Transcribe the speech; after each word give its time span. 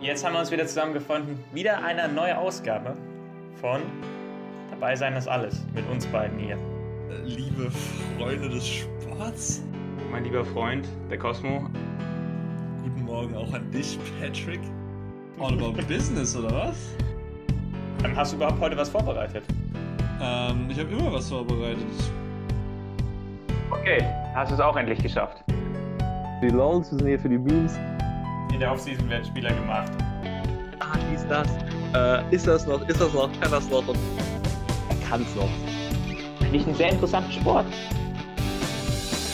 Jetzt 0.00 0.24
haben 0.24 0.32
wir 0.34 0.40
uns 0.40 0.50
wieder 0.50 0.66
zusammengefunden. 0.66 1.42
Wieder 1.52 1.82
eine 1.84 2.08
neue 2.08 2.38
Ausgabe 2.38 2.96
von 3.60 3.82
Dabei 4.70 4.94
sein 4.94 5.16
ist 5.16 5.26
alles 5.26 5.66
mit 5.74 5.88
uns 5.90 6.06
beiden 6.06 6.38
hier. 6.38 6.56
Liebe 7.24 7.68
Freunde 8.16 8.48
des 8.48 8.64
Sports. 8.64 9.60
Mein 10.12 10.22
lieber 10.22 10.44
Freund, 10.44 10.86
der 11.10 11.18
Cosmo. 11.18 11.68
Guten 12.84 13.04
Morgen 13.04 13.34
auch 13.34 13.52
an 13.52 13.68
dich, 13.72 13.98
Patrick. 14.20 14.60
All 15.40 15.54
about 15.54 15.82
Business, 15.88 16.36
oder 16.36 16.52
was? 16.52 16.76
Ähm, 18.04 18.16
hast 18.16 18.30
du 18.32 18.36
überhaupt 18.36 18.60
heute 18.60 18.76
was 18.76 18.88
vorbereitet? 18.88 19.42
Ähm, 20.22 20.68
ich 20.70 20.78
habe 20.78 20.92
immer 20.92 21.12
was 21.12 21.28
vorbereitet. 21.28 21.84
Okay, 23.72 24.04
hast 24.32 24.52
du 24.52 24.54
es 24.54 24.60
auch 24.60 24.76
endlich 24.76 25.02
geschafft. 25.02 25.42
Die 26.40 26.50
Loans 26.50 26.90
sind 26.90 27.04
hier 27.04 27.18
für 27.18 27.28
die 27.28 27.38
Beams. 27.38 27.76
In 28.52 28.60
der 28.60 28.72
Offseason 28.72 29.08
werden 29.08 29.24
Spieler 29.24 29.52
gemacht. 29.52 29.92
Ah, 30.80 30.96
dies, 31.10 31.26
das. 31.28 31.48
Äh, 31.94 32.34
ist 32.34 32.46
das 32.46 32.66
noch, 32.66 32.86
ist 32.88 33.00
das 33.00 33.12
noch, 33.12 33.30
kann 33.40 33.50
das 33.50 33.68
noch 33.68 33.86
und 33.86 33.98
er 34.90 35.08
kann's 35.08 35.34
noch. 35.34 35.48
Finde 36.38 36.56
ich 36.56 36.66
einen 36.66 36.74
sehr 36.74 36.90
interessanten 36.90 37.32
Sport. 37.32 37.66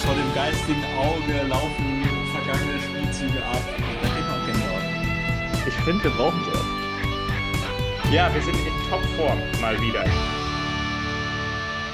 Vor 0.05 0.15
dem 0.15 0.35
geistigen 0.35 0.85
Auge 0.99 1.49
laufen 1.49 2.05
vergangene 2.35 2.81
Spielzüge 2.81 3.45
ab. 3.47 3.63
Da 4.03 4.09
kriegt 4.09 4.29
man 4.29 4.41
auch 4.41 4.47
Gänsehaut. 4.47 5.67
Ich 5.67 5.75
finde, 5.75 6.05
wir 6.05 6.11
brauchen 6.11 6.41
das. 6.53 8.13
Ja, 8.13 8.33
wir 8.35 8.43
sind 8.43 8.55
in 8.55 8.91
Topform 8.91 9.39
mal 9.61 9.81
wieder. 9.81 10.05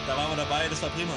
Da 0.06 0.16
waren 0.16 0.30
wir 0.30 0.37
dabei, 0.37 0.68
das 0.68 0.82
war 0.82 0.90
prima. 0.90 1.14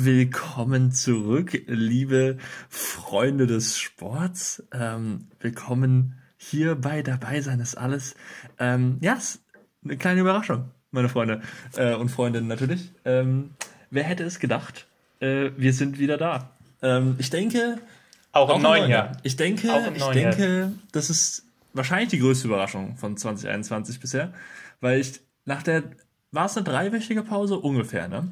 Willkommen 0.00 0.92
zurück, 0.92 1.60
liebe 1.66 2.38
Freunde 2.68 3.48
des 3.48 3.80
Sports. 3.80 4.62
Ähm, 4.72 5.26
willkommen 5.40 6.14
hier 6.36 6.76
bei 6.76 7.02
Dabei 7.02 7.40
sein 7.40 7.58
ist 7.58 7.76
alles. 7.76 8.14
Ähm, 8.60 8.98
ja, 9.00 9.14
ist 9.14 9.40
eine 9.82 9.96
kleine 9.96 10.20
Überraschung, 10.20 10.70
meine 10.92 11.08
Freunde 11.08 11.42
äh, 11.76 11.96
und 11.96 12.10
Freundinnen 12.10 12.46
natürlich. 12.46 12.92
Ähm, 13.04 13.50
wer 13.90 14.04
hätte 14.04 14.22
es 14.22 14.38
gedacht? 14.38 14.86
Äh, 15.18 15.50
wir 15.56 15.72
sind 15.72 15.98
wieder 15.98 16.16
da. 16.16 16.52
Ähm, 16.80 17.16
ich 17.18 17.30
denke, 17.30 17.78
Auch 18.30 18.54
im 18.54 18.62
neuen 18.62 18.88
Jahr. 18.88 19.06
Jahr. 19.06 19.16
Ich 19.24 19.34
denke, 19.34 19.68
Auch 19.72 19.92
ich 19.92 20.04
denke, 20.04 20.74
das 20.92 21.10
ist 21.10 21.42
wahrscheinlich 21.72 22.10
die 22.10 22.20
größte 22.20 22.46
Überraschung 22.46 22.96
von 22.96 23.16
2021 23.16 23.98
bisher, 23.98 24.32
weil 24.80 25.00
ich 25.00 25.20
nach 25.44 25.64
der 25.64 25.82
war 26.30 26.46
es 26.46 26.56
eine 26.56 26.62
dreiwöchige 26.62 27.24
Pause 27.24 27.58
ungefähr, 27.58 28.06
ne? 28.06 28.28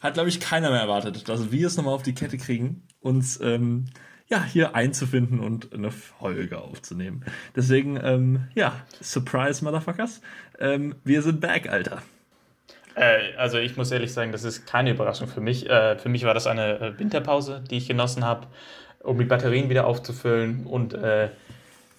Hat 0.00 0.14
glaube 0.14 0.28
ich 0.28 0.40
keiner 0.40 0.70
mehr 0.70 0.80
erwartet, 0.80 1.28
dass 1.28 1.50
wir 1.50 1.66
es 1.66 1.76
nochmal 1.76 1.94
auf 1.94 2.02
die 2.02 2.14
Kette 2.14 2.38
kriegen, 2.38 2.86
uns 3.00 3.40
ähm, 3.40 3.86
ja 4.28 4.44
hier 4.44 4.74
einzufinden 4.74 5.40
und 5.40 5.72
eine 5.72 5.90
Folge 5.90 6.58
aufzunehmen. 6.58 7.24
Deswegen 7.56 7.98
ähm, 8.02 8.48
ja, 8.54 8.74
Surprise 9.00 9.64
Motherfuckers, 9.64 10.20
ähm, 10.60 10.94
wir 11.04 11.22
sind 11.22 11.40
back, 11.40 11.68
Alter. 11.68 12.02
Äh, 12.94 13.34
also 13.36 13.58
ich 13.58 13.76
muss 13.76 13.90
ehrlich 13.90 14.12
sagen, 14.12 14.32
das 14.32 14.44
ist 14.44 14.66
keine 14.66 14.90
Überraschung 14.90 15.28
für 15.28 15.40
mich. 15.40 15.68
Äh, 15.68 15.98
für 15.98 16.08
mich 16.08 16.24
war 16.24 16.34
das 16.34 16.46
eine 16.46 16.80
äh, 16.80 16.98
Winterpause, 16.98 17.62
die 17.70 17.78
ich 17.78 17.88
genossen 17.88 18.24
habe, 18.24 18.46
um 19.00 19.18
die 19.18 19.24
Batterien 19.24 19.68
wieder 19.70 19.86
aufzufüllen 19.86 20.66
und 20.66 20.94
äh, 20.94 21.28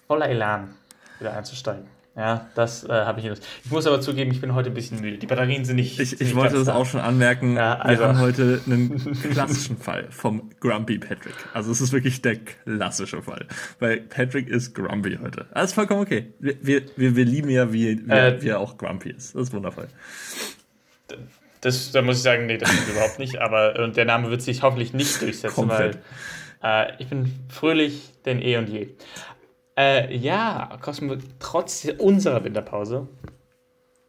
voller 0.07 0.29
Elan 0.29 0.75
wieder 1.19 1.35
einzusteigen. 1.35 1.98
Ja, 2.19 2.49
das 2.53 2.83
äh, 2.83 2.89
habe 2.91 3.19
ich 3.19 3.23
genutzt. 3.23 3.47
Ich 3.63 3.71
muss 3.71 3.87
aber 3.87 4.01
zugeben, 4.01 4.29
ich 4.31 4.41
bin 4.41 4.53
heute 4.53 4.69
ein 4.71 4.73
bisschen 4.73 4.99
müde. 4.99 5.17
Die 5.19 5.25
Batterien 5.25 5.63
sind 5.63 5.77
nicht. 5.77 5.97
Ich, 6.01 6.11
ich 6.11 6.19
nicht 6.19 6.35
wollte 6.35 6.55
das 6.55 6.65
da. 6.65 6.75
auch 6.75 6.85
schon 6.85 6.99
anmerken. 6.99 7.55
Ja, 7.55 7.75
also- 7.79 8.01
Wir 8.01 8.07
haben 8.09 8.19
heute 8.19 8.59
einen 8.65 9.17
klassischen 9.31 9.77
Fall 9.77 10.07
vom 10.09 10.49
Grumpy 10.59 10.97
Patrick. 10.99 11.33
Also 11.53 11.71
es 11.71 11.79
ist 11.79 11.93
wirklich 11.93 12.21
der 12.21 12.35
klassische 12.35 13.21
Fall. 13.21 13.47
Weil 13.79 14.01
Patrick 14.01 14.49
ist 14.49 14.75
grumpy 14.75 15.17
heute. 15.21 15.45
Alles 15.53 15.71
vollkommen 15.71 16.01
okay. 16.01 16.33
Wir, 16.39 16.55
wir, 16.61 16.81
wir, 16.97 17.15
wir 17.15 17.23
lieben 17.23 17.49
ja, 17.49 17.71
wie, 17.71 18.05
wie, 18.05 18.11
Äh, 18.11 18.41
wie 18.41 18.49
er 18.49 18.59
auch 18.59 18.77
grumpy 18.77 19.11
ist. 19.11 19.33
Das 19.35 19.43
ist 19.43 19.53
wundervoll. 19.53 19.87
Das, 21.61 21.91
da 21.93 22.01
muss 22.01 22.17
ich 22.17 22.23
sagen, 22.23 22.47
nee, 22.47 22.57
das 22.57 22.69
stimmt 22.69 22.89
überhaupt 22.91 23.19
nicht. 23.19 23.37
Aber 23.39 23.79
und 23.81 23.95
der 23.95 24.03
Name 24.05 24.29
wird 24.29 24.41
sich 24.41 24.61
hoffentlich 24.61 24.93
nicht 24.93 25.21
durchsetzen, 25.21 25.55
Komplett. 25.55 25.99
weil 26.61 26.89
äh, 26.89 27.01
ich 27.01 27.07
bin 27.07 27.31
fröhlich 27.47 28.11
denn 28.25 28.41
eh 28.41 28.57
und 28.57 28.67
je. 28.67 28.89
Äh, 29.79 30.13
ja, 30.17 30.77
Cosmo, 30.81 31.15
trotz 31.39 31.87
unserer 31.99 32.43
Winterpause 32.43 33.07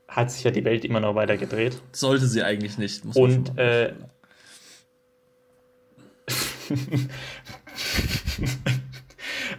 hat 0.08 0.32
sich 0.32 0.42
ja 0.42 0.50
die 0.50 0.64
Welt 0.64 0.84
immer 0.84 0.98
noch 0.98 1.14
weiter 1.14 1.36
gedreht. 1.36 1.80
Sollte 1.92 2.26
sie 2.26 2.42
eigentlich 2.42 2.76
nicht. 2.76 3.04
Und 3.14 3.56
äh, 3.56 3.94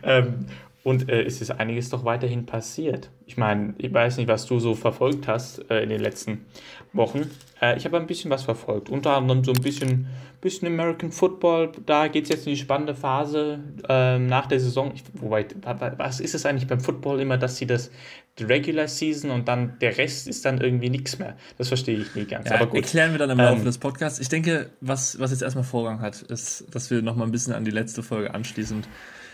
ähm, 0.03 0.47
und 0.83 1.07
äh, 1.07 1.23
es 1.23 1.39
ist 1.39 1.51
einiges 1.51 1.89
doch 1.89 2.03
weiterhin 2.03 2.45
passiert. 2.45 3.09
Ich 3.31 3.37
meine, 3.37 3.73
ich 3.77 3.93
weiß 3.93 4.17
nicht, 4.17 4.27
was 4.27 4.45
du 4.45 4.59
so 4.59 4.75
verfolgt 4.75 5.25
hast 5.29 5.69
äh, 5.71 5.83
in 5.83 5.87
den 5.89 6.01
letzten 6.01 6.45
Wochen. 6.91 7.31
Äh, 7.61 7.77
ich 7.77 7.85
habe 7.85 7.95
ein 7.95 8.05
bisschen 8.05 8.29
was 8.29 8.43
verfolgt. 8.43 8.89
Unter 8.89 9.15
anderem 9.15 9.45
so 9.45 9.53
ein 9.53 9.61
bisschen, 9.61 10.07
bisschen 10.41 10.67
American 10.67 11.13
Football. 11.13 11.71
Da 11.85 12.09
geht 12.09 12.25
es 12.25 12.29
jetzt 12.29 12.45
in 12.45 12.55
die 12.55 12.59
spannende 12.59 12.93
Phase 12.93 13.59
ähm, 13.87 14.27
nach 14.27 14.47
der 14.47 14.59
Saison. 14.59 14.91
Ich, 14.93 15.03
wobei, 15.13 15.45
wa- 15.61 15.79
wa- 15.79 15.93
was 15.95 16.19
ist 16.19 16.35
es 16.35 16.45
eigentlich 16.45 16.67
beim 16.67 16.81
Football 16.81 17.21
immer, 17.21 17.37
dass 17.37 17.55
sie 17.55 17.65
das 17.65 17.89
die 18.37 18.43
Regular 18.43 18.89
Season 18.89 19.31
und 19.31 19.47
dann 19.47 19.79
der 19.79 19.97
Rest 19.97 20.27
ist 20.27 20.43
dann 20.43 20.59
irgendwie 20.59 20.89
nichts 20.89 21.17
mehr. 21.17 21.37
Das 21.57 21.69
verstehe 21.69 21.97
ich 21.99 22.13
nie 22.13 22.25
ganz. 22.25 22.49
Ja, 22.49 22.55
Aber 22.55 22.67
gut. 22.67 22.83
erklären 22.83 23.13
wir 23.13 23.19
dann 23.19 23.29
im 23.29 23.37
Laufe 23.37 23.59
Ähm, 23.59 23.65
des 23.65 23.77
Podcasts. 23.77 24.19
Ich 24.19 24.27
denke, 24.27 24.71
was, 24.81 25.17
was 25.21 25.31
jetzt 25.31 25.41
erstmal 25.41 25.63
Vorrang 25.63 26.01
hat, 26.01 26.21
ist, 26.21 26.65
dass 26.75 26.91
wir 26.91 27.01
noch 27.01 27.15
mal 27.15 27.23
ein 27.23 27.31
bisschen 27.31 27.53
an 27.53 27.63
die 27.63 27.71
letzte 27.71 28.03
Folge 28.03 28.33
anschließend. 28.33 28.89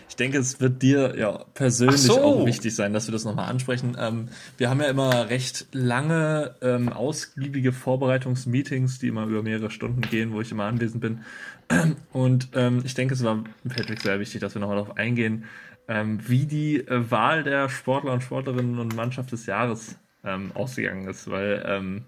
Ich 0.08 0.16
denke, 0.16 0.38
es 0.38 0.60
wird 0.60 0.82
dir 0.82 1.16
ja 1.16 1.44
persönlich 1.54 2.00
so. 2.00 2.20
auch 2.20 2.46
wichtig 2.46 2.74
sein, 2.74 2.92
dass 2.92 3.06
wir 3.06 3.12
das 3.12 3.24
nochmal 3.24 3.48
ansprechen. 3.48 3.96
Ähm, 3.98 4.28
wir 4.56 4.70
haben 4.70 4.80
ja 4.80 4.88
immer 4.88 5.28
recht 5.28 5.66
lange, 5.72 6.56
ähm, 6.62 6.88
ausgiebige 6.88 7.72
Vorbereitungsmeetings, 7.72 8.98
die 8.98 9.08
immer 9.08 9.26
über 9.26 9.42
mehrere 9.42 9.70
Stunden 9.70 10.00
gehen, 10.00 10.32
wo 10.32 10.40
ich 10.40 10.50
immer 10.50 10.64
anwesend 10.64 11.00
bin. 11.00 11.24
Und 12.12 12.48
ähm, 12.54 12.82
ich 12.84 12.94
denke, 12.94 13.14
es 13.14 13.22
war 13.22 13.44
Patrick 13.68 14.00
sehr 14.00 14.18
wichtig, 14.18 14.40
dass 14.40 14.54
wir 14.54 14.60
nochmal 14.60 14.78
darauf 14.78 14.96
eingehen, 14.96 15.44
ähm, 15.88 16.18
wie 16.26 16.46
die 16.46 16.86
äh, 16.86 17.10
Wahl 17.10 17.42
der 17.44 17.68
Sportler 17.68 18.12
und 18.12 18.22
Sportlerinnen 18.22 18.78
und 18.78 18.96
Mannschaft 18.96 19.32
des 19.32 19.46
Jahres 19.46 19.98
ähm, 20.24 20.52
ausgegangen 20.54 21.08
ist, 21.08 21.30
weil 21.30 21.62
ähm, 21.66 22.04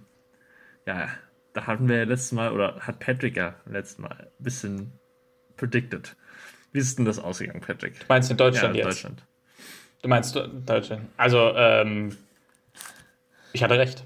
ja, 0.86 1.08
da 1.52 1.66
hatten 1.66 1.88
wir 1.88 1.98
ja 1.98 2.04
letztes 2.04 2.32
Mal, 2.32 2.52
oder 2.52 2.80
hat 2.80 3.00
Patrick 3.00 3.36
ja 3.36 3.54
letztes 3.66 3.98
Mal 3.98 4.30
ein 4.38 4.44
bisschen 4.44 4.92
predicted. 5.56 6.16
Wie 6.72 6.78
ist 6.78 6.98
denn 6.98 7.04
das 7.04 7.18
ausgegangen, 7.18 7.60
Patrick? 7.60 7.98
Du 7.98 8.06
meinst 8.08 8.30
in 8.30 8.36
Deutschland 8.36 8.76
ja, 8.76 8.84
jetzt? 8.84 8.96
Deutschland. 8.96 9.22
Du 10.02 10.08
meinst 10.08 10.34
Deutschland. 10.34 11.08
Also, 11.16 11.52
ähm, 11.56 12.16
ich 13.52 13.62
hatte 13.62 13.78
recht. 13.78 14.04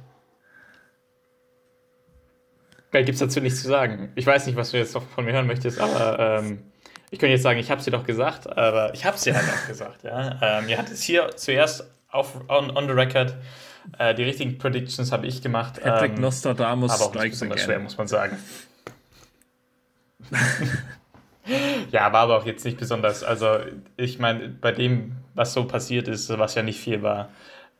Mehr 2.92 3.02
gibt 3.02 3.14
es 3.14 3.20
dazu 3.20 3.40
nichts 3.40 3.60
zu 3.60 3.68
sagen. 3.68 4.12
Ich 4.14 4.26
weiß 4.26 4.46
nicht, 4.46 4.56
was 4.56 4.70
du 4.70 4.78
jetzt 4.78 4.94
noch 4.94 5.02
von 5.02 5.24
mir 5.24 5.32
hören 5.32 5.46
möchtest, 5.46 5.80
aber 5.80 6.18
ähm, 6.38 6.62
ich 7.10 7.18
könnte 7.18 7.32
jetzt 7.32 7.42
sagen, 7.42 7.58
ich 7.58 7.70
habe 7.70 7.80
es 7.80 7.84
dir 7.84 7.90
doch 7.90 8.04
gesagt, 8.04 8.46
aber 8.56 8.94
ich 8.94 9.04
habe 9.04 9.16
es 9.16 9.22
dir 9.22 9.36
halt 9.36 9.46
auch 9.48 9.68
gesagt. 9.68 10.04
Ja? 10.04 10.38
Ähm, 10.40 10.68
ihr 10.68 10.78
hattet 10.78 10.94
es 10.94 11.02
hier 11.02 11.30
zuerst 11.36 11.90
auf, 12.08 12.48
on, 12.48 12.76
on 12.76 12.86
the 12.86 12.92
record. 12.92 13.36
Äh, 13.98 14.14
die 14.14 14.22
richtigen 14.22 14.58
Predictions 14.58 15.12
habe 15.12 15.26
ich 15.26 15.42
gemacht. 15.42 15.80
Patrick 15.82 16.14
ähm, 16.14 16.20
Nostradamus 16.20 16.92
aber 16.92 17.04
auch 17.04 17.14
nicht 17.22 17.32
besonders 17.32 17.62
schwer, 17.62 17.74
again. 17.74 17.84
muss 17.84 17.98
man 17.98 18.08
sagen. 18.08 18.38
ja, 21.90 22.12
war 22.12 22.20
aber 22.22 22.38
auch 22.38 22.46
jetzt 22.46 22.64
nicht 22.64 22.78
besonders. 22.78 23.22
Also, 23.22 23.58
ich 23.96 24.18
meine, 24.18 24.48
bei 24.48 24.72
dem, 24.72 25.16
was 25.34 25.52
so 25.52 25.64
passiert 25.64 26.08
ist, 26.08 26.28
was 26.38 26.54
ja 26.54 26.62
nicht 26.62 26.80
viel 26.80 27.02
war, 27.02 27.28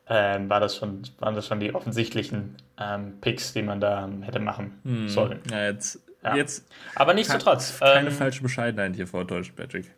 ähm, 0.07 0.49
war 0.49 0.59
das 0.59 0.75
schon, 0.75 1.01
waren 1.19 1.33
das 1.35 1.47
schon 1.47 1.59
die 1.59 1.73
offensichtlichen 1.73 2.55
ähm, 2.79 3.19
Picks, 3.21 3.53
die 3.53 3.63
man 3.63 3.79
da 3.79 4.07
hätte 4.21 4.39
machen 4.39 5.07
sollen. 5.07 5.39
Ja, 5.49 5.65
jetzt, 5.65 5.99
Ja. 6.23 6.35
jetzt 6.35 6.67
Aber 6.95 7.13
nichtsdestotrotz. 7.15 7.79
keine 7.79 8.09
Ähm, 8.09 8.15
falsche 8.15 8.43
Bescheidenheit 8.43 8.95
hier 8.95 9.07
vor 9.07 9.25
Deutsch, 9.25 9.51
Patrick. 9.55 9.91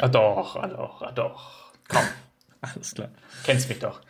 ah, 0.00 0.08
doch, 0.08 0.56
ah, 0.56 0.66
doch, 0.66 1.02
ah, 1.02 1.12
doch. 1.12 1.72
Komm, 1.88 2.02
Alles 2.60 2.94
klar. 2.94 3.10
kennst 3.44 3.68
mich 3.68 3.78
doch. 3.78 4.00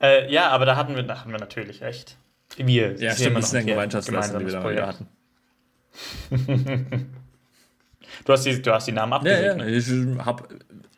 Äh, 0.00 0.30
ja, 0.32 0.48
aber 0.48 0.66
da 0.66 0.74
hatten 0.74 0.96
wir, 0.96 1.04
da 1.04 1.20
hatten 1.20 1.30
wir 1.30 1.38
natürlich 1.38 1.80
recht. 1.82 2.16
Wir. 2.56 2.92
Ja, 3.00 3.12
sind 3.12 3.20
stimmt, 3.26 3.36
das 3.38 3.44
ist 3.46 3.54
ein 3.54 3.64
hier 3.64 3.74
Gemeinschaftsleistung, 3.74 4.40
die 4.40 4.46
wir 4.46 4.52
da 4.52 4.60
gemeinsames 4.60 5.06
hatten. 6.30 7.06
Du 8.24 8.32
hast 8.32 8.44
die, 8.44 8.60
du 8.62 8.72
hast 8.72 8.86
die 8.86 8.92
Namen 8.92 9.12
Ja, 9.12 9.16
abgesehen. 9.16 9.58
ja, 9.58 9.66
ich 10.18 10.24
hab, 10.24 10.48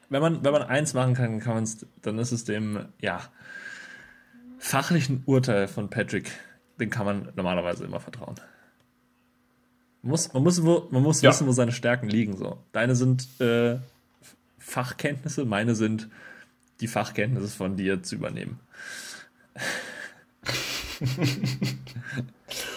wenn 0.08 0.20
man, 0.22 0.44
wenn 0.44 0.52
man 0.52 0.62
eins 0.62 0.94
machen 0.94 1.14
kann, 1.14 1.40
kann 1.40 1.54
man's, 1.54 1.84
dann 2.02 2.18
ist 2.18 2.32
es 2.32 2.44
dem, 2.44 2.86
ja, 3.00 3.20
fachlichen 4.58 5.22
Urteil 5.26 5.68
von 5.68 5.90
Patrick, 5.90 6.30
den 6.80 6.90
kann 6.90 7.06
man 7.06 7.28
normalerweise 7.36 7.84
immer 7.84 8.00
vertrauen. 8.00 8.34
Man 10.02 10.10
muss, 10.10 10.32
man 10.32 10.42
muss, 10.42 10.64
wo, 10.64 10.86
man 10.90 11.02
muss 11.02 11.22
Ja. 11.22 11.30
wissen, 11.30 11.46
wo 11.46 11.52
seine 11.52 11.72
Stärken 11.72 12.08
liegen, 12.08 12.36
so. 12.36 12.62
Deine 12.72 12.94
sind, 12.94 13.26
äh, 13.40 13.78
Fachkenntnisse, 14.58 15.44
meine 15.44 15.74
sind 15.74 16.08
die 16.80 16.88
Fachkenntnisse 16.88 17.48
von 17.56 17.76
dir 17.76 18.02
zu 18.02 18.16
übernehmen. 18.16 18.60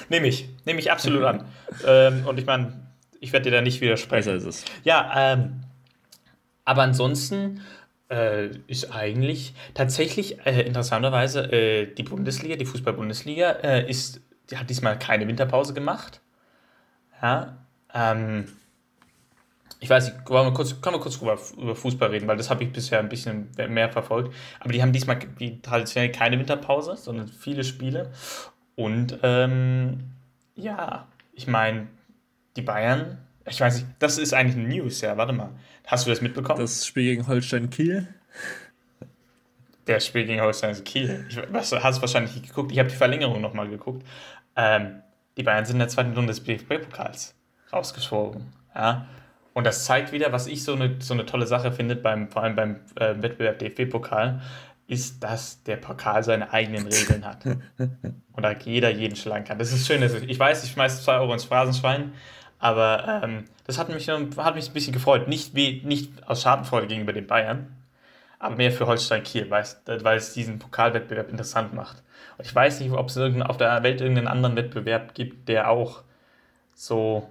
Nehme 0.10 0.28
ich. 0.28 0.50
Nehme 0.66 0.80
ich 0.80 0.92
absolut 0.92 1.24
an. 1.24 1.46
ähm, 1.86 2.26
und 2.26 2.40
ich 2.40 2.46
meine, 2.46 2.74
ich 3.20 3.34
werde 3.34 3.50
dir 3.50 3.58
da 3.58 3.62
nicht 3.62 3.82
widersprechen. 3.82 4.34
Besser 4.34 4.36
ist 4.36 4.46
es. 4.46 4.66
Ja, 4.84 5.34
ähm, 5.34 5.62
Aber 6.66 6.84
ansonsten 6.84 7.62
äh, 8.10 8.48
ist 8.68 8.94
eigentlich 8.94 9.54
tatsächlich 9.74 10.46
äh, 10.46 10.62
interessanterweise 10.62 11.52
äh, 11.52 11.94
die 11.94 12.04
Bundesliga, 12.04 12.56
die 12.56 12.66
Fußball-Bundesliga, 12.66 13.52
äh, 13.64 13.90
ist, 13.90 14.22
die 14.50 14.58
hat 14.58 14.70
diesmal 14.70 14.98
keine 14.98 15.28
Winterpause 15.28 15.74
gemacht. 15.74 16.22
Ja, 17.22 17.58
ähm, 17.94 18.46
ich 19.82 19.90
weiß 19.90 20.06
nicht, 20.06 20.30
wollen 20.30 20.48
wir 20.48 20.54
kurz, 20.54 20.82
können 20.82 20.96
wir 20.96 21.00
kurz 21.00 21.18
über, 21.18 21.38
über 21.58 21.76
Fußball 21.76 22.10
reden, 22.10 22.28
weil 22.28 22.38
das 22.38 22.50
habe 22.50 22.64
ich 22.64 22.72
bisher 22.72 23.00
ein 23.00 23.10
bisschen 23.10 23.50
mehr 23.70 23.90
verfolgt. 23.90 24.34
Aber 24.60 24.74
die 24.74 24.82
haben 24.82 24.92
diesmal 24.92 25.20
wie 25.38 25.62
traditionell 25.62 26.12
keine 26.12 26.38
Winterpause, 26.38 26.98
sondern 26.98 27.28
viele 27.28 27.64
Spiele. 27.64 28.12
Und 28.76 29.20
ähm, 29.24 30.12
ja, 30.56 31.08
ich 31.34 31.48
meine, 31.48 31.88
die 32.60 32.66
Bayern, 32.66 33.18
ich 33.46 33.60
weiß 33.60 33.76
nicht, 33.76 33.88
das 34.00 34.18
ist 34.18 34.34
eigentlich 34.34 34.58
eine 34.58 34.68
News, 34.68 35.02
ja, 35.02 35.16
warte 35.18 35.34
mal. 35.34 35.52
Hast 35.88 36.06
du 36.06 36.10
das 36.10 36.22
mitbekommen? 36.22 36.60
Das 36.60 36.86
Spiel 36.86 37.04
gegen 37.04 37.28
Holstein 37.28 37.70
Kiel? 37.70 38.08
Der 39.88 40.00
Spiel 40.00 40.26
gegen 40.26 40.42
Holstein 40.42 40.84
Kiel. 40.84 41.26
Ich, 41.30 41.40
was, 41.52 41.72
hast 41.72 42.02
wahrscheinlich 42.02 42.36
nicht 42.36 42.48
geguckt. 42.50 42.72
Ich 42.72 42.80
habe 42.80 42.90
die 42.90 42.96
Verlängerung 42.96 43.42
nochmal 43.42 43.70
geguckt. 43.70 44.06
Ähm, 44.56 45.02
die 45.38 45.44
Bayern 45.44 45.66
sind 45.66 45.76
in 45.76 45.80
der 45.80 45.88
zweiten 45.88 46.14
Runde 46.14 46.28
des 46.34 46.44
DFB-Pokals 46.44 47.34
rausgeschoben. 47.72 48.48
Ja? 48.76 49.08
Und 49.54 49.66
das 49.66 49.86
zeigt 49.86 50.12
wieder, 50.12 50.32
was 50.32 50.48
ich 50.48 50.64
so 50.64 50.74
eine, 50.74 50.98
so 51.00 51.14
eine 51.14 51.26
tolle 51.26 51.48
Sache 51.48 51.72
finde, 51.72 51.96
beim, 51.96 52.30
vor 52.30 52.44
allem 52.44 52.56
beim 52.56 52.76
äh, 52.96 53.16
Wettbewerb 53.22 53.58
DFB-Pokal, 53.60 54.42
ist, 54.88 55.24
dass 55.24 55.64
der 55.64 55.78
Pokal 55.78 56.24
seine 56.24 56.52
eigenen 56.52 56.88
Regeln 56.88 57.26
hat. 57.26 57.46
Und 57.86 58.44
da 58.44 58.52
jeder 58.52 58.90
jeden 58.90 59.16
schlagen 59.16 59.46
kann. 59.46 59.60
Das 59.60 59.72
ist 59.72 59.88
schön. 59.88 60.04
Ich 60.28 60.40
weiß, 60.40 60.64
ich 60.64 60.72
schmeiße 60.72 61.04
2 61.04 61.20
Euro 61.20 61.34
ins 61.34 61.46
Phrasenschwein, 61.46 62.14
aber 62.60 63.22
ähm, 63.24 63.46
das 63.66 63.78
hat 63.78 63.90
mich, 63.90 64.08
hat 64.10 64.56
mich 64.56 64.70
ein 64.70 64.74
bisschen 64.74 64.94
gefreut. 64.94 65.28
Nicht, 65.28 65.56
wie, 65.56 65.82
nicht 65.84 66.28
aus 66.28 66.42
Schadenfreude 66.42 66.88
gegenüber 66.88 67.14
den 67.14 67.26
Bayern, 67.26 67.76
aber 68.38 68.56
mehr 68.56 68.72
für 68.72 68.86
Holstein 68.86 69.24
Kiel, 69.24 69.50
weil 69.50 69.64
es, 70.18 70.34
diesen 70.34 70.60
Pokalwettbewerb 70.60 71.30
interessant 71.30 71.74
macht. 71.74 72.04
Und 72.38 72.46
ich 72.46 72.54
weiß 72.54 72.82
nicht, 72.82 72.92
ob 72.92 73.10
es 73.10 73.18
auf 73.18 73.58
der 73.58 73.84
Welt 73.84 74.02
irgendeinen 74.02 74.28
anderen 74.28 74.56
Wettbewerb 74.58 75.14
gibt, 75.14 75.48
der 75.48 75.70
auch 75.70 76.04
so, 76.76 77.30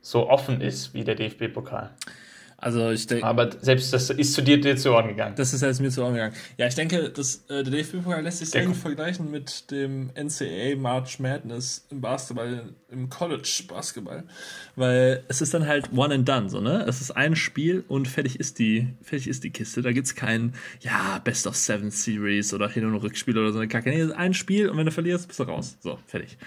so 0.00 0.28
offen 0.28 0.60
ist 0.60 0.94
wie 0.94 1.04
der 1.04 1.14
DFB-Pokal. 1.14 1.90
Also 2.62 2.90
ich 2.90 3.08
denke. 3.08 3.26
Aber 3.26 3.50
selbst 3.60 3.92
das 3.92 4.08
ist 4.08 4.34
zu 4.34 4.40
dir, 4.40 4.60
dir 4.60 4.76
zu 4.76 4.92
Ohren 4.92 5.08
gegangen. 5.08 5.34
Das 5.34 5.52
ist 5.52 5.62
jetzt 5.62 5.80
mir 5.80 5.90
zu 5.90 6.00
Ohren 6.00 6.14
gegangen. 6.14 6.34
Ja, 6.56 6.68
ich 6.68 6.76
denke, 6.76 7.10
dass, 7.10 7.44
äh, 7.48 7.64
der 7.64 7.72
DFB-Pokal 7.72 8.22
lässt 8.22 8.38
sich 8.38 8.50
sehr 8.50 8.64
gut 8.64 8.76
vergleichen 8.76 9.32
mit 9.32 9.68
dem 9.72 10.10
NCAA 10.14 10.76
March 10.76 11.18
Madness 11.18 11.84
im 11.90 12.00
Basketball, 12.00 12.72
im 12.88 13.08
College 13.08 13.64
Basketball. 13.66 14.22
Weil 14.76 15.24
es 15.26 15.42
ist 15.42 15.52
dann 15.54 15.66
halt 15.66 15.92
one 15.92 16.14
and 16.14 16.28
done, 16.28 16.48
so, 16.48 16.60
ne? 16.60 16.84
Es 16.86 17.00
ist 17.00 17.10
ein 17.10 17.34
Spiel 17.34 17.82
und 17.88 18.06
fertig 18.06 18.38
ist 18.38 18.60
die, 18.60 18.94
fertig 19.02 19.26
ist 19.26 19.42
die 19.42 19.50
Kiste. 19.50 19.82
Da 19.82 19.90
gibt's 19.90 20.14
kein, 20.14 20.54
ja, 20.82 21.18
Best 21.18 21.48
of 21.48 21.56
Seven 21.56 21.90
Series 21.90 22.54
oder 22.54 22.68
Hin- 22.68 22.86
und 22.86 22.94
Rückspiel 22.94 23.36
oder 23.36 23.50
so 23.50 23.58
eine 23.58 23.66
Kacke. 23.66 23.90
Nee, 23.90 24.02
es 24.02 24.10
ist 24.10 24.16
ein 24.16 24.34
Spiel 24.34 24.68
und 24.68 24.76
wenn 24.76 24.86
du 24.86 24.92
verlierst, 24.92 25.26
bist 25.26 25.40
du 25.40 25.44
raus. 25.44 25.78
So, 25.80 25.98
fertig. 26.06 26.38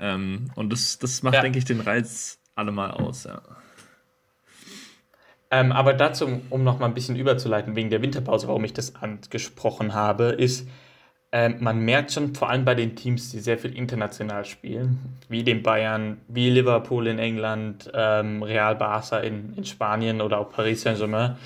Ähm, 0.00 0.50
und 0.56 0.72
das, 0.72 0.98
das 0.98 1.22
macht, 1.22 1.34
ja. 1.34 1.42
denke 1.42 1.58
ich, 1.58 1.64
den 1.64 1.78
Reiz 1.78 2.40
allemal 2.56 2.90
aus, 2.90 3.24
ja. 3.24 3.42
Ähm, 5.52 5.70
aber 5.70 5.92
dazu, 5.92 6.40
um 6.48 6.64
noch 6.64 6.78
mal 6.78 6.86
ein 6.86 6.94
bisschen 6.94 7.14
überzuleiten, 7.14 7.76
wegen 7.76 7.90
der 7.90 8.00
Winterpause, 8.00 8.48
warum 8.48 8.64
ich 8.64 8.72
das 8.72 8.96
angesprochen 8.96 9.92
habe, 9.92 10.24
ist, 10.28 10.66
äh, 11.30 11.50
man 11.50 11.80
merkt 11.80 12.10
schon 12.10 12.34
vor 12.34 12.48
allem 12.48 12.64
bei 12.64 12.74
den 12.74 12.96
Teams, 12.96 13.30
die 13.30 13.38
sehr 13.38 13.58
viel 13.58 13.76
international 13.76 14.46
spielen, 14.46 14.98
wie 15.28 15.44
den 15.44 15.62
Bayern, 15.62 16.22
wie 16.26 16.48
Liverpool 16.48 17.06
in 17.06 17.18
England, 17.18 17.90
ähm, 17.92 18.42
Real 18.42 18.76
Barça 18.76 19.20
in, 19.20 19.52
in 19.54 19.66
Spanien 19.66 20.22
oder 20.22 20.38
auch 20.38 20.50
Paris 20.50 20.82
Saint-Germain, 20.82 21.36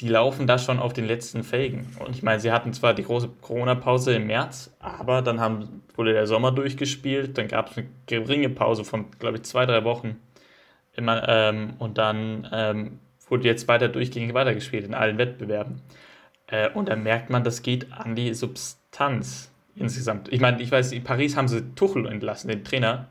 die 0.00 0.08
laufen 0.08 0.46
da 0.46 0.56
schon 0.58 0.78
auf 0.78 0.94
den 0.94 1.04
letzten 1.06 1.44
Felgen. 1.44 1.86
Und 1.98 2.16
ich 2.16 2.22
meine, 2.22 2.40
sie 2.40 2.50
hatten 2.50 2.72
zwar 2.72 2.94
die 2.94 3.04
große 3.04 3.28
Corona-Pause 3.42 4.14
im 4.14 4.26
März, 4.26 4.74
aber 4.80 5.20
dann 5.20 5.40
haben, 5.40 5.82
wurde 5.94 6.14
der 6.14 6.26
Sommer 6.26 6.50
durchgespielt, 6.50 7.36
dann 7.36 7.48
gab 7.48 7.70
es 7.70 7.76
eine 7.76 7.88
geringe 8.06 8.48
Pause 8.48 8.84
von, 8.84 9.10
glaube 9.18 9.36
ich, 9.36 9.42
zwei, 9.44 9.66
drei 9.66 9.84
Wochen. 9.84 10.16
Immer, 10.96 11.28
ähm, 11.28 11.74
und 11.78 11.98
dann 11.98 12.48
ähm, 12.52 13.00
wurde 13.30 13.44
jetzt 13.44 13.68
weiter 13.68 13.88
durchgängig 13.88 14.34
weitergespielt 14.34 14.84
in 14.84 14.94
allen 14.94 15.18
Wettbewerben. 15.18 15.80
Äh, 16.46 16.70
und 16.70 16.88
da 16.88 16.96
merkt 16.96 17.30
man, 17.30 17.44
das 17.44 17.62
geht 17.62 17.92
an 17.92 18.14
die 18.14 18.34
Substanz 18.34 19.50
insgesamt. 19.76 20.32
Ich 20.32 20.40
meine, 20.40 20.60
ich 20.62 20.70
weiß, 20.70 20.92
in 20.92 21.04
Paris 21.04 21.36
haben 21.36 21.48
sie 21.48 21.62
Tuchel 21.74 22.06
entlassen, 22.06 22.48
den 22.48 22.64
Trainer. 22.64 23.08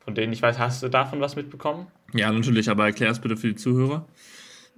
Von 0.00 0.14
denen 0.14 0.32
ich 0.32 0.42
weiß, 0.42 0.58
hast 0.58 0.82
du 0.82 0.88
davon 0.88 1.20
was 1.20 1.34
mitbekommen? 1.34 1.86
Ja, 2.12 2.30
natürlich, 2.30 2.68
aber 2.68 2.84
erklär 2.84 3.10
es 3.10 3.20
bitte 3.20 3.36
für 3.36 3.48
die 3.48 3.54
Zuhörer 3.54 4.06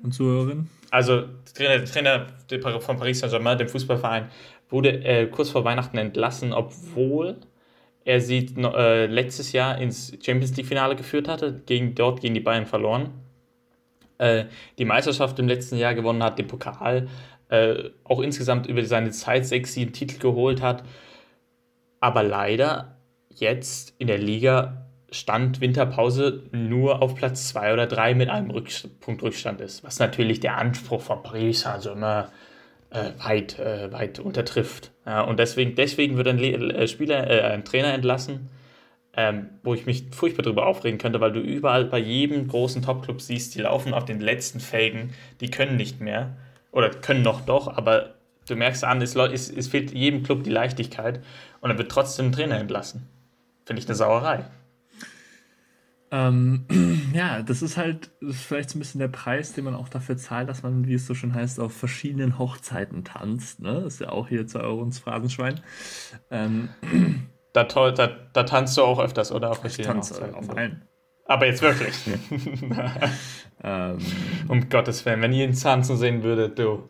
und 0.02 0.12
Zuhörerinnen. 0.12 0.70
Also, 0.90 1.24
der 1.58 1.84
Trainer, 1.84 2.26
Trainer 2.46 2.80
von 2.80 2.96
Paris 2.96 3.18
Saint-Germain, 3.18 3.58
dem 3.58 3.68
Fußballverein, 3.68 4.28
wurde 4.68 5.04
äh, 5.04 5.26
kurz 5.26 5.50
vor 5.50 5.64
Weihnachten 5.64 5.98
entlassen, 5.98 6.52
obwohl 6.52 7.38
er 8.04 8.20
sie 8.20 8.54
äh, 8.56 9.06
letztes 9.06 9.50
Jahr 9.50 9.78
ins 9.78 10.16
Champions 10.24 10.56
League-Finale 10.56 10.94
geführt 10.94 11.26
hatte, 11.26 11.60
gegen, 11.66 11.96
dort 11.96 12.20
gegen 12.20 12.34
die 12.34 12.40
Bayern 12.40 12.66
verloren 12.66 13.10
äh, 14.18 14.44
die 14.78 14.84
Meisterschaft 14.84 15.38
im 15.38 15.48
letzten 15.48 15.76
Jahr 15.76 15.94
gewonnen 15.94 16.22
hat, 16.22 16.38
den 16.38 16.46
Pokal, 16.46 17.08
äh, 17.48 17.90
auch 18.04 18.20
insgesamt 18.20 18.66
über 18.66 18.84
seine 18.84 19.10
Zeit 19.10 19.46
sechs, 19.46 19.72
sieben 19.74 19.92
Titel 19.92 20.18
geholt 20.18 20.62
hat. 20.62 20.84
Aber 22.00 22.22
leider 22.22 22.98
jetzt 23.30 23.94
in 23.98 24.06
der 24.06 24.18
Liga 24.18 24.86
Stand 25.10 25.60
Winterpause 25.60 26.42
nur 26.52 27.00
auf 27.00 27.14
Platz 27.14 27.48
2 27.48 27.72
oder 27.72 27.86
3 27.86 28.14
mit 28.14 28.28
einem 28.28 28.52
Punkt 29.00 29.22
Rückstand 29.22 29.60
ist, 29.60 29.84
was 29.84 29.98
natürlich 29.98 30.40
der 30.40 30.56
Anspruch 30.58 31.00
von 31.00 31.22
Paris 31.22 31.64
also 31.64 31.92
immer 31.92 32.30
äh, 32.90 33.10
weit, 33.18 33.58
äh, 33.58 33.92
weit 33.92 34.18
untertrifft. 34.18 34.90
Ja, 35.04 35.22
und 35.22 35.38
deswegen, 35.38 35.74
deswegen 35.74 36.16
wird 36.16 36.28
ein 36.28 36.38
Le 36.38 36.74
äh, 36.74 36.88
Spieler, 36.88 37.30
äh, 37.30 37.42
ein 37.42 37.64
Trainer 37.64 37.94
entlassen, 37.94 38.48
ähm, 39.16 39.48
wo 39.62 39.74
ich 39.74 39.86
mich 39.86 40.06
furchtbar 40.10 40.42
darüber 40.42 40.66
aufregen 40.66 40.98
könnte, 40.98 41.20
weil 41.20 41.32
du 41.32 41.40
überall 41.40 41.86
bei 41.86 41.98
jedem 41.98 42.48
großen 42.48 42.82
Topclub 42.82 43.20
siehst, 43.20 43.54
die 43.54 43.62
laufen 43.62 43.94
auf 43.94 44.04
den 44.04 44.20
letzten 44.20 44.60
Felgen, 44.60 45.10
die 45.40 45.50
können 45.50 45.76
nicht 45.76 46.00
mehr 46.00 46.36
oder 46.70 46.90
können 46.90 47.22
noch 47.22 47.40
doch, 47.40 47.68
aber 47.74 48.14
du 48.46 48.56
merkst 48.56 48.84
an, 48.84 49.00
es, 49.00 49.16
es, 49.16 49.50
es 49.50 49.68
fehlt 49.68 49.92
jedem 49.92 50.22
Club 50.22 50.44
die 50.44 50.50
Leichtigkeit 50.50 51.24
und 51.60 51.70
dann 51.70 51.78
wird 51.78 51.90
trotzdem 51.90 52.26
ein 52.26 52.32
Trainer 52.32 52.58
entlassen. 52.58 53.08
Finde 53.64 53.80
ich 53.80 53.88
eine 53.88 53.96
Sauerei. 53.96 54.44
Ähm, 56.10 56.66
ja, 57.14 57.42
das 57.42 57.62
ist 57.62 57.76
halt 57.76 58.10
das 58.20 58.36
ist 58.36 58.42
vielleicht 58.42 58.70
so 58.70 58.76
ein 58.76 58.80
bisschen 58.80 59.00
der 59.00 59.08
Preis, 59.08 59.54
den 59.54 59.64
man 59.64 59.74
auch 59.74 59.88
dafür 59.88 60.16
zahlt, 60.16 60.48
dass 60.48 60.62
man, 60.62 60.86
wie 60.86 60.94
es 60.94 61.06
so 61.06 61.14
schön 61.14 61.34
heißt, 61.34 61.58
auf 61.58 61.72
verschiedenen 61.72 62.38
Hochzeiten 62.38 63.02
tanzt. 63.04 63.60
Ne? 63.60 63.80
Das 63.82 63.94
ist 63.94 64.00
ja 64.00 64.10
auch 64.10 64.28
hier 64.28 64.46
2 64.46 64.60
Euro 64.60 64.82
ins 64.82 64.98
Phrasenschwein. 64.98 65.60
Ähm, 66.30 66.68
da, 67.64 67.90
da, 67.90 68.08
da 68.32 68.42
tanzt 68.42 68.76
du 68.76 68.82
auch 68.82 68.98
öfters, 68.98 69.32
oder? 69.32 69.50
Auf 69.50 69.64
ich 69.64 69.76
tanze 69.78 70.34
auf 70.34 70.50
allen. 70.50 70.82
Aber 71.24 71.46
jetzt 71.46 71.62
wirklich. 71.62 71.94
ähm, 73.64 73.98
um 74.48 74.68
Gottes 74.68 75.04
Willen, 75.04 75.22
wenn 75.22 75.32
ihr 75.32 75.44
ihn 75.44 75.58
tanzen 75.58 75.96
sehen 75.96 76.22
würdet, 76.22 76.58
du, 76.58 76.88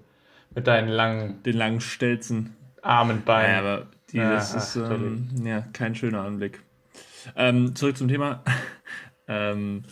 mit 0.55 0.67
deinen 0.67 0.89
langen... 0.89 1.43
Den 1.43 1.57
langen 1.57 1.81
Stelzen. 1.81 2.55
Armen 2.83 3.25
Beinen. 3.25 3.53
Ja, 3.53 3.59
aber 3.59 3.87
die, 4.13 4.19
das 4.19 4.53
ja, 4.53 4.59
ist 4.59 4.77
ähm, 4.77 5.29
ja, 5.45 5.63
kein 5.73 5.95
schöner 5.95 6.23
Anblick. 6.23 6.63
Ähm, 7.35 7.75
zurück 7.75 7.97
zum 7.97 8.09
Thema. 8.09 8.45
ähm, 9.29 9.85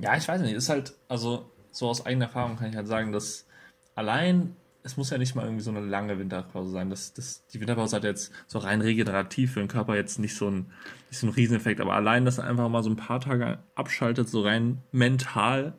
ja, 0.00 0.16
ich 0.16 0.26
weiß 0.26 0.40
nicht, 0.40 0.52
ist 0.52 0.68
halt, 0.68 0.94
also 1.08 1.50
so 1.70 1.88
aus 1.88 2.04
eigener 2.06 2.26
Erfahrung 2.26 2.56
kann 2.56 2.70
ich 2.70 2.76
halt 2.76 2.88
sagen, 2.88 3.12
dass 3.12 3.46
allein 3.94 4.56
es 4.88 4.96
muss 4.96 5.10
ja 5.10 5.18
nicht 5.18 5.34
mal 5.34 5.44
irgendwie 5.44 5.62
so 5.62 5.70
eine 5.70 5.80
lange 5.80 6.18
Winterpause 6.18 6.70
sein. 6.70 6.88
Das, 6.88 7.12
das, 7.12 7.46
die 7.48 7.60
Winterpause 7.60 7.94
hat 7.94 8.04
jetzt 8.04 8.32
so 8.46 8.58
rein 8.58 8.80
regenerativ 8.80 9.52
für 9.52 9.60
den 9.60 9.68
Körper 9.68 9.94
jetzt 9.96 10.18
nicht 10.18 10.34
so 10.34 10.50
ein, 10.50 10.72
nicht 11.10 11.18
so 11.18 11.26
ein 11.26 11.30
Rieseneffekt, 11.30 11.80
aber 11.80 11.92
allein, 11.92 12.24
dass 12.24 12.38
er 12.38 12.44
einfach 12.44 12.68
mal 12.70 12.82
so 12.82 12.88
ein 12.88 12.96
paar 12.96 13.20
Tage 13.20 13.58
abschaltet, 13.74 14.30
so 14.30 14.40
rein 14.40 14.78
mental, 14.90 15.74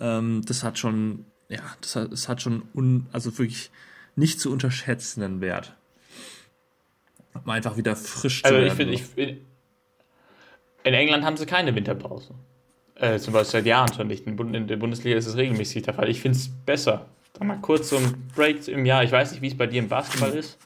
ähm, 0.00 0.42
das 0.46 0.64
hat 0.64 0.78
schon, 0.78 1.26
ja, 1.50 1.60
das 1.82 1.94
hat, 1.94 2.10
das 2.10 2.28
hat 2.28 2.40
schon 2.40 2.62
un, 2.74 3.06
also 3.12 3.36
wirklich 3.36 3.70
nicht 4.16 4.40
zu 4.40 4.50
unterschätzenden 4.50 5.42
Wert. 5.42 5.76
Mal 7.44 7.54
einfach 7.54 7.76
wieder 7.76 7.96
frisch 7.96 8.44
also 8.44 8.56
zu 8.56 8.62
werden. 8.62 8.78
Also 8.80 8.92
ich 8.92 9.02
finde, 9.02 9.32
ich, 9.32 9.38
in 10.84 10.94
England 10.94 11.22
haben 11.22 11.36
sie 11.36 11.44
keine 11.44 11.74
Winterpause. 11.74 12.34
Äh, 12.94 13.18
zum 13.18 13.34
Beispiel 13.34 13.52
seit 13.60 13.66
Jahren 13.66 13.92
schon 13.92 14.06
nicht. 14.06 14.26
In 14.26 14.66
der 14.66 14.76
Bundesliga 14.76 15.18
ist 15.18 15.26
es 15.26 15.36
regelmäßig 15.36 15.82
der 15.82 15.92
Fall. 15.92 16.08
Ich 16.08 16.22
finde 16.22 16.38
es 16.38 16.48
besser 16.48 17.06
mal 17.46 17.60
kurz 17.60 17.90
so 17.90 17.96
ein 17.96 18.28
Break 18.34 18.66
im 18.68 18.84
Jahr. 18.84 19.04
Ich 19.04 19.12
weiß 19.12 19.32
nicht, 19.32 19.42
wie 19.42 19.48
es 19.48 19.56
bei 19.56 19.66
dir 19.66 19.80
im 19.80 19.88
Basketball 19.88 20.30
ist. 20.30 20.58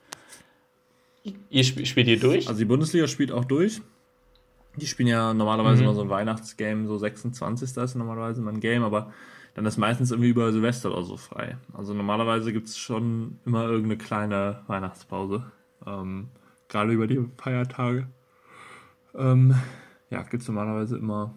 Ihr 1.50 1.62
sp 1.62 1.84
spielt 1.86 2.08
ihr 2.08 2.18
durch? 2.18 2.48
Also 2.48 2.58
die 2.58 2.64
Bundesliga 2.64 3.06
spielt 3.06 3.30
auch 3.30 3.44
durch. 3.44 3.80
Die 4.76 4.86
spielen 4.86 5.08
ja 5.08 5.34
normalerweise 5.34 5.82
mhm. 5.82 5.88
immer 5.88 5.94
so 5.94 6.02
ein 6.02 6.08
Weihnachtsgame, 6.08 6.86
so 6.86 6.96
26. 6.96 7.76
ist 7.76 7.94
normalerweise 7.94 8.40
immer 8.40 8.52
ein 8.52 8.60
Game, 8.60 8.82
aber 8.82 9.12
dann 9.54 9.66
ist 9.66 9.76
meistens 9.76 10.10
irgendwie 10.10 10.30
über 10.30 10.50
Silvester 10.50 10.90
oder 10.90 11.02
so 11.02 11.16
frei. 11.16 11.58
Also 11.74 11.92
normalerweise 11.92 12.52
gibt 12.52 12.68
es 12.68 12.78
schon 12.78 13.38
immer 13.44 13.64
irgendeine 13.64 13.98
kleine 13.98 14.62
Weihnachtspause. 14.66 15.44
Ähm, 15.86 16.28
gerade 16.68 16.92
über 16.92 17.06
die 17.06 17.20
Feiertage. 17.36 18.08
Ähm, 19.14 19.54
ja, 20.08 20.22
gibt 20.22 20.42
es 20.42 20.48
normalerweise 20.48 20.96
immer 20.96 21.34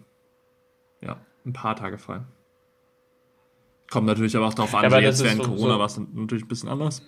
ja, 1.01 1.17
ein 1.45 1.53
paar 1.53 1.75
Tage 1.75 1.97
frei. 1.97 2.21
Kommt 3.95 4.07
natürlich 4.07 4.35
aber 4.35 4.47
auch 4.47 4.53
darauf 4.53 4.75
an, 4.75 4.91
Ja, 4.91 4.99
jetzt 4.99 5.23
während 5.23 5.41
so- 5.43 5.49
Corona 5.49 5.73
so- 5.73 5.79
war 5.79 5.85
es 5.85 5.97
natürlich 6.13 6.43
ein 6.43 6.47
bisschen 6.47 6.69
anders. 6.69 7.01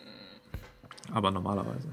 Aber 1.14 1.32
normalerweise. 1.32 1.90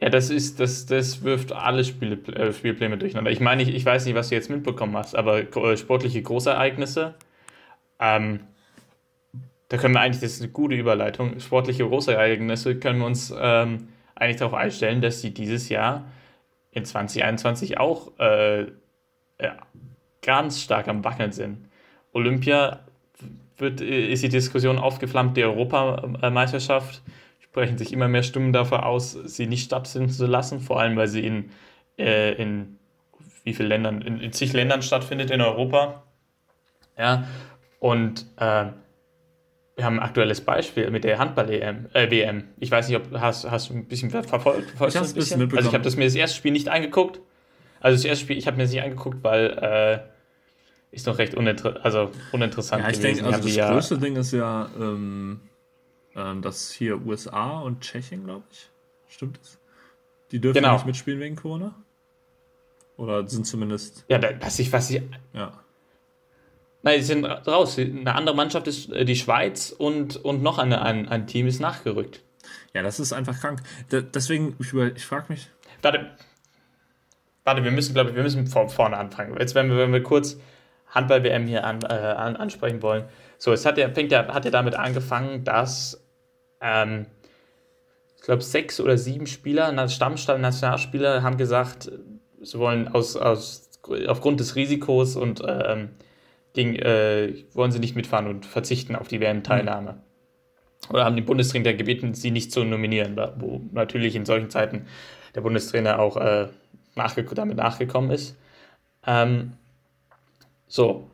Ja, 0.00 0.08
das 0.10 0.30
ist, 0.30 0.58
das, 0.58 0.86
das 0.86 1.22
wirft 1.22 1.52
alle 1.52 1.84
Spiele, 1.84 2.16
äh, 2.34 2.52
Spielpläne 2.52 2.98
durcheinander. 2.98 3.30
Ich 3.30 3.40
meine, 3.40 3.62
ich, 3.62 3.68
ich 3.68 3.84
weiß 3.84 4.04
nicht, 4.06 4.14
was 4.14 4.30
du 4.30 4.34
jetzt 4.34 4.50
mitbekommen 4.50 4.96
hast, 4.96 5.14
aber 5.14 5.38
äh, 5.56 5.76
sportliche 5.76 6.20
Großereignisse, 6.22 7.14
ähm, 8.00 8.40
da 9.68 9.76
können 9.76 9.94
wir 9.94 10.00
eigentlich, 10.00 10.20
das 10.20 10.32
ist 10.32 10.42
eine 10.42 10.50
gute 10.50 10.74
Überleitung, 10.74 11.38
sportliche 11.38 11.86
Großereignisse 11.86 12.76
können 12.78 12.98
wir 12.98 13.06
uns 13.06 13.32
ähm, 13.38 13.88
eigentlich 14.16 14.38
darauf 14.38 14.54
einstellen, 14.54 15.00
dass 15.02 15.20
sie 15.20 15.32
dieses 15.32 15.68
Jahr 15.68 16.06
in 16.72 16.84
2021 16.84 17.78
auch 17.78 18.18
äh, 18.18 18.62
ja, 19.40 19.56
ganz 20.22 20.60
stark 20.60 20.88
am 20.88 21.04
Wackeln 21.04 21.32
sind. 21.32 21.68
Olympia 22.12 22.80
wird, 23.62 23.80
äh, 23.80 24.12
ist 24.12 24.22
die 24.22 24.28
Diskussion 24.28 24.76
aufgeflammt, 24.78 25.36
die 25.38 25.44
Europameisterschaft 25.44 27.02
sprechen 27.40 27.78
sich 27.78 27.92
immer 27.92 28.08
mehr 28.08 28.22
Stimmen 28.22 28.52
dafür 28.52 28.84
aus, 28.86 29.12
sie 29.12 29.46
nicht 29.46 29.64
stattfinden 29.64 30.10
zu 30.10 30.26
lassen, 30.26 30.60
vor 30.60 30.80
allem 30.80 30.96
weil 30.96 31.08
sie 31.08 31.24
in, 31.26 31.50
äh, 31.98 32.32
in 32.34 32.78
wie 33.44 33.54
vielen 33.54 33.68
Ländern, 33.70 34.02
in, 34.02 34.20
in 34.20 34.32
zig 34.32 34.52
Ländern 34.52 34.82
stattfindet 34.82 35.30
in 35.30 35.40
Europa. 35.40 36.02
Ja, 36.98 37.26
und 37.78 38.26
äh, 38.36 38.66
wir 39.76 39.84
haben 39.84 39.98
ein 39.98 40.04
aktuelles 40.04 40.40
Beispiel 40.42 40.90
mit 40.90 41.04
der 41.04 41.18
Handball-WM. 41.18 41.86
Äh, 41.94 42.10
WM. 42.10 42.44
Ich 42.60 42.70
weiß 42.70 42.88
nicht, 42.88 42.96
ob 42.96 43.18
hast, 43.18 43.50
hast 43.50 43.70
du 43.70 43.74
ein 43.74 43.86
bisschen 43.86 44.10
ver- 44.10 44.22
verfolgt? 44.22 44.68
verfolgst 44.70 44.94
Ich 44.94 45.00
du 45.00 45.00
hab's 45.00 45.12
ein 45.12 45.38
ein 45.38 45.48
bisschen 45.48 45.56
Also 45.56 45.68
ich 45.68 45.74
habe 45.74 45.84
das 45.84 45.96
mir 45.96 46.04
das 46.04 46.14
erste 46.14 46.36
Spiel 46.36 46.52
nicht 46.52 46.68
angeguckt. 46.68 47.20
Also 47.80 47.96
das 47.96 48.04
erste 48.04 48.24
Spiel, 48.24 48.38
ich 48.38 48.46
habe 48.46 48.56
mir 48.58 48.64
das 48.64 48.72
nicht 48.72 48.82
angeguckt, 48.82 49.24
weil 49.24 49.46
äh, 49.50 50.11
ist 50.92 51.06
noch 51.06 51.18
recht 51.18 51.34
uninter 51.34 51.84
also 51.84 52.10
uninteressant 52.32 52.82
Ja, 52.84 52.90
ich 52.90 52.98
gewesen. 53.00 53.16
denke, 53.24 53.34
also 53.34 53.46
das 53.48 53.56
ja- 53.56 53.72
größte 53.72 53.98
Ding 53.98 54.14
ist 54.16 54.32
ja, 54.32 54.70
ähm, 54.78 55.40
ähm, 56.14 56.42
dass 56.42 56.70
hier 56.70 57.04
USA 57.04 57.60
und 57.60 57.80
Tschechien, 57.80 58.24
glaube 58.24 58.44
ich, 58.50 58.70
stimmt 59.08 59.38
das? 59.40 59.58
Die 60.30 60.40
dürfen 60.40 60.60
Genau. 60.62 60.74
nicht 60.74 60.86
mitspielen 60.86 61.18
wegen 61.20 61.34
Corona? 61.36 61.74
Oder 62.96 63.26
sind 63.26 63.46
zumindest, 63.46 64.04
Ja, 64.08 64.18
da- 64.18 64.30
was 64.40 64.58
ich, 64.58 64.70
was 64.72 64.90
ich, 64.90 65.02
ja. 65.32 65.58
Nein, 66.84 67.00
sie 67.00 67.06
sind 67.06 67.24
raus. 67.24 67.78
Eine 67.78 68.14
andere 68.14 68.34
Mannschaft 68.34 68.66
ist 68.66 68.90
äh, 68.90 69.04
die 69.04 69.14
Schweiz 69.16 69.70
und, 69.70 70.16
und 70.24 70.42
noch 70.42 70.58
eine, 70.58 70.82
ein, 70.82 71.08
ein 71.08 71.26
Team 71.26 71.46
ist 71.46 71.60
nachgerückt. 71.60 72.22
Ja, 72.74 72.82
das 72.82 72.98
ist 73.00 73.12
einfach 73.12 73.38
krank. 73.40 73.62
De 73.92 74.02
deswegen, 74.02 74.56
ich, 74.58 74.72
über- 74.72 74.94
ich 74.94 75.06
frage 75.06 75.26
mich, 75.28 75.48
Warte, 75.80 76.10
warte, 77.44 77.64
wir 77.64 77.70
müssen, 77.70 77.92
glaube 77.94 78.10
ich, 78.10 78.16
wir 78.16 78.22
müssen 78.22 78.46
von 78.46 78.68
vorne 78.68 78.96
anfangen. 78.96 79.36
Jetzt, 79.38 79.54
wenn 79.54 79.68
wir, 79.68 79.76
wenn 79.78 79.92
wir 79.92 80.02
kurz 80.02 80.38
Handball-WM 80.92 81.46
hier 81.46 81.64
an, 81.64 81.82
äh, 81.82 81.92
an, 81.94 82.36
ansprechen 82.36 82.82
wollen. 82.82 83.04
So, 83.38 83.52
es 83.52 83.66
hat 83.66 83.78
ja, 83.78 83.90
fängt 83.90 84.12
ja, 84.12 84.32
hat 84.32 84.44
ja 84.44 84.50
damit 84.50 84.76
angefangen, 84.76 85.42
dass 85.44 86.06
ähm, 86.60 87.06
ich 88.16 88.22
glaube, 88.22 88.42
sechs 88.42 88.78
oder 88.80 88.96
sieben 88.96 89.26
Spieler, 89.26 89.88
Stammstamm 89.88 90.40
Nationalspieler, 90.40 91.24
haben 91.24 91.38
gesagt, 91.38 91.90
sie 92.40 92.58
wollen 92.58 92.86
aus, 92.88 93.16
aus 93.16 93.68
aufgrund 94.06 94.38
des 94.38 94.54
Risikos 94.54 95.16
und 95.16 95.42
ähm, 95.44 95.90
gegen, 96.52 96.76
äh, 96.76 97.34
wollen 97.52 97.72
sie 97.72 97.80
nicht 97.80 97.96
mitfahren 97.96 98.28
und 98.28 98.46
verzichten 98.46 98.94
auf 98.94 99.08
die 99.08 99.20
WM-Teilnahme. 99.20 100.00
Oder 100.90 101.04
haben 101.04 101.16
den 101.16 101.24
Bundestrainer 101.24 101.74
gebeten, 101.74 102.14
sie 102.14 102.30
nicht 102.30 102.52
zu 102.52 102.64
nominieren, 102.64 103.16
wo 103.38 103.60
natürlich 103.72 104.14
in 104.14 104.24
solchen 104.24 104.50
Zeiten 104.50 104.86
der 105.34 105.40
Bundestrainer 105.40 105.98
auch 105.98 106.16
äh, 106.16 106.48
nachge 106.94 107.24
damit 107.24 107.56
nachgekommen 107.56 108.10
ist. 108.10 108.36
Ähm, 109.06 109.54
so, 110.72 111.10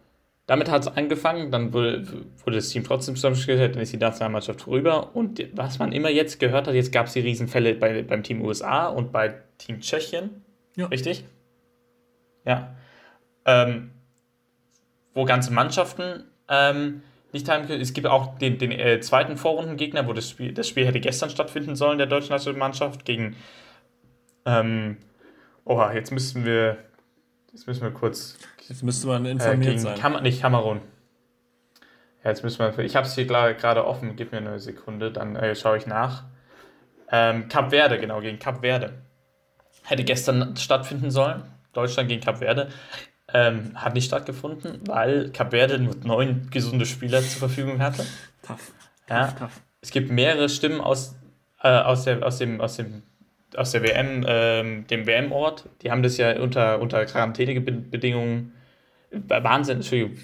damit 0.47 0.71
hat 0.71 0.83
es 0.83 0.97
angefangen, 0.97 1.51
dann 1.51 1.73
wurde, 1.73 2.07
wurde 2.45 2.57
das 2.59 2.69
Team 2.69 2.85
trotzdem 2.85 3.17
zusammengestellt, 3.17 3.75
dann 3.75 3.83
ist 3.83 3.93
die 3.93 3.97
Nationalmannschaft 3.97 4.69
rüber 4.69 5.17
und 5.17 5.45
was 5.55 5.81
man 5.81 5.91
immer 5.91 6.11
jetzt 6.11 6.39
gehört 6.39 6.69
hat, 6.69 6.75
jetzt 6.77 6.93
gab 6.93 7.07
es 7.07 7.15
die 7.15 7.21
Riesenfälle 7.21 7.75
bei, 7.75 8.05
beim 8.05 8.23
Team 8.23 8.41
USA 8.43 8.87
und 8.87 9.11
bei 9.11 9.35
Team 9.59 9.81
Tschechien, 9.81 10.45
Ja. 10.77 10.87
richtig? 10.87 11.25
Ja. 12.47 12.77
Ähm, 13.47 13.91
wo 15.13 15.25
ganze 15.25 15.53
Mannschaften 15.53 16.23
ähm, 16.49 17.03
nicht 17.33 17.45
teilnehmen 17.49 17.69
können. 17.69 17.83
Es 17.83 17.93
gibt 17.93 18.07
auch 18.07 18.39
den, 18.39 18.59
den 18.59 18.71
äh, 18.71 19.01
zweiten 19.01 19.37
Vorrundengegner, 19.37 20.07
wo 20.07 20.13
das 20.13 20.31
Spiel, 20.31 20.53
das 20.55 20.69
Spiel 20.69 20.87
hätte 20.87 21.01
gestern 21.01 21.31
stattfinden 21.31 21.75
sollen, 21.75 21.99
der 21.99 22.07
deutschen 22.07 22.31
Nationalmannschaft 22.31 23.05
gegen 23.05 23.35
ähm, 24.47 24.99
Oha, 25.65 25.93
jetzt 25.95 26.13
müssen 26.13 26.45
wir 26.45 26.77
jetzt 27.53 27.67
müssen 27.67 27.83
wir 27.83 27.91
kurz 27.91 28.39
jetzt 28.69 28.83
müsste 28.83 29.07
man 29.07 29.25
äh, 29.27 29.31
informiert 29.31 29.71
gegen 29.71 29.79
sein. 29.79 29.99
Kam 29.99 30.23
nicht 30.23 30.41
Kamerun. 30.41 30.81
Ja, 32.25 32.31
jetzt 32.31 32.43
müssen 32.43 32.59
wir. 32.59 32.79
Ich 32.85 32.97
habe 32.97 33.07
es 33.07 33.15
hier 33.15 33.27
gerade 33.27 33.87
offen. 33.87 34.17
Gib 34.17 34.33
mir 34.33 34.39
eine 34.39 34.59
Sekunde, 34.59 35.11
dann 35.11 35.37
äh, 35.37 35.55
schaue 35.55 35.79
ich 35.79 35.87
nach. 35.87 36.25
Ähm, 37.11 37.49
Kap 37.49 37.71
Verde, 37.71 37.99
genau, 37.99 38.21
gegen 38.21 38.39
Kap 38.39 38.61
Verde. 38.61 38.95
Hätte 39.85 40.05
gestern 40.05 40.57
stattfinden 40.57 41.11
sollen. 41.11 41.43
Deutschland 41.73 42.09
gegen 42.09 42.21
Kap 42.21 42.39
Verde. 42.39 42.69
Ähm, 43.33 43.73
hat 43.75 43.95
nicht 43.95 44.07
stattgefunden, 44.07 44.81
weil 44.87 45.31
Kap 45.31 45.51
Verde 45.51 45.79
nur 45.79 45.95
neun 46.03 46.49
gesunde 46.51 46.87
Spieler 46.87 47.21
zur 47.21 47.39
Verfügung 47.39 47.81
hatte. 47.81 48.05
Tough. 48.43 48.73
Ja. 49.09 49.27
Tough, 49.27 49.39
tough. 49.39 49.61
Es 49.81 49.91
gibt 49.91 50.11
mehrere 50.11 50.49
Stimmen 50.49 50.81
aus, 50.81 51.17
äh, 51.63 51.69
aus, 51.69 52.05
der, 52.05 52.25
aus, 52.27 52.39
dem, 52.39 52.61
aus, 52.61 52.77
dem, 52.77 53.03
aus 53.57 53.71
der 53.71 53.83
WM, 53.83 54.25
ähm, 54.27 54.87
dem 54.89 55.07
WM-Ort. 55.07 55.69
Die 55.83 55.91
haben 55.91 56.03
das 56.03 56.17
ja 56.17 56.39
unter, 56.41 56.81
unter 56.81 57.05
Quarantänebedingungen. 57.05 58.53
Wahnsinn, 59.11 59.77
Entschuldigung, 59.77 60.17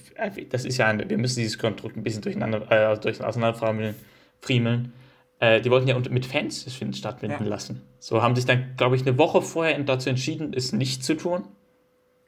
das 0.50 0.64
ist 0.64 0.76
ja 0.76 0.87
ein, 0.88 1.09
wir 1.09 1.19
müssen 1.19 1.41
dieses 1.41 1.59
Konstrukt 1.59 1.97
ein 1.97 2.03
bisschen 2.03 2.23
durcheinander, 2.23 2.71
äh, 2.71 2.99
durch, 2.99 3.23
auseinanderfriemeln. 3.23 3.95
friemeln. 4.41 4.93
Äh, 5.41 5.61
die 5.62 5.71
wollten 5.71 5.88
ja 5.88 5.99
mit 6.11 6.26
Fans 6.26 6.64
das 6.64 6.75
finden, 6.75 6.95
stattfinden 6.95 7.45
Ja. 7.45 7.49
lassen. 7.49 7.81
So 7.99 8.23
haben 8.23 8.37
sich 8.37 8.45
dann, 8.45 8.76
glaube 8.76 8.97
ich, 8.97 9.03
eine 9.07 9.17
Woche 9.19 9.41
vorher 9.43 9.79
dazu 9.81 10.11
entschieden, 10.11 10.53
es 10.55 10.73
nicht 10.73 11.03
zu 11.03 11.17
tun. 11.17 11.45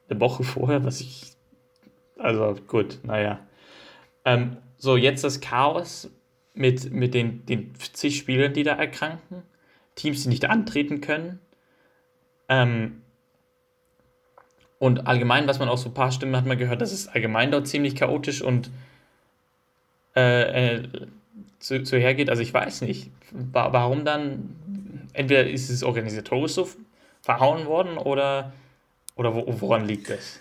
Eine 0.09 0.19
Woche 0.19 0.43
vorher, 0.43 0.83
was 0.83 0.99
ich. 1.01 1.33
Also 2.17 2.55
gut, 2.67 2.99
naja. 3.03 3.39
Ähm, 4.25 4.57
so, 4.77 4.97
jetzt 4.97 5.23
das 5.23 5.41
Chaos 5.41 6.09
mit, 6.53 6.91
mit 6.91 7.13
den, 7.13 7.45
den 7.45 7.73
zig 7.93 8.17
Spielern, 8.17 8.53
die 8.53 8.63
da 8.63 8.73
erkranken, 8.73 9.43
Teams, 9.95 10.23
die 10.23 10.29
nicht 10.29 10.49
antreten 10.49 11.01
können. 11.01 11.39
Ähm, 12.49 13.03
und 14.79 15.07
allgemein, 15.07 15.47
was 15.47 15.59
man 15.59 15.69
auch 15.69 15.77
so 15.77 15.89
ein 15.89 15.93
paar 15.93 16.11
Stimmen 16.11 16.35
hat 16.35 16.45
man 16.45 16.57
gehört, 16.57 16.81
dass 16.81 16.91
es 16.91 17.07
allgemein 17.07 17.51
dort 17.51 17.67
ziemlich 17.67 17.95
chaotisch 17.95 18.41
und 18.41 18.69
äh, 20.15 20.75
äh, 20.77 20.83
zu, 21.59 21.83
zu 21.83 21.97
hergeht. 21.97 22.29
Also 22.29 22.41
ich 22.41 22.53
weiß 22.53 22.81
nicht, 22.81 23.11
wa 23.31 23.71
warum 23.73 24.05
dann, 24.05 24.55
entweder 25.13 25.47
ist 25.47 25.69
es 25.69 25.83
organisatorisch 25.83 26.51
so 26.53 26.69
verhauen 27.21 27.65
worden 27.65 27.97
oder, 27.97 28.53
oder 29.15 29.33
wo, 29.35 29.45
woran 29.61 29.87
liegt 29.87 30.09
das? 30.09 30.39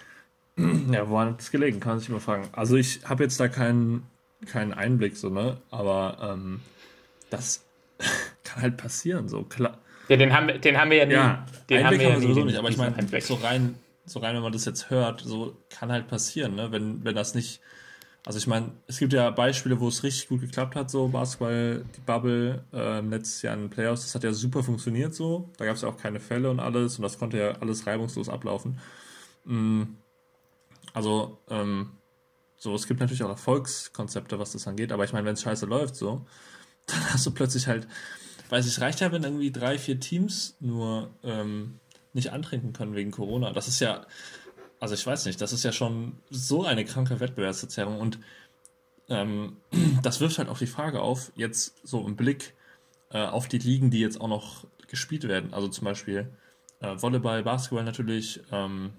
Ja, 0.91 1.09
woran 1.09 1.31
hat 1.31 1.41
es 1.41 1.51
gelegen? 1.51 1.81
Kann 1.81 1.93
man 1.93 1.99
sich 2.01 2.09
mal 2.09 2.21
fragen. 2.21 2.49
Also 2.53 2.77
ich 2.77 3.01
habe 3.05 3.25
jetzt 3.25 3.39
da 3.41 3.49
keinen, 3.49 4.05
keinen 4.51 4.73
Einblick, 4.73 5.17
so, 5.17 5.29
ne? 5.29 5.59
Aber 5.71 6.17
ähm, 6.35 6.61
das 7.29 7.65
kann 8.45 8.63
halt 8.63 8.77
passieren, 8.79 9.29
so 9.29 9.43
klar. 9.43 9.79
Ja, 10.09 10.17
den 10.17 10.33
haben, 10.35 10.47
wir- 10.49 10.59
den 10.59 10.79
haben 10.79 10.91
wir 10.91 10.97
ja 10.99 11.07
nie. 11.07 11.13
Ja, 11.15 11.45
den 11.69 11.85
Einblick 11.85 12.07
haben 12.07 12.15
wir 12.15 12.21
sowieso 12.23 12.41
den- 12.41 12.47
nicht, 12.47 12.57
aber 12.59 12.69
ich 12.71 12.77
meine, 12.79 13.21
so 13.21 13.35
rein, 13.35 13.75
so 14.07 14.21
rein, 14.21 14.35
wenn 14.37 14.43
man 14.43 14.53
das 14.53 14.65
jetzt 14.65 14.91
hört, 14.91 15.21
so 15.23 15.57
kann 15.71 15.93
halt 15.93 16.09
passieren, 16.09 16.55
ne? 16.55 16.73
Wenn, 16.73 17.05
wenn 17.05 17.15
das 17.17 17.35
nicht. 17.35 17.61
Also 18.25 18.39
ich 18.39 18.47
meine, 18.49 18.73
es 18.89 18.99
gibt 18.99 19.13
ja 19.13 19.31
Beispiele, 19.31 19.81
wo 19.81 19.89
es 19.89 20.03
richtig 20.03 20.29
gut 20.29 20.41
geklappt 20.43 20.77
hat, 20.77 20.91
so 20.91 21.09
Basketball, 21.09 21.85
die 21.97 22.01
Bubble, 22.01 22.65
ähm, 22.73 23.11
letztes 23.11 23.43
Jahr 23.43 23.55
in 23.55 23.63
den 23.63 23.71
Playoffs, 23.71 24.03
das 24.03 24.15
hat 24.17 24.25
ja 24.25 24.33
super 24.33 24.63
funktioniert 24.65 25.15
so. 25.15 25.51
Da 25.59 25.65
gab 25.65 25.77
es 25.77 25.83
ja 25.83 25.89
auch 25.89 25.97
keine 25.97 26.21
Fälle 26.21 26.51
und 26.51 26.61
alles 26.61 26.97
und 26.99 27.03
das 27.03 27.19
konnte 27.19 27.39
ja 27.39 27.53
alles 27.61 27.87
reibungslos 27.87 28.29
ablaufen. 28.29 28.81
Mm, 29.45 29.85
Also, 30.95 31.39
ähm, 31.51 31.93
so, 32.59 32.75
es 32.75 32.87
gibt 32.87 33.01
natürlich 33.01 33.23
auch 33.23 33.29
Erfolgskonzepte, 33.31 34.39
was 34.39 34.53
das 34.53 34.67
angeht, 34.67 34.93
aber 34.93 35.05
ich 35.05 35.13
meine, 35.13 35.27
wenn 35.27 35.35
es 35.35 35.43
scheiße 35.43 35.67
läuft, 35.67 35.97
so, 35.97 36.27
dann 36.87 37.13
hast 37.13 37.27
du 37.27 37.33
plötzlich 37.33 37.67
halt, 37.69 37.87
weiß 38.51 38.67
ich, 38.67 38.81
reicht 38.81 39.01
ja, 39.01 39.13
wenn 39.13 39.25
irgendwie 39.25 39.53
drei, 39.53 39.79
vier 39.79 40.01
Teams 40.01 40.57
nur 40.61 41.11
ähm, 41.25 41.81
nicht 42.17 42.33
antreten 42.33 42.73
können 42.73 42.97
wegen 42.97 43.13
Corona. 43.13 43.53
Das 43.53 43.69
ist 43.69 43.79
ja, 43.79 44.07
also 44.81 44.95
ich 44.95 45.07
weiß 45.07 45.27
nicht, 45.27 45.41
das 45.41 45.53
ist 45.53 45.63
ja 45.63 45.71
schon 45.71 46.19
so 46.31 46.65
eine 46.65 46.85
kranke 46.85 47.21
Wettbewerbsverzerrung 47.21 48.01
und 48.01 48.19
ähm, 49.09 49.59
das 50.03 50.21
wirft 50.21 50.39
halt 50.39 50.49
auch 50.49 50.59
die 50.59 50.67
Frage 50.67 51.01
auf, 51.01 51.31
jetzt 51.37 51.77
so 51.85 52.05
im 52.05 52.17
Blick 52.17 52.55
äh, 53.11 53.19
auf 53.19 53.47
die 53.47 53.59
Ligen, 53.59 53.91
die 53.91 54.01
jetzt 54.01 54.21
auch 54.21 54.29
noch 54.29 54.65
gespielt 54.89 55.29
werden. 55.29 55.55
Also 55.55 55.69
zum 55.69 55.85
Beispiel 55.85 56.29
äh, 56.81 57.01
Volleyball, 57.01 57.43
Basketball 57.43 57.85
natürlich, 57.85 58.41
ähm, 58.51 58.93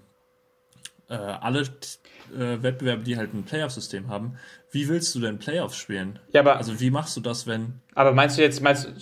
äh, 1.08 1.14
alle 1.14 1.60
äh, 1.60 2.62
Wettbewerbe, 2.62 3.02
die 3.02 3.16
halt 3.16 3.34
ein 3.34 3.44
Playoff-System 3.44 4.08
haben. 4.08 4.38
Wie 4.70 4.88
willst 4.88 5.14
du 5.14 5.20
denn 5.20 5.38
Playoffs 5.38 5.76
spielen? 5.76 6.18
Ja, 6.32 6.42
aber, 6.42 6.56
Also 6.56 6.80
wie 6.80 6.90
machst 6.90 7.16
du 7.16 7.20
das, 7.20 7.46
wenn 7.46 7.80
aber 7.94 8.12
meinst 8.12 8.36
du 8.38 8.42
jetzt, 8.42 8.60
meinst 8.60 8.84
du, 8.84 8.92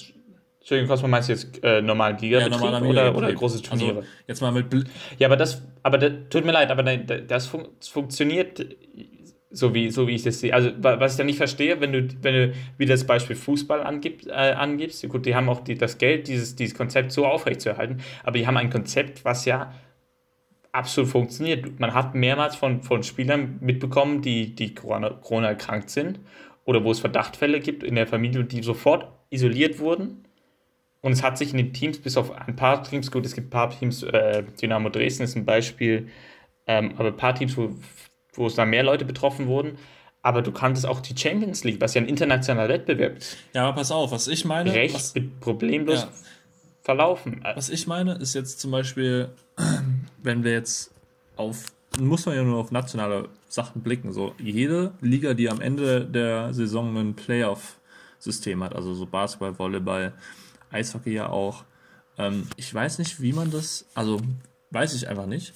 Entschuldigung, 0.67 0.89
Cosmo, 0.89 1.07
meinst 1.07 1.29
du 1.29 1.33
jetzt 1.33 1.63
äh, 1.63 1.81
normalen 1.81 2.19
Ligabetrieb 2.19 2.61
normaler 2.61 2.89
oder, 2.89 3.17
oder 3.17 3.33
große 3.33 3.63
Turniere? 3.63 3.99
Also 3.99 4.09
jetzt 4.27 4.41
mal 4.41 4.51
mit 4.51 4.69
Bl 4.69 4.83
ja, 5.17 5.29
aber 5.29 5.37
das, 5.37 5.63
aber 5.85 5.97
das, 5.97 6.11
tut 6.29 6.45
mir 6.45 6.51
leid, 6.51 6.73
aber 6.73 6.83
das 6.83 7.47
fun 7.47 7.69
funktioniert 7.89 8.67
So 9.51 9.75
wie, 9.75 9.91
so 9.91 10.09
wie 10.09 10.17
ich 10.17 10.25
das 10.25 10.41
sehe. 10.41 10.53
Also, 10.53 10.73
was 10.81 11.13
ich 11.13 11.19
da 11.19 11.23
nicht 11.23 11.37
verstehe, 11.37 11.81
wenn 11.81 11.93
du, 11.93 12.09
wenn 12.21 12.35
du 12.35 12.53
wieder 12.79 12.95
das 12.95 13.07
Beispiel 13.07 13.37
Fußball 13.37 13.81
angib, 13.81 14.27
äh, 14.27 14.33
angibst, 14.33 15.09
gut, 15.09 15.25
die 15.25 15.37
haben 15.37 15.49
auch 15.49 15.61
die, 15.61 15.77
das 15.77 15.99
Geld, 15.99 16.27
dieses, 16.27 16.57
dieses 16.57 16.77
Konzept 16.77 17.13
so 17.13 17.27
aufrechtzuerhalten, 17.27 18.01
aber 18.25 18.37
die 18.37 18.49
haben 18.49 18.57
ein 18.57 18.69
Konzept, 18.69 19.25
was 19.25 19.45
ja 19.45 19.73
absolut 20.73 21.09
funktioniert. 21.09 21.79
Man 21.79 21.95
hat 21.95 22.17
mehrmals 22.17 22.57
von, 22.57 22.83
von 22.83 23.05
Spielern 23.05 23.59
mitbekommen, 23.61 24.21
die, 24.21 24.57
die 24.57 24.75
Corona, 24.75 25.11
Corona 25.11 25.47
erkrankt 25.47 25.91
sind 25.91 26.19
oder 26.65 26.83
wo 26.83 26.91
es 26.91 26.99
Verdachtfälle 26.99 27.61
gibt 27.61 27.85
in 27.85 27.95
der 27.95 28.09
Familie, 28.09 28.43
die 28.43 28.65
sofort 28.65 29.07
isoliert 29.31 29.79
wurden. 29.79 30.26
Und 31.07 31.13
es 31.13 31.23
hat 31.23 31.39
sich 31.39 31.53
in 31.53 31.59
den 31.59 31.73
Teams, 31.73 31.99
bis 31.99 32.17
auf 32.17 32.33
ein 32.33 32.57
paar 32.57 32.83
Teams, 32.83 33.13
gut, 33.13 33.25
es 33.25 33.35
gibt 33.35 33.47
ein 33.47 33.51
paar 33.51 33.71
Teams, 33.71 34.03
äh, 34.03 34.43
Dynamo 34.61 34.89
Dresden 34.89 35.23
ist 35.23 35.37
ein 35.37 35.45
Beispiel, 35.45 36.09
ähm, 36.67 36.95
aber 36.97 37.09
ein 37.11 37.17
paar 37.17 37.35
Teams, 37.35 37.57
wo 37.57 37.71
wo 38.37 38.47
es 38.47 38.55
da 38.55 38.65
mehr 38.65 38.83
Leute 38.83 39.05
betroffen 39.05 39.47
wurden. 39.47 39.79
Aber 40.23 40.43
du 40.43 40.51
kanntest 40.51 40.87
auch 40.87 41.01
die 41.01 41.17
Champions 41.17 41.63
League, 41.63 41.81
was 41.81 41.95
ja 41.95 42.01
ein 42.01 42.09
internationaler 42.09 42.69
Wettbewerb 42.69 43.19
ist. 43.19 43.37
Ja, 43.55 43.69
aber 43.69 43.77
pass 43.77 43.93
auf, 43.93 44.11
was 44.11 44.27
ich 44.27 44.45
meine. 44.45 44.75
Recht 44.75 44.95
was, 44.95 45.15
problemlos 45.41 46.01
ja. 46.01 46.09
verlaufen. 46.83 47.45
Was 47.55 47.71
ich 47.71 47.87
meine, 47.87 48.15
ist 48.15 48.35
jetzt 48.35 48.59
zum 48.59 48.73
Beispiel, 48.73 49.29
wenn 50.23 50.43
wir 50.43 50.53
jetzt 50.53 50.93
auf, 51.37 51.67
muss 52.01 52.27
man 52.27 52.35
ja 52.35 52.43
nur 52.43 52.59
auf 52.59 52.73
nationale 52.73 53.29
Sachen 53.49 53.83
blicken. 53.83 54.13
So, 54.13 54.35
jede 54.39 54.95
Liga, 55.01 55.35
die 55.35 55.49
am 55.49 55.61
Ende 55.61 56.05
der 56.05 56.53
Saison 56.53 56.97
ein 56.97 57.15
Playoff-System 57.15 58.65
hat, 58.65 58.75
also 58.75 58.95
so 58.95 59.07
Basketball, 59.07 59.57
Volleyball, 59.57 60.13
Eishockey 60.71 61.13
ja 61.13 61.29
auch. 61.29 61.65
Ähm, 62.19 62.49
ich 62.57 62.73
weiß 62.73 62.99
nicht, 62.99 63.21
wie 63.21 63.33
man 63.33 63.51
das, 63.51 63.87
also 63.95 64.21
weiß 64.71 64.95
ich 64.95 65.09
einfach 65.09 65.27
nicht 65.27 65.55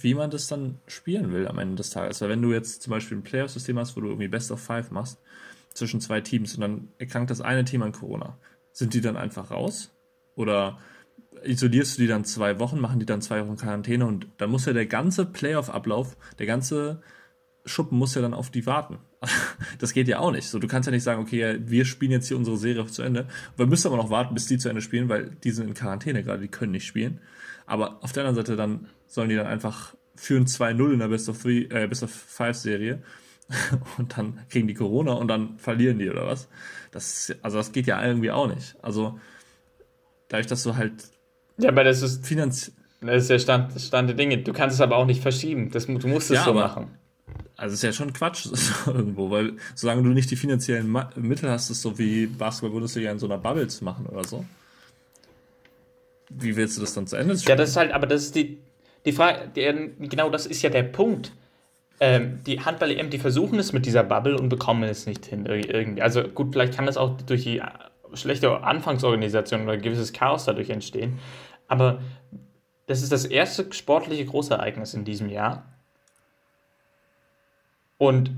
wie 0.00 0.14
man 0.14 0.30
das 0.30 0.46
dann 0.46 0.78
spielen 0.86 1.32
will 1.32 1.46
am 1.46 1.58
Ende 1.58 1.76
des 1.76 1.90
Tages. 1.90 2.20
Weil 2.20 2.30
wenn 2.30 2.42
du 2.42 2.52
jetzt 2.52 2.82
zum 2.82 2.90
Beispiel 2.92 3.18
ein 3.18 3.22
Playoff-System 3.22 3.78
hast, 3.78 3.96
wo 3.96 4.00
du 4.00 4.08
irgendwie 4.08 4.28
Best 4.28 4.50
of 4.50 4.60
Five 4.60 4.90
machst, 4.90 5.18
zwischen 5.74 6.00
zwei 6.00 6.20
Teams 6.20 6.54
und 6.54 6.60
dann 6.60 6.88
erkrankt 6.98 7.30
das 7.30 7.40
eine 7.40 7.64
Team 7.64 7.82
an 7.82 7.92
Corona, 7.92 8.38
sind 8.72 8.94
die 8.94 9.00
dann 9.00 9.16
einfach 9.16 9.50
raus? 9.50 9.92
Oder 10.34 10.78
isolierst 11.44 11.96
du 11.96 12.02
die 12.02 12.08
dann 12.08 12.24
zwei 12.24 12.58
Wochen, 12.58 12.80
machen 12.80 13.00
die 13.00 13.06
dann 13.06 13.22
zwei 13.22 13.44
Wochen 13.44 13.56
Quarantäne 13.56 14.06
und 14.06 14.26
dann 14.38 14.50
muss 14.50 14.66
ja 14.66 14.72
der 14.72 14.86
ganze 14.86 15.24
Playoff-Ablauf, 15.26 16.16
der 16.38 16.46
ganze 16.46 17.02
Schuppen 17.64 17.98
muss 17.98 18.14
ja 18.14 18.22
dann 18.22 18.34
auf 18.34 18.50
die 18.50 18.66
warten. 18.66 18.98
Das 19.78 19.92
geht 19.92 20.08
ja 20.08 20.18
auch 20.18 20.32
nicht. 20.32 20.48
So, 20.48 20.58
du 20.58 20.66
kannst 20.66 20.86
ja 20.86 20.92
nicht 20.92 21.02
sagen, 21.02 21.20
okay, 21.20 21.58
wir 21.60 21.84
spielen 21.84 22.12
jetzt 22.12 22.28
hier 22.28 22.36
unsere 22.36 22.56
Serie 22.56 22.86
zu 22.86 23.02
Ende. 23.02 23.26
Wir 23.56 23.66
müssen 23.66 23.86
aber 23.88 23.96
noch 23.96 24.10
warten, 24.10 24.34
bis 24.34 24.46
die 24.46 24.58
zu 24.58 24.68
Ende 24.68 24.82
spielen, 24.82 25.08
weil 25.08 25.30
die 25.44 25.50
sind 25.50 25.68
in 25.68 25.74
Quarantäne 25.74 26.22
gerade, 26.22 26.40
die 26.40 26.48
können 26.48 26.72
nicht 26.72 26.86
spielen. 26.86 27.20
Aber 27.66 28.02
auf 28.02 28.12
der 28.12 28.24
anderen 28.24 28.36
Seite 28.36 28.56
dann 28.56 28.88
sollen 29.06 29.28
die 29.28 29.36
dann 29.36 29.46
einfach 29.46 29.94
führen 30.16 30.46
2-0 30.46 30.92
in 30.92 30.98
der 30.98 31.08
Best 31.08 31.28
of, 31.28 31.40
Three, 31.40 31.62
äh, 31.70 31.86
Best 31.86 32.02
of 32.02 32.10
Five 32.10 32.56
Serie 32.56 33.02
und 33.98 34.16
dann 34.18 34.40
kriegen 34.48 34.66
die 34.66 34.74
Corona 34.74 35.12
und 35.12 35.28
dann 35.28 35.58
verlieren 35.58 35.98
die 35.98 36.10
oder 36.10 36.26
was. 36.26 36.48
Das, 36.90 37.32
also 37.42 37.58
das 37.58 37.72
geht 37.72 37.86
ja 37.86 38.04
irgendwie 38.04 38.30
auch 38.30 38.48
nicht. 38.48 38.76
Also 38.82 39.20
dadurch, 40.28 40.46
dass 40.48 40.62
du 40.62 40.76
halt 40.76 40.92
ja, 41.58 41.70
aber 41.70 41.82
das 41.82 42.02
ist 42.02 42.24
finanziell 42.24 42.74
das 43.00 43.22
ist 43.22 43.30
der 43.30 43.38
Stand, 43.38 43.80
Stand 43.80 44.08
der 44.08 44.16
Dinge. 44.16 44.38
Du 44.38 44.52
kannst 44.52 44.74
es 44.74 44.80
aber 44.80 44.96
auch 44.96 45.06
nicht 45.06 45.22
verschieben. 45.22 45.70
Das, 45.70 45.86
du 45.86 46.08
musst 46.08 46.30
es 46.30 46.38
ja, 46.38 46.44
so 46.44 46.52
machen. 46.52 46.88
Also 47.58 47.74
ist 47.74 47.82
ja 47.82 47.92
schon 47.92 48.12
Quatsch 48.12 48.46
irgendwo, 48.86 49.30
weil 49.30 49.54
solange 49.74 50.04
du 50.04 50.10
nicht 50.10 50.30
die 50.30 50.36
finanziellen 50.36 50.96
Mittel 51.16 51.50
hast, 51.50 51.70
es 51.70 51.82
so 51.82 51.98
wie 51.98 52.26
Basketball-Bundesliga 52.26 53.10
in 53.10 53.18
so 53.18 53.26
einer 53.26 53.36
Bubble 53.36 53.66
zu 53.66 53.84
machen 53.84 54.06
oder 54.06 54.22
so, 54.22 54.44
wie 56.30 56.54
willst 56.54 56.76
du 56.76 56.82
das 56.82 56.94
dann 56.94 57.08
zu 57.08 57.16
Ende 57.16 57.36
spielen? 57.36 57.50
Ja, 57.50 57.56
das 57.56 57.70
ist 57.70 57.76
halt, 57.76 57.92
aber 57.92 58.06
das 58.06 58.22
ist 58.22 58.36
die, 58.36 58.58
die 59.04 59.12
Frage, 59.12 59.48
der, 59.56 59.74
genau 59.98 60.30
das 60.30 60.46
ist 60.46 60.62
ja 60.62 60.70
der 60.70 60.84
Punkt. 60.84 61.32
Ähm, 61.98 62.38
die 62.46 62.60
Handball-EM, 62.60 63.10
die 63.10 63.18
versuchen 63.18 63.58
es 63.58 63.72
mit 63.72 63.86
dieser 63.86 64.04
Bubble 64.04 64.38
und 64.38 64.48
bekommen 64.50 64.84
es 64.84 65.06
nicht 65.06 65.26
hin 65.26 65.44
irgendwie. 65.44 66.00
Also 66.00 66.22
gut, 66.22 66.52
vielleicht 66.52 66.74
kann 66.74 66.86
das 66.86 66.96
auch 66.96 67.20
durch 67.22 67.42
die 67.42 67.60
schlechte 68.14 68.62
Anfangsorganisation 68.62 69.64
oder 69.64 69.72
ein 69.72 69.82
gewisses 69.82 70.12
Chaos 70.12 70.44
dadurch 70.44 70.70
entstehen. 70.70 71.18
Aber 71.66 72.00
das 72.86 73.02
ist 73.02 73.10
das 73.10 73.24
erste 73.24 73.72
sportliche 73.72 74.24
Großereignis 74.26 74.94
in 74.94 75.04
diesem 75.04 75.28
Jahr. 75.28 75.77
Und 77.98 78.30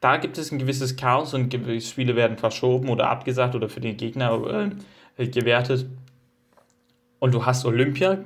da 0.00 0.18
gibt 0.18 0.36
es 0.36 0.52
ein 0.52 0.58
gewisses 0.58 0.96
Chaos 0.96 1.32
und 1.32 1.52
Spiele 1.82 2.16
werden 2.16 2.36
verschoben 2.36 2.88
oder 2.90 3.08
abgesagt 3.08 3.54
oder 3.54 3.68
für 3.68 3.80
den 3.80 3.96
Gegner 3.96 4.70
äh, 5.16 5.26
gewertet. 5.28 5.86
Und 7.18 7.32
du 7.32 7.46
hast 7.46 7.64
Olympia, 7.64 8.18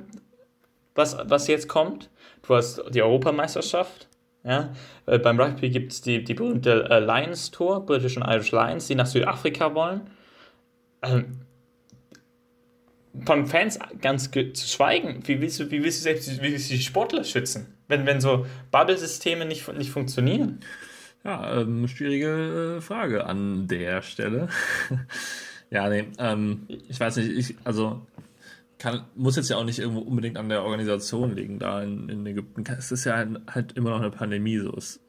was, 0.95 1.17
was 1.23 1.47
jetzt 1.47 1.69
kommt. 1.69 2.09
Du 2.45 2.55
hast 2.55 2.83
die 2.93 3.01
Europameisterschaft. 3.01 4.09
Ja? 4.43 4.73
Äh, 5.05 5.19
beim 5.19 5.39
Rugby 5.39 5.69
gibt 5.69 5.93
es 5.93 6.01
die, 6.01 6.23
die 6.23 6.33
berühmte 6.33 6.89
äh, 6.89 6.99
Lions 6.99 7.51
Tour, 7.51 7.85
British 7.85 8.17
und 8.17 8.23
Irish 8.23 8.51
Lions, 8.51 8.87
die 8.87 8.95
nach 8.95 9.05
Südafrika 9.05 9.73
wollen. 9.73 10.09
Ähm, 11.03 11.41
von 13.25 13.45
Fans 13.45 13.77
ganz 14.01 14.31
zu 14.31 14.67
schweigen, 14.67 15.21
wie 15.25 15.41
willst 15.41 15.59
du, 15.59 15.69
wie 15.71 15.83
willst 15.83 15.99
du 15.99 16.03
selbst 16.03 16.41
wie 16.41 16.51
willst 16.51 16.69
du 16.69 16.75
die 16.75 16.81
Sportler 16.81 17.23
schützen, 17.23 17.67
wenn, 17.87 18.05
wenn 18.05 18.21
so 18.21 18.45
Bubble-Systeme 18.71 19.45
nicht, 19.45 19.71
nicht 19.73 19.91
funktionieren? 19.91 20.59
Ja, 21.23 21.61
ähm, 21.61 21.87
schwierige 21.87 22.77
äh, 22.77 22.81
Frage 22.81 23.25
an 23.25 23.67
der 23.67 24.01
Stelle. 24.01 24.49
ja, 25.69 25.87
nee, 25.89 26.05
ähm, 26.17 26.67
ich 26.67 26.99
weiß 26.99 27.17
nicht, 27.17 27.29
ich, 27.29 27.55
also 27.63 28.01
kann, 28.79 29.05
muss 29.15 29.35
jetzt 29.35 29.49
ja 29.49 29.57
auch 29.57 29.63
nicht 29.63 29.77
irgendwo 29.77 29.99
unbedingt 29.99 30.37
an 30.37 30.49
der 30.49 30.63
Organisation 30.63 31.35
liegen, 31.35 31.59
da 31.59 31.83
in, 31.83 32.09
in 32.09 32.25
Ägypten. 32.25 32.63
Es 32.77 32.91
ist 32.91 33.05
ja 33.05 33.17
halt, 33.17 33.39
halt 33.47 33.73
immer 33.73 33.91
noch 33.91 33.99
eine 33.99 34.09
Pandemie, 34.09 34.57
so. 34.57 34.73
Es 34.75 34.99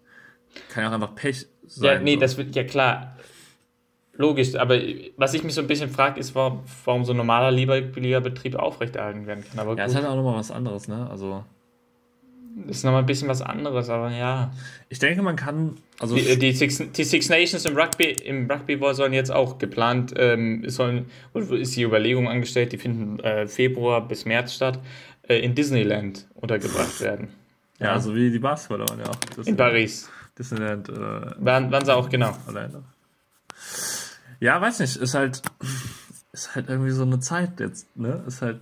kann 0.69 0.83
ja 0.83 0.91
auch 0.91 0.95
einfach 0.95 1.15
Pech 1.15 1.47
sein. 1.67 1.95
Ja, 1.95 1.99
nee, 2.01 2.15
so. 2.15 2.21
das 2.21 2.37
wird, 2.37 2.55
ja 2.55 2.65
klar. 2.65 3.17
Logisch, 4.23 4.55
aber 4.55 4.79
was 5.17 5.35
ich 5.35 5.43
mich 5.43 5.53
so 5.53 5.63
ein 5.63 5.67
bisschen 5.67 5.91
frage, 5.91 6.21
ist, 6.21 6.37
warum, 6.37 6.61
warum 6.85 7.05
so 7.05 7.13
ein 7.13 7.17
normaler 7.17 7.51
Liga-Betrieb 7.51 8.55
aufrechterhalten 8.55 9.27
werden 9.27 9.43
kann. 9.43 9.59
Aber 9.59 9.77
ja, 9.77 9.85
gut. 9.85 9.91
ist 9.91 9.97
halt 9.97 10.07
auch 10.07 10.15
nochmal 10.15 10.37
was 10.37 10.53
anderes, 10.53 10.87
ne? 10.87 11.11
Also. 11.11 11.43
Das 12.55 12.77
ist 12.77 12.85
nochmal 12.85 13.03
ein 13.03 13.07
bisschen 13.07 13.27
was 13.27 13.43
anderes, 13.43 13.89
aber 13.89 14.13
ja. 14.13 14.53
Ich 14.91 15.01
denke, 15.01 15.23
man 15.23 15.35
kann. 15.35 15.75
Also 15.99 16.15
die, 16.15 16.39
die, 16.39 16.53
Six, 16.53 16.85
die 16.93 17.03
Six 17.03 17.31
Nations 17.31 17.65
im 17.65 17.77
Rugby, 17.77 18.13
im 18.13 18.49
Rugby 18.49 18.79
sollen 18.93 19.13
jetzt 19.13 19.33
auch 19.33 19.59
geplant, 19.59 20.15
ähm, 20.17 20.69
sollen, 20.69 21.07
ist 21.35 21.75
die 21.75 21.83
Überlegung 21.83 22.29
angestellt, 22.29 22.71
die 22.71 22.79
finden 22.79 23.19
äh, 23.25 23.49
Februar 23.49 24.07
bis 24.07 24.25
März 24.25 24.55
statt, 24.55 24.79
äh, 25.27 25.41
in 25.41 25.57
Disneyland 25.57 26.29
untergebracht 26.35 27.01
werden. 27.01 27.29
Ja, 27.81 27.87
ja 27.87 28.01
so 28.01 28.15
wie 28.15 28.31
die 28.31 28.39
Basketballer 28.39 28.89
waren 28.89 29.01
ja 29.01 29.07
auch. 29.07 29.47
In 29.47 29.57
Paris. 29.57 30.09
Disneyland. 30.39 30.91
Äh, 30.91 30.93
waren, 30.95 31.73
waren 31.73 31.85
sie 31.85 31.93
auch, 31.93 32.09
genau. 32.09 32.37
Alleine. 32.47 32.85
Ja, 34.43 34.61
weiß 34.61 34.81
nicht, 34.81 34.97
ist 34.97 35.15
halt, 35.15 35.41
ist 36.33 36.57
halt 36.57 36.69
irgendwie 36.69 36.91
so 36.91 37.05
eine 37.05 37.21
Zeit 37.21 37.61
jetzt, 37.61 37.97
ne? 37.97 38.25
Ist 38.27 38.43
halt. 38.43 38.59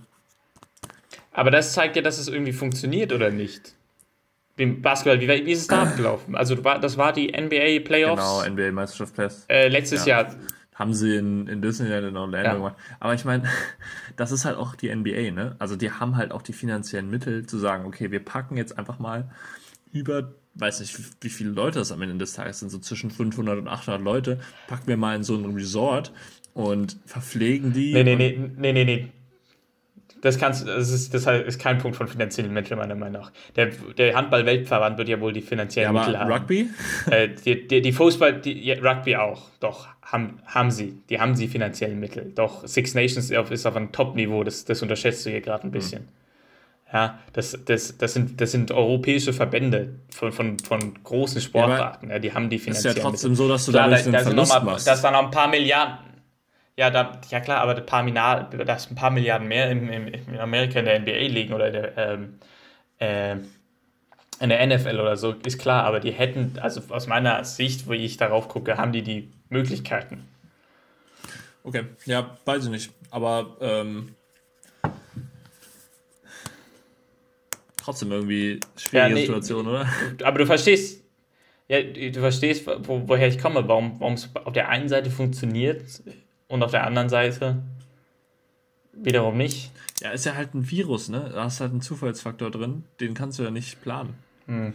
Aber 1.33 1.49
das 1.49 1.73
zeigt 1.73 1.95
ja, 1.95 2.03
dass 2.03 2.19
es 2.19 2.27
irgendwie 2.27 2.53
funktioniert, 2.53 3.11
oder 3.11 3.31
nicht? 3.31 3.73
Dem 4.59 4.83
Basketball, 4.83 5.19
wie, 5.19 5.27
wie 5.27 5.51
ist 5.51 5.61
es 5.61 5.67
da 5.67 5.81
abgelaufen? 5.81 6.35
Also 6.35 6.53
das 6.53 6.97
war 6.97 7.13
die 7.13 7.29
NBA 7.29 7.83
Playoffs. 7.83 8.21
Genau, 8.21 8.47
NBA 8.47 8.71
Meisterschaft 8.73 9.15
Playoffs. 9.15 9.45
Äh, 9.47 9.69
letztes 9.69 10.05
ja. 10.05 10.21
Jahr. 10.21 10.35
Haben 10.75 10.93
sie 10.93 11.15
in, 11.15 11.47
in 11.47 11.63
Disneyland 11.63 12.09
in 12.09 12.15
Orlando 12.15 12.47
ja. 12.47 12.53
gemacht. 12.53 12.75
Aber 12.99 13.15
ich 13.15 13.25
meine, 13.25 13.45
das 14.17 14.31
ist 14.31 14.45
halt 14.45 14.57
auch 14.57 14.75
die 14.75 14.93
NBA, 14.93 15.31
ne? 15.31 15.55
Also 15.57 15.77
die 15.77 15.89
haben 15.91 16.15
halt 16.15 16.31
auch 16.31 16.43
die 16.43 16.53
finanziellen 16.53 17.09
Mittel 17.09 17.47
zu 17.47 17.57
sagen, 17.57 17.87
okay, 17.87 18.11
wir 18.11 18.23
packen 18.23 18.55
jetzt 18.55 18.77
einfach 18.77 18.99
mal 18.99 19.31
über, 19.91 20.31
weiß 20.55 20.81
nicht, 20.81 20.97
wie 21.21 21.29
viele 21.29 21.51
Leute 21.51 21.79
das 21.79 21.91
am 21.91 22.01
Ende 22.01 22.17
des 22.17 22.33
Tages 22.33 22.59
sind, 22.59 22.69
so 22.69 22.79
zwischen 22.79 23.11
500 23.11 23.59
und 23.59 23.67
800 23.67 24.01
Leute, 24.01 24.39
packen 24.67 24.87
wir 24.87 24.97
mal 24.97 25.15
in 25.15 25.23
so 25.23 25.35
ein 25.35 25.45
Resort 25.53 26.11
und 26.53 26.97
verpflegen 27.05 27.73
die. 27.73 27.93
Nee, 27.93 28.03
nee, 28.03 28.15
nee, 28.15 28.37
nee, 28.57 28.73
nee, 28.73 28.83
nee. 28.83 29.07
Das, 30.21 30.37
kannst, 30.37 30.67
das, 30.67 30.91
ist, 30.91 31.13
das 31.15 31.25
ist 31.25 31.59
kein 31.59 31.79
Punkt 31.79 31.97
von 31.97 32.07
finanziellen 32.07 32.53
Mitteln, 32.53 32.77
meiner 32.77 32.93
Meinung 32.93 33.23
nach. 33.23 33.31
Der, 33.55 33.67
der 33.97 34.15
Handball-Weltverband 34.15 34.99
wird 34.99 35.09
ja 35.09 35.19
wohl 35.19 35.33
die 35.33 35.41
finanziellen 35.41 35.95
ja, 35.95 35.99
Mittel 35.99 36.19
haben. 36.19 36.31
Rugby? 36.31 36.69
Äh, 37.09 37.29
die, 37.43 37.67
die, 37.67 37.81
die 37.81 37.91
Fußball, 37.91 38.39
die, 38.39 38.63
ja, 38.63 38.75
Rugby 38.79 39.15
auch, 39.15 39.49
doch, 39.59 39.87
haben, 40.03 40.39
haben 40.45 40.69
sie. 40.69 40.99
Die 41.09 41.19
haben 41.19 41.35
sie 41.35 41.47
finanziellen 41.47 41.99
Mittel. 41.99 42.31
Doch, 42.35 42.67
Six 42.67 42.93
Nations 42.93 43.31
ist 43.31 43.65
auf 43.65 43.75
einem 43.75 43.91
Top-Niveau, 43.91 44.43
das, 44.43 44.63
das 44.65 44.83
unterschätzt 44.83 45.25
du 45.25 45.31
hier 45.31 45.41
gerade 45.41 45.63
ein 45.63 45.71
bisschen. 45.71 46.03
Mhm. 46.03 46.20
Ja, 46.93 47.19
das, 47.31 47.57
das, 47.65 47.97
das, 47.97 48.13
sind, 48.13 48.41
das 48.41 48.51
sind 48.51 48.71
europäische 48.71 49.31
Verbände 49.31 49.95
von, 50.09 50.33
von, 50.33 50.59
von 50.59 51.01
großen 51.03 51.39
Sportarten. 51.39 52.09
Ja, 52.09 52.19
die 52.19 52.33
haben 52.33 52.49
die 52.49 52.59
finanziellen 52.59 52.95
Mittel. 52.95 52.99
Ist 52.99 53.03
ja 53.03 53.09
trotzdem 53.11 53.35
so, 53.35 53.47
dass 53.47 53.65
du 53.65 53.71
Klar, 53.71 53.89
dadurch 53.89 54.03
da, 54.05 54.11
da 54.11 54.19
Verlust 54.19 54.53
noch 54.53 54.63
mal, 54.63 54.71
machst. 54.71 54.87
Das 54.87 55.01
waren 55.01 55.13
noch 55.13 55.23
ein 55.23 55.31
paar 55.31 55.47
Milliarden 55.47 56.11
ja, 56.77 56.89
da, 56.89 57.21
ja 57.29 57.39
klar, 57.39 57.61
aber 57.61 57.75
ein 57.75 57.85
paar, 57.85 58.03
Milliarden, 58.03 58.65
das 58.65 58.89
ein 58.89 58.95
paar 58.95 59.11
Milliarden 59.11 59.47
mehr 59.47 59.69
in, 59.69 59.87
in, 59.89 60.07
in 60.07 60.39
Amerika 60.39 60.79
in 60.79 60.85
der 60.85 60.99
NBA 60.99 61.27
liegen 61.27 61.53
oder 61.53 61.69
der, 61.69 61.97
ähm, 61.97 62.39
äh, 62.99 63.35
in 64.39 64.49
der 64.49 64.65
NFL 64.65 64.99
oder 64.99 65.17
so, 65.17 65.33
ist 65.33 65.59
klar, 65.59 65.83
aber 65.83 65.99
die 65.99 66.11
hätten, 66.11 66.57
also 66.59 66.81
aus 66.89 67.05
meiner 67.05 67.43
Sicht, 67.43 67.87
wo 67.87 67.93
ich 67.93 68.17
darauf 68.17 68.47
gucke, 68.47 68.77
haben 68.77 68.91
die 68.91 69.03
die 69.03 69.31
Möglichkeiten. 69.49 70.27
Okay, 71.63 71.83
ja, 72.05 72.37
weiß 72.45 72.65
ich 72.65 72.71
nicht, 72.71 72.91
aber 73.11 73.57
ähm, 73.61 74.15
trotzdem 77.81 78.11
irgendwie 78.11 78.59
schwierige 78.77 79.09
ja, 79.09 79.15
nee, 79.15 79.21
Situation, 79.21 79.67
oder? 79.67 79.87
Aber 80.23 80.37
du 80.37 80.45
verstehst, 80.45 81.03
Ja, 81.67 81.81
du 81.81 82.19
verstehst, 82.19 82.67
wo, 82.67 83.03
woher 83.07 83.27
ich 83.29 83.39
komme, 83.39 83.67
warum 83.67 84.13
es 84.13 84.29
auf 84.35 84.53
der 84.53 84.67
einen 84.67 84.89
Seite 84.89 85.09
funktioniert 85.09 85.81
und 86.49 86.63
auf 86.63 86.71
der 86.71 86.85
anderen 86.85 87.07
Seite 87.07 87.63
wiederum 88.91 89.37
nicht. 89.37 89.71
Ja, 90.01 90.11
ist 90.11 90.25
ja 90.25 90.35
halt 90.35 90.53
ein 90.53 90.69
Virus, 90.69 91.07
ne? 91.09 91.31
Da 91.33 91.45
hast 91.45 91.61
halt 91.61 91.71
einen 91.71 91.81
Zufallsfaktor 91.81 92.51
drin, 92.51 92.83
den 92.99 93.13
kannst 93.13 93.39
du 93.39 93.43
ja 93.43 93.51
nicht 93.51 93.81
planen. 93.81 94.15
Hm. 94.47 94.73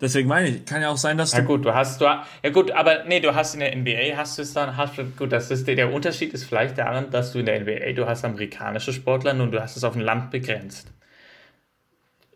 Deswegen 0.00 0.28
meine 0.28 0.48
ich, 0.48 0.64
kann 0.64 0.82
ja 0.82 0.90
auch 0.90 0.96
sein, 0.96 1.16
dass 1.18 1.30
du. 1.30 1.38
Ja 1.38 1.44
gut, 1.44 1.64
du 1.64 1.74
hast, 1.74 2.00
du, 2.00 2.04
ja 2.04 2.50
gut, 2.52 2.70
aber 2.70 3.04
nee, 3.04 3.20
du 3.20 3.34
hast 3.34 3.54
in 3.54 3.60
der 3.60 3.74
NBA 3.74 4.16
hast 4.16 4.38
du 4.38 4.42
es 4.42 4.52
dann, 4.52 4.76
hast 4.76 4.98
du, 4.98 5.04
gut, 5.04 5.32
das 5.32 5.50
ist 5.50 5.66
der, 5.66 5.74
der 5.74 5.92
Unterschied 5.92 6.34
ist 6.34 6.44
vielleicht 6.44 6.78
daran, 6.78 7.10
dass 7.10 7.32
du 7.32 7.38
in 7.38 7.46
der 7.46 7.60
NBA, 7.60 7.92
du 7.94 8.06
hast 8.06 8.24
amerikanische 8.24 8.92
Sportler 8.92 9.32
und 9.40 9.50
du 9.50 9.60
hast 9.60 9.76
es 9.76 9.82
auf 9.82 9.96
ein 9.96 10.02
Land 10.02 10.30
begrenzt. 10.30 10.92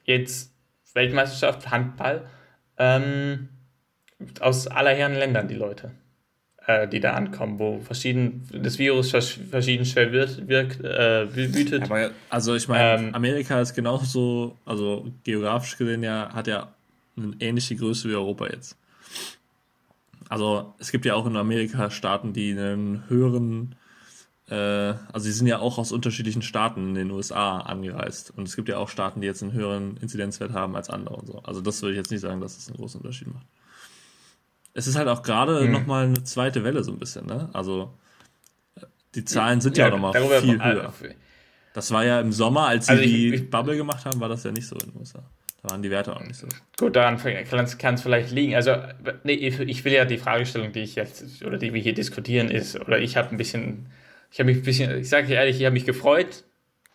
Jetzt 0.05 0.53
Weltmeisterschaft, 0.95 1.71
Handball, 1.71 2.27
ähm, 2.79 3.49
aus 4.41 4.67
aller 4.67 4.95
Herren 4.95 5.15
Ländern 5.15 5.49
die 5.49 5.55
Leute, 5.55 5.93
äh, 6.67 6.87
die 6.89 7.01
da 7.01 7.13
ankommen, 7.15 7.59
wo 7.59 7.81
verschieden, 7.81 8.49
das 8.53 8.79
Virus 8.79 9.11
verschieden 9.11 9.85
schwer 9.85 10.13
wird, 10.13 10.49
wirkt, 10.49 10.83
äh, 10.85 11.35
wütet. 11.35 11.85
Aber 11.85 12.11
also 12.29 12.55
ich 12.55 12.69
meine, 12.69 13.03
ähm, 13.03 13.15
Amerika 13.15 13.61
ist 13.61 13.75
genauso, 13.75 14.57
also 14.65 15.07
geografisch 15.25 15.77
gesehen 15.77 16.03
ja, 16.03 16.31
hat 16.33 16.47
ja 16.47 16.73
eine 17.17 17.35
ähnliche 17.41 17.77
Größe 17.77 18.09
wie 18.09 18.15
Europa 18.15 18.47
jetzt. 18.47 18.77
Also 20.29 20.75
es 20.79 20.91
gibt 20.91 21.05
ja 21.05 21.15
auch 21.15 21.27
in 21.27 21.37
Amerika 21.37 21.91
Staaten, 21.91 22.33
die 22.33 22.53
einen 22.53 23.09
höheren, 23.09 23.75
also 24.49 25.19
sie 25.19 25.33
sind 25.33 25.47
ja 25.47 25.61
auch 25.61 25.79
aus 25.79 25.93
unterschiedlichen 25.93 26.43
Staaten 26.43 26.89
in 26.89 26.95
den 26.95 27.11
USA 27.11 27.59
angereist. 27.59 28.33
Und 28.37 28.47
es 28.47 28.57
gibt 28.57 28.69
ja 28.69 28.79
auch 28.79 28.89
Staaten, 28.89 29.21
die 29.21 29.27
jetzt 29.27 29.43
einen 29.43 29.53
höheren 29.53 29.97
Inzidenzwert 29.99 30.53
haben 30.53 30.77
als 30.77 30.91
andere 30.91 31.17
und 31.17 31.27
so. 31.27 31.39
Also 31.45 31.61
das 31.61 31.81
würde 31.81 31.93
ich 31.93 31.99
jetzt 31.99 32.11
nicht 32.11 32.21
sagen, 32.21 32.41
dass 32.41 32.53
es 32.53 32.59
das 32.59 32.69
einen 32.69 32.77
großen 32.79 33.01
Unterschied 33.01 33.33
macht. 33.33 33.47
Es 34.75 34.87
ist 34.87 34.97
halt 34.97 35.09
auch 35.09 35.23
gerade 35.23 35.67
mhm. 35.67 35.73
nochmal 35.73 36.07
eine 36.07 36.25
zweite 36.25 36.65
Welle 36.65 36.83
so 36.83 36.93
ein 36.93 36.99
bisschen, 36.99 37.27
ne? 37.27 37.51
Also 37.53 37.95
die 39.15 39.25
Zahlen 39.25 39.61
sind 39.61 39.77
ja, 39.77 39.87
ja 39.87 39.91
nochmal 39.91 40.13
viel 40.41 40.63
höher. 40.63 40.93
Das 41.75 41.91
war 41.91 42.05
ja 42.05 42.21
im 42.21 42.33
Sommer, 42.33 42.67
als 42.67 42.87
sie 42.87 42.93
also 42.93 43.05
ich, 43.05 43.11
die 43.11 43.35
ich, 43.35 43.51
Bubble 43.51 43.77
gemacht 43.77 44.05
haben, 44.05 44.21
war 44.21 44.29
das 44.29 44.45
ja 44.45 44.53
nicht 44.53 44.67
so 44.67 44.77
in 44.77 44.91
den 44.91 45.01
USA. 45.01 45.23
Da 45.63 45.71
waren 45.71 45.83
die 45.83 45.91
Werte 45.91 46.15
auch 46.15 46.23
nicht 46.23 46.37
so. 46.37 46.47
Gut, 46.77 46.97
daran 46.97 47.19
kann 47.79 47.95
es 47.95 48.03
vielleicht 48.03 48.31
liegen. 48.31 48.55
Also, 48.55 48.77
nee, 49.23 49.35
ich 49.35 49.85
will 49.85 49.93
ja 49.93 50.05
die 50.05 50.19
Fragestellung, 50.19 50.73
die 50.73 50.81
ich 50.81 50.97
jetzt, 50.97 51.45
oder 51.45 51.57
die 51.57 51.73
wir 51.73 51.81
hier 51.81 51.95
diskutieren, 51.95 52.51
ist, 52.51 52.79
oder 52.81 52.99
ich 52.99 53.17
habe 53.17 53.31
ein 53.31 53.37
bisschen, 53.37 53.87
ich 54.33 54.41
habe 54.41 54.51
mich 54.51 54.59
ein 54.59 54.63
bisschen, 54.63 54.99
ich 54.99 55.09
sage 55.09 55.27
dir 55.27 55.37
ehrlich, 55.37 55.59
ich 55.59 55.65
habe 55.67 55.75
mich 55.75 55.85
gefreut 55.85 56.45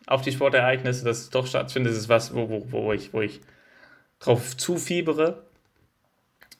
auf 0.07 0.23
die 0.23 0.31
Sportereignisse, 0.31 1.05
dass 1.05 1.19
es 1.19 1.29
doch 1.29 1.45
stattfindet. 1.45 1.91
Das 1.91 1.99
ist 1.99 2.09
was, 2.09 2.33
wo, 2.33 2.49
wo, 2.49 2.71
wo, 2.71 2.93
ich, 2.93 3.13
wo 3.13 3.21
ich 3.21 3.41
drauf 4.19 4.57
zufiebere, 4.57 5.43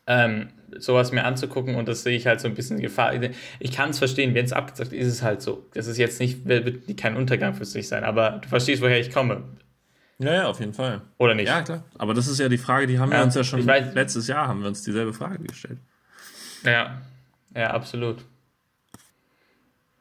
ähm, 0.06 0.50
sowas 0.78 1.12
mir 1.12 1.26
anzugucken 1.26 1.76
und 1.76 1.88
das 1.88 2.04
sehe 2.04 2.16
ich 2.16 2.28
halt 2.28 2.42
so 2.42 2.48
ein 2.48 2.54
bisschen 2.54 2.80
Gefahr. 2.80 3.14
Ich 3.60 3.72
kann 3.72 3.90
es 3.90 3.98
verstehen, 3.98 4.36
wenn 4.36 4.46
es 4.46 4.54
abgesagt 4.54 4.94
ist, 4.94 5.08
ist 5.08 5.14
es 5.14 5.24
halt 5.24 5.42
so. 5.42 5.66
Das 5.74 5.88
ist 5.88 5.98
jetzt 5.98 6.20
nicht, 6.20 6.46
wird 6.46 6.96
kein 6.98 7.18
Untergang 7.18 7.56
für 7.56 7.66
sich 7.66 7.88
sein, 7.88 8.04
aber 8.04 8.40
du 8.44 8.48
verstehst, 8.48 8.82
woher 8.82 9.00
ich 9.00 9.12
komme. 9.12 9.44
Ja, 10.20 10.34
ja, 10.34 10.48
auf 10.48 10.60
jeden 10.60 10.74
Fall. 10.74 11.02
Oder 11.18 11.34
nicht? 11.34 11.48
Ja, 11.48 11.64
klar. 11.64 11.86
Aber 11.98 12.14
das 12.14 12.28
ist 12.28 12.40
ja 12.40 12.50
die 12.50 12.58
Frage, 12.58 12.86
die 12.86 13.00
haben 13.00 13.12
ja, 13.12 13.20
wir 13.20 13.24
uns 13.24 13.36
ja 13.36 13.44
schon 13.44 13.66
weiß, 13.66 13.96
letztes 13.96 14.28
Jahr 14.28 14.48
haben 14.48 14.62
wir 14.62 14.68
uns 14.68 14.84
dieselbe 14.84 15.14
Frage 15.14 15.44
gestellt. 15.44 15.80
Ja, 16.64 17.02
ja, 17.56 17.72
absolut. 17.72 18.24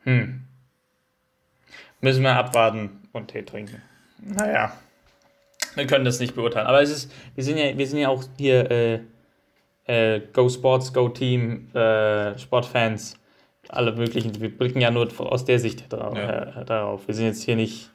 Hm. 0.04 0.42
Müssen 2.00 2.22
wir 2.22 2.34
abwarten 2.34 3.08
und 3.12 3.28
Tee 3.28 3.42
trinken. 3.42 3.82
Naja, 4.18 4.72
wir 5.74 5.86
können 5.86 6.04
das 6.04 6.20
nicht 6.20 6.34
beurteilen. 6.34 6.66
Aber 6.66 6.82
es 6.82 6.90
ist, 6.90 7.12
wir 7.34 7.44
sind 7.44 7.58
ja, 7.58 7.76
wir 7.76 7.86
sind 7.86 7.98
ja 7.98 8.08
auch 8.08 8.24
hier 8.36 8.70
äh, 8.70 9.00
äh, 9.86 10.20
Go 10.32 10.48
Sports, 10.48 10.92
Go 10.92 11.08
Team, 11.08 11.74
äh, 11.74 12.38
Sportfans, 12.38 13.18
alle 13.68 13.92
möglichen. 13.92 14.40
Wir 14.40 14.56
blicken 14.56 14.80
ja 14.80 14.90
nur 14.90 15.08
aus 15.20 15.44
der 15.44 15.58
Sicht 15.58 15.92
darauf. 15.92 16.16
Ja. 16.16 16.60
Äh, 16.60 16.64
darauf. 16.64 17.06
Wir 17.06 17.14
sind 17.14 17.26
jetzt 17.26 17.42
hier 17.42 17.56
nicht 17.56 17.90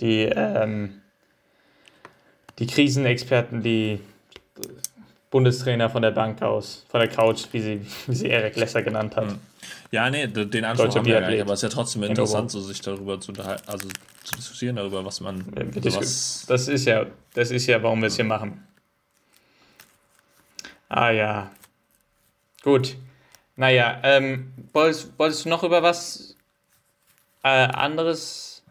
die 0.00 0.24
ähm, 0.24 1.02
die 2.58 2.66
Krisenexperten, 2.66 3.62
die 3.62 4.00
Bundestrainer 5.32 5.88
von 5.88 6.02
der 6.02 6.10
Bank 6.10 6.42
aus, 6.42 6.84
von 6.90 7.00
der 7.00 7.08
Couch, 7.08 7.46
wie 7.52 7.60
sie, 7.60 7.86
wie 8.06 8.14
sie 8.14 8.28
Eric 8.30 8.54
Lesser 8.54 8.82
genannt 8.82 9.16
hat. 9.16 9.34
Ja, 9.90 10.08
nee, 10.10 10.26
den 10.26 10.64
Anspruch 10.64 10.94
haben 10.94 11.06
wir 11.06 11.20
ja 11.20 11.28
nicht, 11.28 11.40
aber 11.40 11.54
es 11.54 11.62
ist 11.62 11.70
ja 11.70 11.74
trotzdem 11.74 12.02
interessant, 12.04 12.50
so 12.50 12.60
sich 12.60 12.80
darüber 12.82 13.18
zu 13.18 13.32
unterhalten, 13.32 13.62
also 13.66 13.88
zu 14.24 14.36
diskutieren 14.36 14.76
darüber, 14.76 15.04
was 15.04 15.20
man. 15.20 15.44
Sowas 15.80 16.44
das 16.46 16.68
ist 16.68 16.84
ja, 16.84 17.06
das 17.32 17.50
ist 17.50 17.66
ja, 17.66 17.82
warum 17.82 18.02
wir 18.02 18.08
es 18.08 18.16
hier 18.16 18.26
machen. 18.26 18.62
Ah 20.90 21.10
ja. 21.10 21.50
Gut. 22.62 22.96
Naja, 23.56 24.00
ähm, 24.02 24.52
wolltest, 24.74 25.18
wolltest 25.18 25.46
du 25.46 25.48
noch 25.48 25.62
über 25.62 25.82
was 25.82 26.36
äh, 27.42 27.48
anderes 27.48 28.62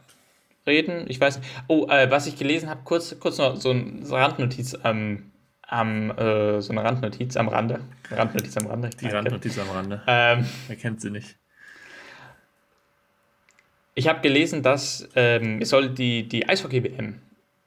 reden. 0.68 1.06
Ich 1.08 1.20
weiß 1.20 1.40
nicht. 1.40 1.50
Oh, 1.68 1.88
äh, 1.88 2.12
was 2.12 2.28
ich 2.28 2.38
gelesen 2.38 2.70
habe, 2.70 2.82
kurz, 2.84 3.16
kurz 3.20 3.40
noch 3.40 3.56
so 3.56 3.72
eine 3.72 4.08
Randnotiz 4.10 4.76
am, 4.84 5.31
am 5.72 6.12
äh, 6.12 6.62
so 6.62 6.72
eine 6.74 6.84
Randnotiz 6.84 7.38
am 7.38 7.48
Rande. 7.48 7.80
Randnotiz 8.10 8.58
am 8.58 8.68
Rande. 8.68 8.90
Die 8.90 9.08
Randnotiz 9.08 9.58
am 9.58 9.70
Rande. 9.70 10.02
Ähm, 10.06 10.46
Wer 10.68 10.76
kennt 10.76 11.02
sie 11.02 11.10
nicht? 11.10 11.38
Ich 13.96 14.08
habe 14.08 14.22
gelesen, 14.22 14.64
dass 14.64 15.08
ähm, 15.16 15.60
es 15.62 15.70
soll 15.70 15.90
die, 15.90 16.28
die 16.28 16.48
Eishockey-WM, 16.48 17.20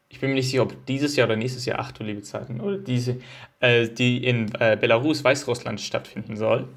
ich 0.08 0.20
bin 0.20 0.30
mir 0.30 0.36
nicht 0.36 0.50
sicher, 0.50 0.62
ob 0.62 0.86
dieses 0.86 1.16
Jahr 1.16 1.26
oder 1.26 1.36
nächstes 1.36 1.64
Jahr, 1.64 1.78
ach 1.80 1.92
du 1.92 2.04
liebe 2.04 2.22
Zeiten, 2.22 2.60
oder 2.60 2.78
diese, 2.78 3.20
äh, 3.60 3.88
die 3.88 4.24
in 4.24 4.54
äh, 4.60 4.76
Belarus, 4.80 5.24
Weißrussland 5.24 5.80
stattfinden 5.80 6.36
soll. 6.36 6.68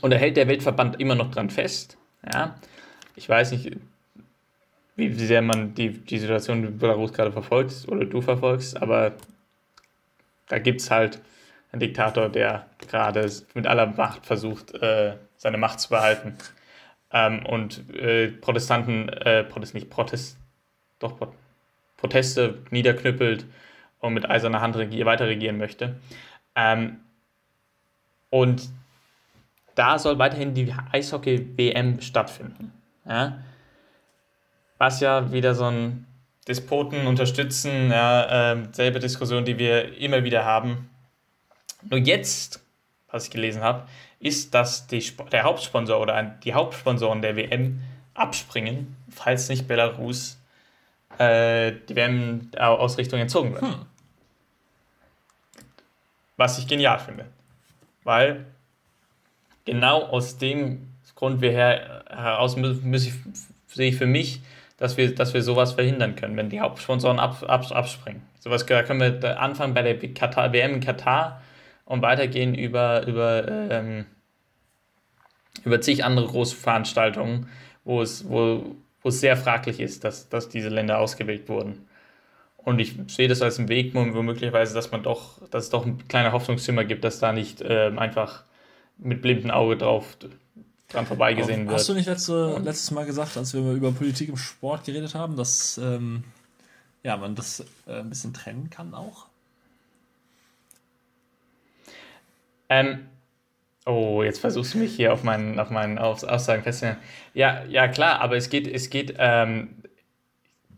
Und 0.00 0.12
da 0.12 0.16
hält 0.16 0.36
der 0.36 0.48
Weltverband 0.48 1.00
immer 1.00 1.14
noch 1.14 1.30
dran 1.30 1.50
fest. 1.50 1.96
Ja, 2.32 2.56
ich 3.16 3.28
weiß 3.28 3.52
nicht, 3.52 3.76
wie 4.96 5.12
sehr 5.14 5.42
man 5.42 5.74
die, 5.74 5.90
die 5.90 6.18
Situation 6.18 6.64
in 6.64 6.78
Belarus 6.78 7.12
gerade 7.12 7.32
verfolgt 7.32 7.88
oder 7.88 8.04
du 8.04 8.20
verfolgst, 8.20 8.80
aber 8.80 9.14
da 10.48 10.58
gibt 10.58 10.80
es 10.80 10.90
halt 10.90 11.20
einen 11.72 11.80
Diktator, 11.80 12.28
der 12.28 12.66
gerade 12.78 13.30
mit 13.54 13.66
aller 13.66 13.86
Macht 13.86 14.26
versucht, 14.26 14.74
äh, 14.74 15.16
seine 15.36 15.58
Macht 15.58 15.80
zu 15.80 15.90
behalten. 15.90 16.36
Ähm, 17.12 17.44
und 17.46 17.88
äh, 17.94 18.28
Protestanten, 18.28 19.08
äh, 19.08 19.44
Protest, 19.44 19.74
nicht 19.74 19.90
Protest, 19.90 20.38
doch 20.98 21.16
Proteste 21.96 22.62
niederknüppelt 22.70 23.46
und 24.00 24.14
mit 24.14 24.28
eiserner 24.28 24.60
Hand 24.60 24.76
regier, 24.76 25.06
weiter 25.06 25.26
regieren 25.26 25.58
möchte. 25.58 25.96
Ähm, 26.54 27.00
und 28.30 28.68
da 29.74 29.98
soll 29.98 30.18
weiterhin 30.18 30.54
die 30.54 30.74
Eishockey-WM 30.92 32.00
stattfinden. 32.00 32.72
Ja? 33.06 33.38
was 34.78 35.00
ja 35.00 35.32
wieder 35.32 35.54
so 35.54 35.64
ein 35.64 36.06
Despoten 36.48 37.06
unterstützen, 37.06 37.90
ja, 37.90 38.52
äh, 38.52 38.68
selbe 38.72 38.98
Diskussion, 38.98 39.44
die 39.44 39.58
wir 39.58 39.98
immer 39.98 40.24
wieder 40.24 40.44
haben. 40.44 40.88
Nur 41.82 42.00
jetzt, 42.00 42.60
was 43.10 43.26
ich 43.26 43.30
gelesen 43.30 43.62
habe, 43.62 43.86
ist, 44.18 44.54
dass 44.54 44.86
die, 44.86 45.04
der 45.30 45.44
Hauptsponsor 45.44 46.00
oder 46.00 46.22
die 46.22 46.54
Hauptsponsoren 46.54 47.22
der 47.22 47.36
WM 47.36 47.80
abspringen, 48.14 48.96
falls 49.10 49.48
nicht 49.48 49.68
Belarus 49.68 50.38
äh, 51.18 51.72
die 51.88 51.94
WM-Ausrichtung 51.94 53.20
entzogen 53.20 53.52
wird. 53.52 53.62
Hm. 53.62 53.86
Was 56.36 56.58
ich 56.58 56.66
genial 56.66 56.98
finde. 56.98 57.26
Weil 58.04 58.46
genau 59.64 60.02
aus 60.04 60.38
dem 60.38 60.94
Grund 61.14 61.42
heraus 61.42 62.56
muss 62.56 63.06
ich, 63.06 63.12
sehe 63.66 63.90
ich 63.90 63.96
für 63.96 64.06
mich 64.06 64.40
dass 64.78 64.96
wir, 64.96 65.14
dass 65.14 65.34
wir 65.34 65.42
sowas 65.42 65.72
verhindern 65.72 66.16
können, 66.16 66.36
wenn 66.36 66.48
die 66.48 66.60
Hauptsponsoren 66.60 67.18
ab, 67.18 67.44
ab, 67.46 67.70
abspringen. 67.70 68.22
Sowas 68.38 68.66
können 68.66 69.00
wir 69.00 69.40
anfangen 69.40 69.74
bei 69.74 69.82
der 69.82 69.98
Katar, 70.14 70.52
WM 70.52 70.74
in 70.74 70.80
Katar 70.80 71.42
und 71.84 72.00
weitergehen 72.00 72.54
über, 72.54 73.06
über, 73.06 73.46
ähm, 73.48 74.06
über 75.64 75.80
zig 75.80 76.04
andere 76.04 76.26
große 76.28 76.56
Veranstaltungen, 76.56 77.48
wo 77.84 78.00
es, 78.00 78.28
wo, 78.28 78.76
wo 79.02 79.08
es 79.08 79.20
sehr 79.20 79.36
fraglich 79.36 79.80
ist, 79.80 80.04
dass, 80.04 80.28
dass 80.28 80.48
diese 80.48 80.68
Länder 80.68 80.98
ausgewählt 80.98 81.48
wurden. 81.48 81.88
Und 82.56 82.78
ich 82.78 82.94
sehe 83.08 83.28
das 83.28 83.42
als 83.42 83.58
einen 83.58 83.68
Weg, 83.68 83.94
womöglicherweise, 83.94 84.74
dass 84.74 84.92
man 84.92 85.02
doch, 85.02 85.40
dass 85.48 85.64
es 85.64 85.70
doch 85.70 85.86
ein 85.86 86.06
kleiner 86.06 86.32
Hoffnungszimmer 86.32 86.84
gibt, 86.84 87.02
dass 87.02 87.18
da 87.18 87.32
nicht 87.32 87.62
äh, 87.62 87.90
einfach 87.96 88.44
mit 88.98 89.22
blindem 89.22 89.50
Auge 89.50 89.76
drauf 89.76 90.16
dran 90.88 91.06
vorbeigesehen 91.06 91.66
wird. 91.66 91.78
Hast 91.78 91.88
du 91.88 91.94
nicht 91.94 92.06
letzte, 92.06 92.58
letztes 92.62 92.90
Mal 92.90 93.06
gesagt, 93.06 93.36
als 93.36 93.54
wir 93.54 93.60
über 93.72 93.92
Politik 93.92 94.28
im 94.28 94.36
Sport 94.36 94.84
geredet 94.84 95.14
haben, 95.14 95.36
dass 95.36 95.78
ähm, 95.78 96.24
ja, 97.02 97.16
man 97.16 97.34
das 97.34 97.60
äh, 97.86 98.00
ein 98.00 98.08
bisschen 98.08 98.32
trennen 98.32 98.70
kann 98.70 98.94
auch? 98.94 99.26
Ähm, 102.70 103.06
oh, 103.86 104.22
jetzt 104.22 104.40
versuchst 104.40 104.74
du 104.74 104.78
mich 104.78 104.94
hier 104.94 105.12
auf 105.12 105.22
meinen, 105.22 105.58
auf 105.58 105.70
meinen 105.70 105.98
Aussagen 105.98 106.62
festzuhalten. 106.62 107.00
Ja, 107.34 107.64
ja, 107.64 107.88
klar, 107.88 108.20
aber 108.20 108.36
es 108.36 108.50
geht, 108.50 108.66
es 108.66 108.90
geht, 108.90 109.14
ähm, 109.18 109.82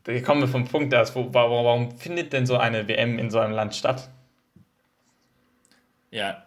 da 0.05 0.21
kommen 0.21 0.41
wir 0.41 0.49
vom 0.49 0.67
Punkt 0.67 0.95
aus, 0.95 1.15
wo, 1.15 1.33
warum 1.33 1.97
findet 1.99 2.33
denn 2.33 2.47
so 2.47 2.57
eine 2.57 2.89
WM 2.89 3.19
in 3.19 3.31
so 3.31 3.39
einem 3.39 3.53
Land 3.53 3.75
statt? 3.75 4.09
Ja. 6.11 6.45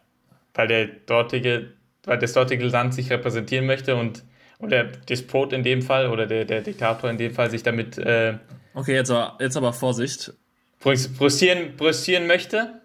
Weil 0.53 0.67
der 0.67 0.85
dortige, 0.87 1.73
weil 2.05 2.17
das 2.19 2.33
dortige 2.33 2.65
Land 2.65 2.93
sich 2.93 3.09
repräsentieren 3.09 3.65
möchte 3.65 3.95
und, 3.95 4.23
und 4.59 4.71
der 4.71 4.85
Despot 4.85 5.53
in 5.53 5.63
dem 5.63 5.81
Fall 5.81 6.09
oder 6.09 6.25
der, 6.25 6.45
der 6.45 6.61
Diktator 6.61 7.09
in 7.09 7.17
dem 7.17 7.33
Fall 7.33 7.49
sich 7.49 7.63
damit 7.63 7.97
äh, 7.97 8.37
Okay, 8.75 8.95
jetzt 8.95 9.11
aber, 9.11 9.37
jetzt 9.39 9.55
aber 9.55 9.71
Vorsicht. 9.71 10.33
brüstieren, 10.79 11.75
brüstieren 11.77 12.27
möchte. 12.27 12.81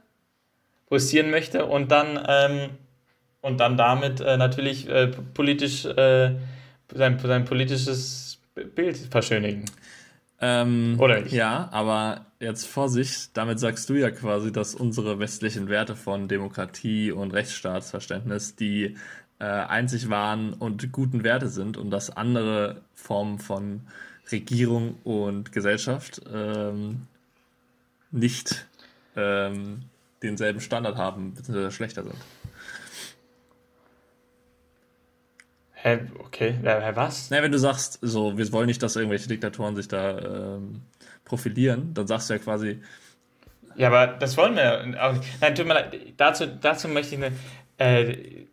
Brüstieren 0.86 1.30
möchte 1.30 1.66
und 1.66 1.90
dann, 1.90 2.24
ähm, 2.28 2.70
und 3.40 3.58
dann 3.60 3.76
damit 3.76 4.20
äh, 4.20 4.36
natürlich 4.36 4.88
äh, 4.88 5.08
politisch 5.08 5.84
äh, 5.84 6.34
sein, 6.94 7.18
sein 7.18 7.44
politisches 7.44 8.40
Bild 8.74 8.96
verschönigen. 8.96 9.64
Ähm, 10.40 10.96
Oder 10.98 11.22
nicht? 11.22 11.32
Ja, 11.32 11.68
aber 11.72 12.26
jetzt 12.40 12.66
Vorsicht, 12.66 13.36
damit 13.36 13.58
sagst 13.58 13.88
du 13.88 13.94
ja 13.94 14.10
quasi, 14.10 14.52
dass 14.52 14.74
unsere 14.74 15.18
westlichen 15.18 15.68
Werte 15.68 15.96
von 15.96 16.28
Demokratie 16.28 17.10
und 17.10 17.32
Rechtsstaatsverständnis 17.32 18.54
die 18.54 18.96
äh, 19.40 19.44
einzig 19.44 20.08
wahren 20.08 20.52
und 20.52 20.92
guten 20.92 21.24
Werte 21.24 21.48
sind 21.48 21.76
und 21.76 21.90
dass 21.90 22.10
andere 22.10 22.82
Formen 22.94 23.38
von 23.38 23.82
Regierung 24.30 24.96
und 25.04 25.52
Gesellschaft 25.52 26.20
ähm, 26.32 27.06
nicht 28.10 28.66
ähm, 29.16 29.82
denselben 30.22 30.60
Standard 30.60 30.96
haben, 30.96 31.34
beziehungsweise 31.34 31.70
schlechter 31.70 32.04
sind. 32.04 32.16
Hä, 35.82 35.98
okay, 36.18 36.54
hä, 36.62 36.92
was? 36.96 37.30
Na, 37.30 37.40
wenn 37.42 37.52
du 37.52 37.58
sagst, 37.58 37.98
so, 38.02 38.36
wir 38.36 38.52
wollen 38.52 38.66
nicht, 38.66 38.82
dass 38.82 38.96
irgendwelche 38.96 39.28
Diktatoren 39.28 39.76
sich 39.76 39.86
da 39.88 40.56
ähm, 40.56 40.82
profilieren, 41.24 41.94
dann 41.94 42.06
sagst 42.06 42.28
du 42.30 42.34
ja 42.34 42.40
quasi, 42.40 42.80
Ja, 43.76 43.88
aber 43.88 44.08
das 44.18 44.36
wollen 44.36 44.56
wir 44.56 44.96
auch 45.00 45.12
nicht. 45.12 45.40
Nein, 45.40 45.54
tut 45.54 45.66
mir 45.66 45.74
leid, 45.74 45.96
dazu, 46.16 46.46
dazu 46.46 46.88
möchte 46.88 47.14
ich 47.14 47.24
eine. 47.24 47.36
Äh, 47.78 48.46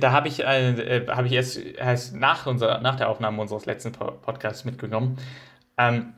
da 0.00 0.12
habe 0.12 0.28
ich, 0.28 0.40
äh, 0.40 1.06
habe 1.08 1.26
ich 1.26 1.32
erst, 1.32 1.58
erst 1.58 2.14
nach, 2.14 2.46
unserer, 2.46 2.80
nach 2.80 2.96
der 2.96 3.08
Aufnahme 3.08 3.40
unseres 3.40 3.64
letzten 3.66 3.92
Po- 3.92 4.12
Podcasts 4.12 4.64
mitgenommen. 4.64 5.18
Ähm, 5.78 6.12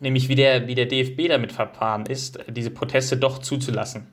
nämlich 0.00 0.28
wie 0.28 0.34
der, 0.34 0.66
wie 0.66 0.74
der 0.74 0.86
DFB 0.86 1.28
damit 1.28 1.52
verfahren 1.52 2.06
ist, 2.06 2.40
diese 2.48 2.70
Proteste 2.70 3.16
doch 3.16 3.38
zuzulassen. 3.38 4.08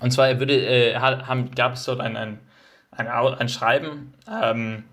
Und 0.00 0.10
zwar 0.10 0.38
würde, 0.38 0.54
äh, 0.54 0.96
ha- 0.96 1.26
haben, 1.26 1.50
gab 1.52 1.74
es 1.74 1.84
dort 1.84 2.00
ein, 2.00 2.16
ein, 2.16 2.38
ein, 2.96 3.08
ein 3.08 3.48
Schreiben, 3.48 4.14
ähm, 4.30 4.84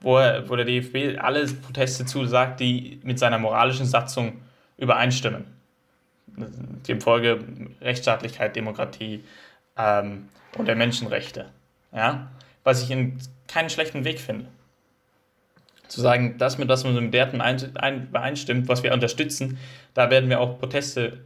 wo, 0.00 0.18
er, 0.18 0.48
wo 0.48 0.56
der 0.56 0.64
DFB 0.64 1.18
alle 1.18 1.46
Proteste 1.46 2.04
zusagt, 2.04 2.60
die 2.60 3.00
mit 3.02 3.18
seiner 3.18 3.38
moralischen 3.38 3.86
Satzung 3.86 4.40
übereinstimmen 4.76 5.56
demfolge 6.36 7.40
Rechtsstaatlichkeit, 7.80 8.56
Demokratie 8.56 9.24
ähm, 9.76 10.28
und 10.56 10.66
der 10.66 10.76
Menschenrechte. 10.76 11.46
Ja? 11.92 12.30
Was 12.64 12.82
ich 12.82 12.90
in 12.90 13.18
keinen 13.48 13.70
schlechten 13.70 14.04
Weg 14.04 14.20
finde. 14.20 14.46
Zu 15.88 16.00
sagen, 16.00 16.36
das 16.38 16.58
mit 16.58 16.68
was 16.68 16.84
mit 16.84 16.96
den 16.96 17.12
Werten 17.12 17.40
ein, 17.40 17.76
ein, 17.76 18.08
übereinstimmt, 18.08 18.68
was 18.68 18.82
wir 18.82 18.92
unterstützen, 18.92 19.58
da 19.94 20.10
werden 20.10 20.28
wir 20.28 20.40
auch 20.40 20.58
Proteste 20.58 21.20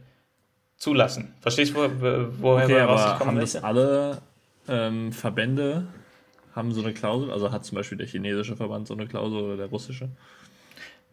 zulassen. 0.77 1.33
Verstehst 1.41 1.75
du, 1.75 1.77
wo, 1.77 2.27
woher 2.39 2.65
okay, 2.65 2.79
aber 2.79 2.95
ich 2.95 3.17
kommen 3.17 3.31
haben 3.31 3.39
das 3.39 3.55
alle 3.55 4.21
ähm, 4.67 5.11
Verbände, 5.11 5.87
haben 6.55 6.71
so 6.71 6.81
eine 6.81 6.93
Klausel, 6.93 7.31
also 7.31 7.51
hat 7.51 7.65
zum 7.65 7.75
Beispiel 7.77 7.97
der 7.97 8.07
chinesische 8.07 8.55
Verband 8.55 8.87
so 8.87 8.93
eine 8.93 9.07
Klausel 9.07 9.39
oder 9.41 9.57
der 9.57 9.67
russische? 9.67 10.09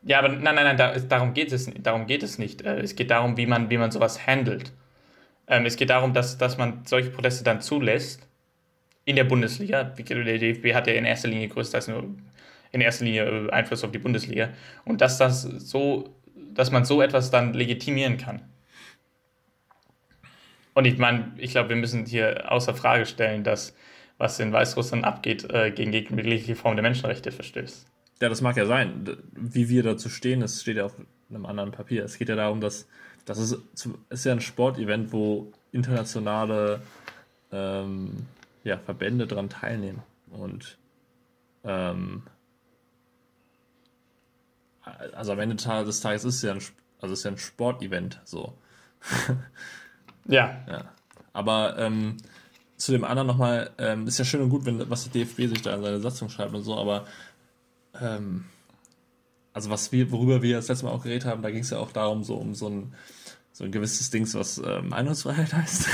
Ja, 0.03 0.21
aber 0.21 0.29
nein, 0.29 0.55
nein, 0.55 0.65
nein, 0.65 0.77
da, 0.77 0.99
darum 0.99 1.35
geht 1.35 1.53
es, 1.53 1.71
darum 1.83 2.07
geht 2.07 2.23
es 2.23 2.39
nicht. 2.39 2.63
Äh, 2.63 2.81
Es 2.81 2.95
geht 2.97 3.11
darum, 3.11 3.37
wie 3.37 3.47
man, 3.47 3.71
wie 3.71 3.79
man 3.79 3.91
sowas 3.91 4.27
handelt. 4.27 4.73
Ähm, 5.49 5.67
es 5.67 5.77
geht 5.77 5.91
darum, 5.91 6.13
dass, 6.15 6.39
dass 6.39 6.59
man 6.59 6.85
solche 6.87 7.11
Proteste 7.11 7.45
dann 7.45 7.61
zulässt 7.61 8.29
in 9.05 9.17
der 9.17 9.25
Bundesliga. 9.25 9.85
Der 9.85 10.39
DFB 10.39 10.75
hat 10.75 10.87
ja 10.87 10.95
in 10.95 11.05
erster 11.05 11.29
Linie 11.29 11.49
größtenteils 11.49 11.89
nur 11.89 12.05
in 12.73 12.81
erster 12.81 13.05
Linie 13.05 13.49
äh, 13.49 13.51
Einfluss 13.51 13.85
auf 13.85 13.93
die 13.93 13.99
Bundesliga. 13.99 14.51
Und 14.85 15.01
dass 15.01 15.19
das 15.19 15.43
so, 15.43 16.15
dass 16.55 16.71
man 16.71 16.85
so 16.85 17.03
etwas 17.03 17.31
dann 17.31 17.55
legitimieren 17.55 18.19
kann. 18.19 18.43
Und 20.75 20.85
ich 20.85 20.99
meine, 20.99 21.33
ich 21.39 21.51
glaube, 21.51 21.71
wir 21.71 21.77
müssen 21.77 22.07
hier 22.07 22.53
außer 22.53 22.75
Frage 22.75 23.05
stellen, 23.07 23.43
dass 23.43 23.75
was 24.19 24.39
in 24.41 24.53
Weißrussland 24.53 25.05
abgeht, 25.05 25.49
äh, 25.51 25.71
gegen 25.71 25.93
jegliche 25.93 26.57
Form 26.57 26.77
der 26.77 26.83
Menschenrechte 26.83 27.33
verstößt. 27.33 27.87
Ja, 28.21 28.29
das 28.29 28.41
mag 28.41 28.57
ja 28.57 28.67
sein. 28.67 29.17
Wie 29.33 29.69
wir 29.69 29.83
dazu 29.85 30.09
stehen, 30.09 30.41
das 30.41 30.61
steht 30.61 30.77
ja 30.77 30.85
auf 30.85 30.97
einem 31.31 31.47
anderen 31.47 31.71
Papier. 31.71 32.05
Es 32.05 32.19
geht 32.19 32.29
ja 32.29 32.37
darum, 32.37 32.61
dass 32.61 32.89
das 33.25 33.39
ist, 33.39 33.59
ist 34.09 34.25
ja 34.25 34.33
ein 34.33 34.41
Sportevent, 34.41 35.13
wo 35.13 35.53
internationale 35.71 36.81
ähm, 37.53 38.27
ja, 38.65 38.79
Verbände 38.79 39.27
dran 39.27 39.51
teilnehmen. 39.51 40.03
Und 40.31 40.79
ähm, 41.65 42.23
also 45.15 45.33
am 45.33 45.39
Ende 45.39 45.57
des 45.57 46.01
Tages 46.01 46.25
ist 46.25 46.37
es 46.37 46.43
ja 46.43 46.53
ein, 46.53 46.63
also 47.01 47.13
ist 47.13 47.25
ja 47.25 47.31
ein 47.31 47.39
Sportevent 47.39 48.21
so. 48.25 48.55
Ja, 50.27 50.63
Ja. 50.67 50.85
Aber 51.33 51.79
ähm, 51.79 52.17
zu 52.79 52.93
dem 52.93 53.05
anderen 53.05 53.27
nochmal, 53.27 53.71
ähm, 53.79 54.07
ist 54.07 54.19
ja 54.19 54.25
schön 54.25 54.41
und 54.41 54.51
gut, 54.51 54.65
wenn 54.65 54.89
was 54.89 55.05
der 55.05 55.13
DFB 55.13 55.49
sich 55.49 55.63
da 55.63 55.75
in 55.75 55.83
seine 55.83 56.01
Satzung 56.01 56.31
schreibt 56.31 56.55
und 56.55 56.63
so, 56.63 56.77
aber 56.77 57.07
ähm, 58.01 58.45
also 59.53 59.69
was 59.71 59.93
wir, 59.93 60.11
worüber 60.13 60.41
wir 60.41 60.57
das 60.57 60.69
letzte 60.69 60.87
Mal 60.87 60.93
auch 60.93 61.03
geredet 61.03 61.27
haben, 61.27 61.43
da 61.43 61.51
ging 61.51 61.61
es 61.61 61.71
ja 61.71 61.79
auch 61.79 61.93
darum, 61.93 62.23
so 62.25 62.37
um 62.37 62.55
so 62.55 62.69
ein 62.69 62.95
so 63.59 63.65
ein 63.65 63.73
gewisses 63.73 64.09
Dings, 64.11 64.37
was 64.37 64.59
ähm, 64.59 64.91
Meinungsfreiheit 64.91 65.53
heißt, 65.53 65.89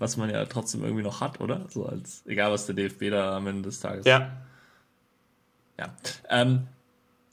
was 0.00 0.16
man 0.16 0.30
ja 0.30 0.44
trotzdem 0.46 0.82
irgendwie 0.82 1.04
noch 1.04 1.20
hat, 1.20 1.40
oder? 1.40 1.64
So 1.68 1.86
als, 1.86 2.24
egal 2.26 2.50
was 2.50 2.66
der 2.66 2.74
DFB 2.74 3.10
da 3.10 3.36
am 3.36 3.46
Ende 3.46 3.62
des 3.62 3.78
Tages. 3.78 4.04
ja. 4.04 4.32
ja. 5.78 5.94
Ähm, 6.28 6.66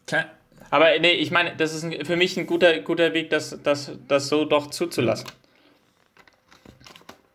klar, 0.06 0.26
Aber 0.70 1.00
nee, 1.00 1.14
ich 1.14 1.32
meine, 1.32 1.56
das 1.56 1.74
ist 1.74 1.84
ein, 1.84 2.06
für 2.06 2.16
mich 2.16 2.38
ein 2.38 2.46
guter, 2.46 2.80
guter 2.82 3.14
Weg, 3.16 3.32
das, 3.32 3.58
das, 3.64 3.94
das 4.08 4.28
so 4.28 4.46
doch 4.46 4.68
zuzulassen. 4.70 5.28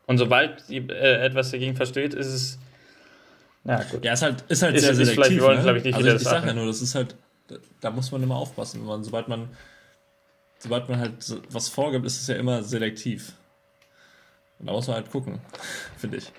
Und 0.07 0.19
sobald 0.19 0.69
die, 0.69 0.79
äh, 0.79 1.25
etwas 1.25 1.51
dagegen 1.51 1.77
verstößt, 1.77 2.15
ist 2.15 2.27
es. 2.27 2.59
Na 3.65 3.83
gut. 3.85 4.05
Ja, 4.05 4.13
ist 4.13 4.23
halt, 4.23 4.43
ist 4.49 4.63
halt 4.63 4.75
Ist- 4.77 4.83
sehr 4.83 4.91
ist 4.93 4.97
selektiv. 4.99 5.15
vielleicht- 5.27 5.43
wollen, 5.43 5.65
ne? 5.65 5.79
ich, 5.79 5.85
nicht 5.85 5.95
also 5.97 6.09
ich, 6.09 6.15
ich 6.17 6.23
das 6.23 6.31
sag 6.31 6.45
ja 6.47 6.53
nur, 6.53 6.67
das 6.67 6.83
ist 6.83 6.95
halt, 6.95 7.17
da, 7.49 7.57
da 7.81 7.91
muss 7.91 8.13
man 8.13 8.23
immer 8.23 8.37
aufpassen. 8.37 8.85
Man, 8.85 9.03
sobald 9.03 9.29
man, 9.29 9.49
sobald 10.59 10.89
man 10.89 10.99
halt 11.01 11.13
was 11.51 11.69
vorgibt, 11.71 12.05
ist 12.05 12.21
es 12.21 12.27
ja 12.27 12.37
immer 12.37 12.63
selektiv. 12.63 13.33
Und 14.59 14.67
da 14.67 14.73
muss 14.73 14.87
man 14.87 14.97
halt 14.97 15.11
gucken, 15.11 15.41
finde 15.97 16.19
ich. 16.19 16.31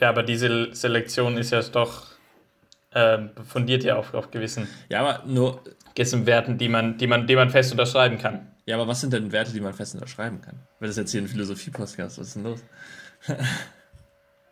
Ja, 0.00 0.08
aber 0.08 0.22
diese 0.22 0.74
Selektion 0.74 1.36
ist 1.36 1.50
ja 1.50 1.60
doch 1.62 2.06
ähm, 2.94 3.30
fundiert 3.44 3.84
ja 3.84 3.96
auf, 3.96 4.14
auf 4.14 4.30
gewissen, 4.30 4.68
Ja, 4.88 5.00
aber 5.00 5.24
nur, 5.26 5.62
gewissen 5.94 6.26
Werten, 6.26 6.58
die 6.58 6.68
man, 6.68 6.96
die, 6.98 7.06
man, 7.06 7.26
die 7.26 7.36
man 7.36 7.50
fest 7.50 7.72
unterschreiben 7.72 8.18
kann. 8.18 8.51
Ja, 8.66 8.76
aber 8.76 8.86
was 8.88 9.00
sind 9.00 9.12
denn 9.12 9.32
Werte, 9.32 9.52
die 9.52 9.60
man 9.60 9.74
fest 9.74 9.94
unterschreiben 9.94 10.40
kann? 10.40 10.60
Wenn 10.78 10.88
das 10.88 10.96
jetzt 10.96 11.10
hier 11.12 11.20
ein 11.22 11.28
Philosophie-Podcast, 11.28 12.18
was 12.18 12.28
ist 12.28 12.36
denn 12.36 12.44
los? 12.44 12.60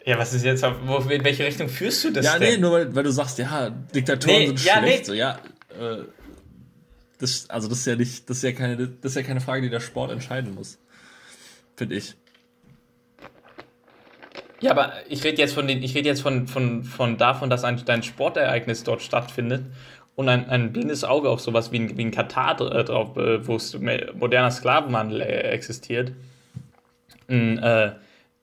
Ja, 0.06 0.16
was 0.18 0.32
ist 0.32 0.44
jetzt, 0.46 0.62
wo, 0.62 0.96
in 1.10 1.24
welche 1.24 1.44
Richtung 1.44 1.68
führst 1.68 2.02
du 2.04 2.10
das 2.10 2.24
Ja, 2.24 2.38
nee, 2.38 2.52
denn? 2.52 2.62
nur 2.62 2.72
weil, 2.72 2.94
weil 2.94 3.02
du 3.04 3.12
sagst, 3.12 3.36
ja, 3.38 3.68
Diktatoren 3.68 4.34
Nee, 4.38 4.46
sind 4.46 4.64
ja, 4.64 4.78
schlecht. 4.78 4.98
nee. 5.00 5.04
So, 5.04 5.12
ja, 5.12 5.38
äh, 5.78 6.04
das, 7.18 7.50
also 7.50 7.68
das 7.68 7.80
ist 7.80 7.86
ja 7.86 7.96
nicht, 7.96 8.30
das 8.30 8.38
ist 8.38 8.42
ja 8.44 8.52
keine, 8.52 8.78
das 8.78 9.12
ist 9.12 9.16
ja 9.16 9.22
keine 9.22 9.42
Frage, 9.42 9.60
die 9.60 9.68
der 9.68 9.80
Sport 9.80 10.10
entscheiden 10.10 10.54
muss. 10.54 10.78
Finde 11.76 11.96
ich. 11.96 12.14
Ja, 14.60 14.70
aber 14.70 14.94
ich 15.08 15.22
rede 15.22 15.36
jetzt 15.36 15.52
von 15.52 15.66
den, 15.66 15.82
ich 15.82 15.94
rede 15.94 16.08
jetzt 16.08 16.22
von, 16.22 16.46
von, 16.46 16.82
von 16.84 17.18
davon, 17.18 17.50
dass 17.50 17.64
ein, 17.64 17.86
ein 17.86 18.02
Sportereignis 18.02 18.84
dort 18.84 19.02
stattfindet 19.02 19.64
und 20.20 20.28
ein, 20.28 20.50
ein 20.50 20.70
blindes 20.70 21.02
Auge 21.02 21.30
auf 21.30 21.40
sowas 21.40 21.72
wie 21.72 21.78
ein, 21.78 21.96
wie 21.96 22.04
ein 22.04 22.10
Katar 22.10 22.54
dr- 22.54 22.84
drauf, 22.84 23.16
äh, 23.16 23.46
wo 23.46 23.58
moderner 24.18 24.50
Sklavenhandel 24.50 25.22
äh, 25.22 25.40
existiert, 25.48 26.12
n, 27.26 27.56
äh, 27.58 27.92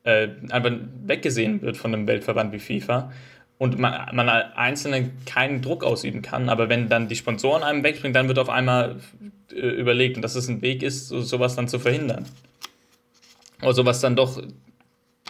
äh, 0.03 0.29
einfach 0.49 0.71
weggesehen 1.05 1.61
wird 1.61 1.77
von 1.77 1.93
einem 1.93 2.07
Weltverband 2.07 2.51
wie 2.51 2.59
FIFA 2.59 3.11
und 3.59 3.77
man, 3.77 4.15
man 4.15 4.27
Einzelne 4.27 5.11
keinen 5.27 5.61
Druck 5.61 5.83
ausüben 5.83 6.23
kann, 6.23 6.49
aber 6.49 6.67
wenn 6.67 6.89
dann 6.89 7.09
die 7.09 7.15
Sponsoren 7.15 7.61
einem 7.61 7.83
wegbringen, 7.83 8.13
dann 8.13 8.27
wird 8.27 8.39
auf 8.39 8.49
einmal 8.49 8.95
äh, 9.51 9.59
überlegt 9.59 10.15
und 10.15 10.23
dass 10.23 10.33
es 10.33 10.47
ein 10.47 10.63
Weg 10.63 10.81
ist, 10.81 11.09
so, 11.09 11.21
sowas 11.21 11.55
dann 11.55 11.67
zu 11.67 11.77
verhindern. 11.77 12.25
Oder 13.61 13.73
sowas 13.73 14.01
dann 14.01 14.15
doch 14.15 14.41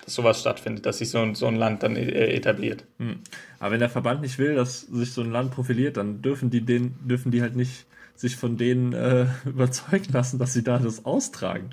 sowas 0.07 0.39
stattfindet, 0.41 0.85
dass 0.85 0.97
sich 0.97 1.09
so 1.09 1.19
ein, 1.19 1.35
so 1.35 1.47
ein 1.47 1.55
Land 1.55 1.83
dann 1.83 1.95
äh, 1.95 2.33
etabliert. 2.33 2.83
Aber 3.59 3.71
wenn 3.71 3.79
der 3.79 3.89
Verband 3.89 4.21
nicht 4.21 4.39
will, 4.39 4.55
dass 4.55 4.81
sich 4.81 5.11
so 5.13 5.21
ein 5.21 5.31
Land 5.31 5.51
profiliert, 5.51 5.97
dann 5.97 6.21
dürfen 6.21 6.49
die 6.49 6.61
den, 6.61 6.95
dürfen 7.07 7.31
die 7.31 7.41
halt 7.41 7.55
nicht 7.55 7.85
sich 8.15 8.35
von 8.35 8.57
denen 8.57 8.93
äh, 8.93 9.27
überzeugen 9.45 10.11
lassen, 10.13 10.39
dass 10.39 10.53
sie 10.53 10.63
da 10.63 10.79
das 10.79 11.05
austragen. 11.05 11.69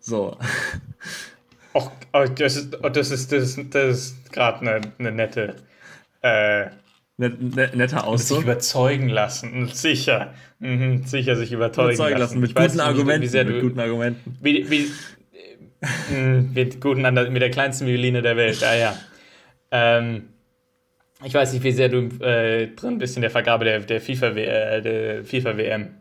So. 0.00 0.38
Och, 1.74 1.90
oh, 2.12 2.24
das 2.26 2.56
ist, 2.56 2.78
oh, 2.82 2.88
das 2.88 3.10
ist, 3.10 3.32
das 3.32 3.56
ist, 3.56 3.74
das 3.74 3.98
ist 3.98 4.32
gerade 4.32 4.60
eine, 4.60 4.80
eine 4.98 5.12
nette, 5.12 5.56
äh, 6.22 6.66
Net, 7.18 7.40
net, 7.42 7.76
netter 7.76 7.98
sich 7.98 8.06
Ausdruck. 8.06 8.42
überzeugen 8.42 9.08
lassen. 9.08 9.68
Sicher, 9.68 10.34
mhm, 10.60 11.04
sicher 11.04 11.36
sich 11.36 11.52
überzeugen, 11.52 11.94
Überzeugen 11.94 12.18
lassen. 12.18 12.40
Mit 12.40 12.50
Ich 12.50 12.56
weiß 12.56 12.72
guten 12.72 12.76
nicht, 12.78 12.86
Argumenten. 12.86 13.22
Wie, 13.22 13.28
sehr 13.28 13.44
mit 13.44 13.56
du, 13.56 13.60
guten 13.60 13.80
Argumenten. 13.80 14.36
wie, 14.40 14.68
wie, 14.70 14.90
mit, 16.54 16.80
guten, 16.80 17.02
mit 17.02 17.42
der 17.42 17.50
kleinsten 17.50 17.86
Violine 17.86 18.22
der 18.22 18.36
Welt, 18.36 18.60
ja, 18.60 18.74
ja. 18.74 18.96
Ähm, 19.70 20.28
ich 21.24 21.34
weiß 21.34 21.52
nicht, 21.52 21.62
wie 21.62 21.72
sehr 21.72 21.88
du 21.88 21.98
äh, 22.24 22.68
drin 22.74 22.98
bist 22.98 23.16
in 23.16 23.22
der 23.22 23.30
Vergabe 23.30 23.64
der, 23.64 23.80
der 23.80 24.00
FIFA, 24.00 24.34
W- 24.34 24.44
äh, 24.44 25.24
FIFA 25.24 25.56
WM 25.56 25.94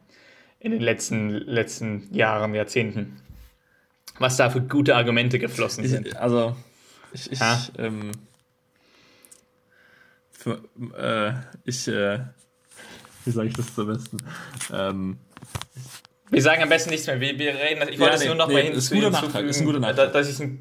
in 0.59 0.71
den 0.71 0.81
letzten, 0.81 1.29
letzten 1.29 2.13
Jahren, 2.13 2.53
Jahrzehnten. 2.53 3.21
Was 4.19 4.37
da 4.37 4.49
für 4.49 4.61
gute 4.61 4.95
Argumente 4.95 5.39
geflossen 5.39 5.87
sind. 5.87 6.07
Ich, 6.07 6.19
also, 6.19 6.55
ich, 7.13 7.31
ich, 7.31 7.39
ähm, 7.77 8.11
für, 10.31 10.61
äh, 10.97 11.33
ich, 11.65 11.87
äh, 11.87 12.19
wie 13.25 13.31
sage 13.31 13.47
ich 13.47 13.55
das 13.55 13.77
am 13.79 13.87
besten? 13.87 14.17
Ähm, 14.71 15.17
Wir 16.31 16.41
sagen 16.41 16.63
am 16.63 16.69
besten 16.69 16.89
nichts 16.89 17.05
mehr. 17.07 17.19
Wir, 17.19 17.37
wir 17.37 17.53
reden, 17.53 17.83
ich 17.89 17.95
Ja, 17.95 17.99
wollte 17.99 18.15
es 18.15 18.21
nee, 18.21 18.27
nur 18.27 18.35
noch 18.35 18.47
nee, 18.47 18.53
mal 18.53 18.63
ist 18.71 18.89
guter 18.89 19.09
Nachtrag, 19.11 19.43
hinzufügen, 19.43 19.49
ist 19.49 19.59
ein 19.59 19.65
guter 19.65 19.79
da- 19.79 19.87
Nachtrag. 19.87 20.13
dass 20.13 20.29
ich 20.29 20.39
ein 20.39 20.59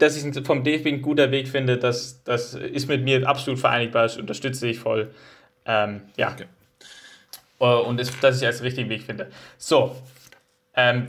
dass 0.00 0.16
ich 0.16 0.44
vom 0.44 0.64
DFB 0.64 0.86
ein 0.88 1.02
guter 1.02 1.30
Weg 1.30 1.46
finde, 1.46 1.78
das, 1.78 2.24
das 2.24 2.54
ist 2.54 2.88
mit 2.88 3.04
mir 3.04 3.26
absolut 3.28 3.60
vereinigbar, 3.60 4.02
das 4.02 4.16
unterstütze 4.16 4.66
ich 4.66 4.80
voll. 4.80 5.14
Ähm, 5.64 6.02
ja. 6.16 6.32
Okay. 6.32 6.46
Äh, 7.60 7.64
Und 7.86 8.00
ist, 8.00 8.12
dass 8.20 8.40
ich 8.40 8.46
als 8.46 8.60
richtigen 8.62 8.88
Weg 8.90 9.02
finde. 9.04 9.30
So, 9.56 9.94
ähm, 10.74 11.06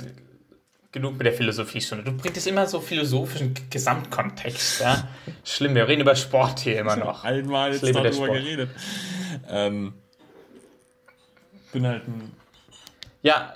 genug 0.92 1.18
mit 1.18 1.26
der 1.26 1.34
Philosophiestunde. 1.34 2.04
Du 2.04 2.12
bringst 2.16 2.46
immer 2.46 2.68
so 2.68 2.80
philosophischen 2.80 3.56
Gesamtkontext. 3.72 4.82
Ja? 4.82 5.08
Schlimm, 5.44 5.74
wir 5.74 5.88
reden 5.88 6.02
über 6.02 6.16
Sport 6.16 6.60
hier 6.60 6.80
immer 6.80 6.96
noch. 6.96 7.24
einmal 7.24 7.72
jetzt 7.74 7.84
darüber 7.84 8.28
geredet. 8.28 8.70
Ähm, 9.50 9.94
bin 11.72 11.88
halt 11.88 12.08
ein, 12.08 12.32
Ja, 13.22 13.54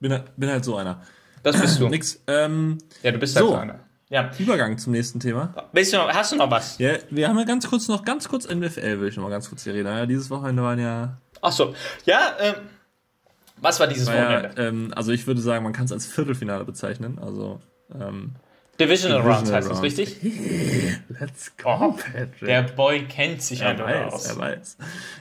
bin, 0.00 0.12
halt- 0.12 0.36
bin 0.36 0.48
halt 0.50 0.64
so 0.64 0.76
einer. 0.76 1.02
das 1.42 1.60
bist 1.60 1.80
du. 1.80 1.88
Nix. 1.90 2.20
Ähm, 2.26 2.78
Ja, 3.02 3.10
du 3.12 3.18
bist 3.18 3.36
halt 3.36 3.46
so 3.46 3.54
einer. 3.54 3.80
Ja. 4.10 4.30
Übergang 4.38 4.78
zum 4.78 4.92
nächsten 4.92 5.20
Thema. 5.20 5.52
Willst 5.72 5.92
du 5.92 5.98
noch, 5.98 6.08
hast 6.08 6.32
du 6.32 6.36
noch 6.36 6.50
was? 6.50 6.78
Ja, 6.78 6.92
wir 7.10 7.28
haben 7.28 7.38
ja 7.38 7.44
ganz 7.44 7.68
kurz 7.68 7.88
noch, 7.88 8.04
ganz 8.04 8.26
kurz 8.28 8.48
NFL, 8.48 9.00
will 9.00 9.08
ich 9.08 9.16
noch 9.16 9.24
mal 9.24 9.30
ganz 9.30 9.48
kurz 9.50 9.64
hier 9.64 9.74
reden. 9.74 9.86
Ja, 9.86 10.06
dieses 10.06 10.30
Wochenende 10.30 10.62
waren 10.62 10.78
ja, 10.78 11.18
Ach 11.42 11.52
so. 11.52 11.74
Ja, 12.06 12.32
ähm, 12.40 12.54
was 13.58 13.78
war 13.80 13.86
dieses 13.86 14.06
war 14.06 14.14
ja 14.16 14.24
Wochenende? 14.44 14.62
ähm, 14.62 14.92
also 14.96 15.12
ich 15.12 15.26
würde 15.26 15.40
sagen, 15.42 15.62
man 15.62 15.72
kann 15.74 15.84
es 15.84 15.92
als 15.92 16.06
Viertelfinale 16.06 16.64
bezeichnen. 16.64 17.18
Also, 17.18 17.60
ähm, 17.94 18.34
Divisional 18.80 19.18
Divisional 19.22 19.36
Rounds 19.36 19.52
heißt 19.52 19.70
das, 19.70 19.82
richtig? 19.82 20.16
let's 21.20 21.52
Oh, 21.64 21.92
Patrick. 21.92 22.38
Der 22.40 22.62
Boy 22.62 23.04
kennt 23.08 23.42
sich 23.42 23.60
Er 23.62 23.70
einfach 23.70 24.12
aus. 24.12 24.26
er 24.26 24.36
weiß. 24.38 24.76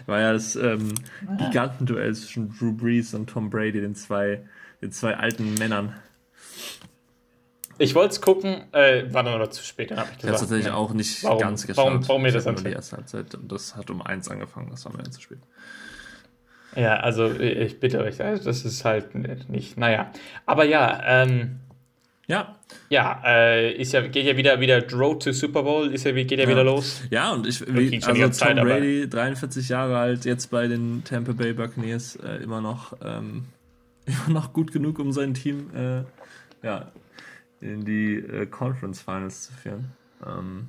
War 0.06 0.20
ja 0.20 0.34
das 0.34 0.56
ähm, 0.56 0.93
Gigantenduell 1.38 2.13
zwischen 2.13 2.56
Drew 2.58 2.74
Brees 2.74 3.13
und 3.13 3.28
Tom 3.30 3.50
Brady, 3.50 3.82
den 3.82 3.96
zwei, 3.96 4.41
den 4.82 4.91
zwei 4.91 5.15
alten 5.17 5.56
Männern. 5.56 5.96
Ich 7.80 7.93
wollte 7.93 8.13
es 8.13 8.22
gucken, 8.22 8.63
äh, 8.74 9.12
war 9.13 9.24
dann 9.24 9.34
aber 9.36 9.52
zu 9.52 9.63
spät, 9.63 9.91
dann 9.91 10.00
habe 10.00 10.10
ich 10.12 10.17
Ich 10.17 10.24
habe 10.24 10.32
gesagt. 10.34 10.50
tatsächlich 10.50 10.74
auch 10.74 10.93
nicht 10.93 11.24
Warum- 11.24 11.39
ganz 11.39 11.67
geschaut. 11.67 11.86
warum- 11.86 12.08
warum 12.08 12.22
mir 12.24 12.32
das 12.32 12.46
hab 12.46 12.52
anfängt? 12.52 12.67
die 12.70 12.76
erste 12.76 12.98
Halbzeit 12.98 13.36
und 13.36 13.52
das 13.52 13.76
hat 13.76 13.89
um 13.91 14.02
eins 14.02 14.30
angefangen, 14.30 14.70
das 14.72 14.84
war 14.86 14.91
mir 14.93 15.04
dann 15.04 15.12
zu 15.12 15.22
spät. 15.22 15.38
Ja, 16.76 16.96
also 16.98 17.32
ich 17.39 17.80
bitte 17.80 18.00
euch, 18.00 18.22
also 18.22 18.43
das 18.43 18.65
ist 18.65 18.84
halt 18.86 19.13
nicht, 19.50 19.78
naja. 19.78 20.12
Aber 20.46 20.63
ja, 20.65 21.02
ähm, 21.06 21.60
Ja, 22.30 22.60
ja, 22.90 23.22
äh, 23.26 23.72
ist 23.74 23.94
ja, 23.94 24.02
geht 24.02 24.26
ja 24.26 24.36
wieder, 24.36 24.60
wieder 24.60 24.86
Road 24.92 25.24
to 25.24 25.32
Super 25.32 25.63
Bowl, 25.63 25.94
ist 25.94 26.04
ja, 26.04 26.12
geht 26.12 26.32
ja, 26.32 26.40
Ja. 26.40 26.50
wieder 26.50 26.63
los. 26.66 27.02
ja 27.10 27.32
und 27.32 27.48
ich, 27.48 27.62
wie, 27.74 27.96
also 28.04 28.22
Tom 28.22 28.32
Zeit, 28.34 28.58
Brady, 28.58 29.08
43 29.08 29.70
Jahre 29.70 29.98
alt, 29.98 30.26
jetzt 30.26 30.48
bei 30.52 30.68
den 30.68 31.04
Tampa 31.06 31.32
Bay 31.32 31.54
Buccaneers 31.54 32.18
äh, 32.18 32.44
immer 32.44 32.60
noch 32.60 32.94
ähm, 33.02 33.46
immer 34.06 34.40
noch 34.40 34.52
gut 34.52 34.74
genug, 34.74 35.00
um 35.00 35.12
sein 35.13 35.34
Team 35.34 35.70
äh, 35.74 36.04
ja, 36.66 36.92
in 37.62 37.86
die 37.86 38.16
äh, 38.16 38.46
Conference 38.46 39.02
Finals 39.02 39.44
zu 39.44 39.54
führen. 39.54 39.92
Ähm, 40.26 40.68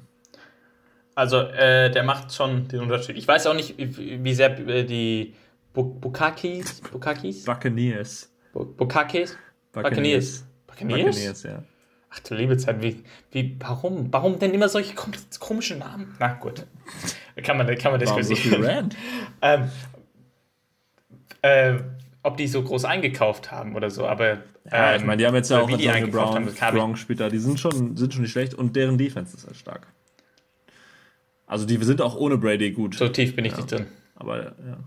Also, 1.17 1.39
äh, 1.41 1.91
der 1.91 2.05
macht 2.05 2.33
schon 2.33 2.69
den 2.69 2.81
Unterschied. 2.83 3.17
Ich 3.19 3.27
weiß 3.27 3.49
auch 3.49 3.55
nicht, 3.55 3.75
wie 3.77 4.35
sehr 4.35 4.57
äh, 4.69 4.85
die 4.85 5.35
Bu- 5.75 5.83
Bukakis, 6.01 6.81
Bukakis? 6.93 7.45
Buccaneers. 7.45 8.31
Bu- 8.53 8.65
Bukakis? 8.65 9.37
Buccaneers. 9.73 9.91
Buccaneers? 9.91 10.45
Buccaneers, 10.87 11.43
ja. 11.43 11.63
Ach 12.11 12.21
du 12.21 12.35
liebe 12.35 12.57
Zeit, 12.57 12.81
wie, 12.81 13.05
wie, 13.33 13.57
warum, 13.61 14.13
warum 14.13 14.39
denn 14.39 14.55
immer 14.55 14.69
solche 14.69 14.95
kom 14.95 15.13
komischen 15.41 15.79
Namen? 15.79 16.17
Na 16.19 16.35
gut, 16.35 16.65
kann 17.43 17.59
man, 17.59 17.67
kann 17.77 17.93
man 17.93 18.01
diskutieren. 18.01 18.91
ähm, 19.43 19.71
äh, 21.43 21.75
ob 22.23 22.37
die 22.37 22.47
so 22.47 22.63
groß 22.63 22.85
eingekauft 22.85 23.51
haben 23.51 23.77
oder 23.77 23.91
so, 23.91 24.07
aber 24.07 24.39
Ja, 24.71 24.93
ähm, 24.93 25.01
ich 25.01 25.07
meine, 25.07 25.19
die 25.19 25.27
haben 25.27 25.35
jetzt 25.35 25.51
ja 25.51 25.61
auch 25.61 25.71
die 25.71 25.89
Antonio 25.89 26.09
Brown, 26.09 26.35
haben, 26.61 26.77
Brown 26.77 26.97
da. 27.17 27.29
die 27.29 27.39
sind 27.39 27.61
schon, 27.61 27.97
sind 27.97 28.13
schon 28.13 28.23
nicht 28.23 28.33
schlecht 28.33 28.55
und 28.55 28.75
deren 28.75 28.99
Defense 28.99 29.37
ist 29.37 29.47
halt 29.47 29.57
stark. 29.57 29.87
Also 31.47 31.65
die 31.65 31.77
sind 31.83 32.01
auch 32.01 32.17
ohne 32.17 32.37
Brady 32.37 32.73
gut. 32.73 32.95
so 32.95 33.09
tief 33.09 33.35
bin 33.35 33.45
ich 33.45 33.57
nicht 33.57 33.71
drin. 33.71 33.87
Aber 34.15 34.45
ja. 34.45 34.79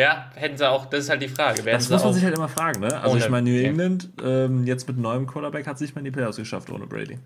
Ja, 0.00 0.30
hätten 0.34 0.56
sie 0.56 0.66
auch, 0.68 0.86
das 0.86 1.04
ist 1.04 1.10
halt 1.10 1.20
die 1.20 1.28
Frage. 1.28 1.62
Werden 1.64 1.78
Das 1.78 1.90
muss 1.90 2.02
man 2.02 2.14
sich 2.14 2.24
halt 2.24 2.34
immer 2.34 2.48
fragen, 2.48 2.80
ne? 2.80 3.00
Also 3.00 3.18
ich 3.18 3.28
meine, 3.28 3.50
New. 3.50 3.62
England, 3.62 4.08
ähm, 4.24 4.64
jetzt 4.64 4.88
mit 4.88 4.96
neuem 4.96 5.26
Quarterback, 5.26 5.66
hat 5.66 5.78
sich 5.78 5.94
mal 5.94 6.00
in 6.00 6.06
die 6.06 6.10
Playoffs 6.10 6.38
geschafft 6.38 6.70
ohne 6.70 6.86
Brady. 6.86 7.18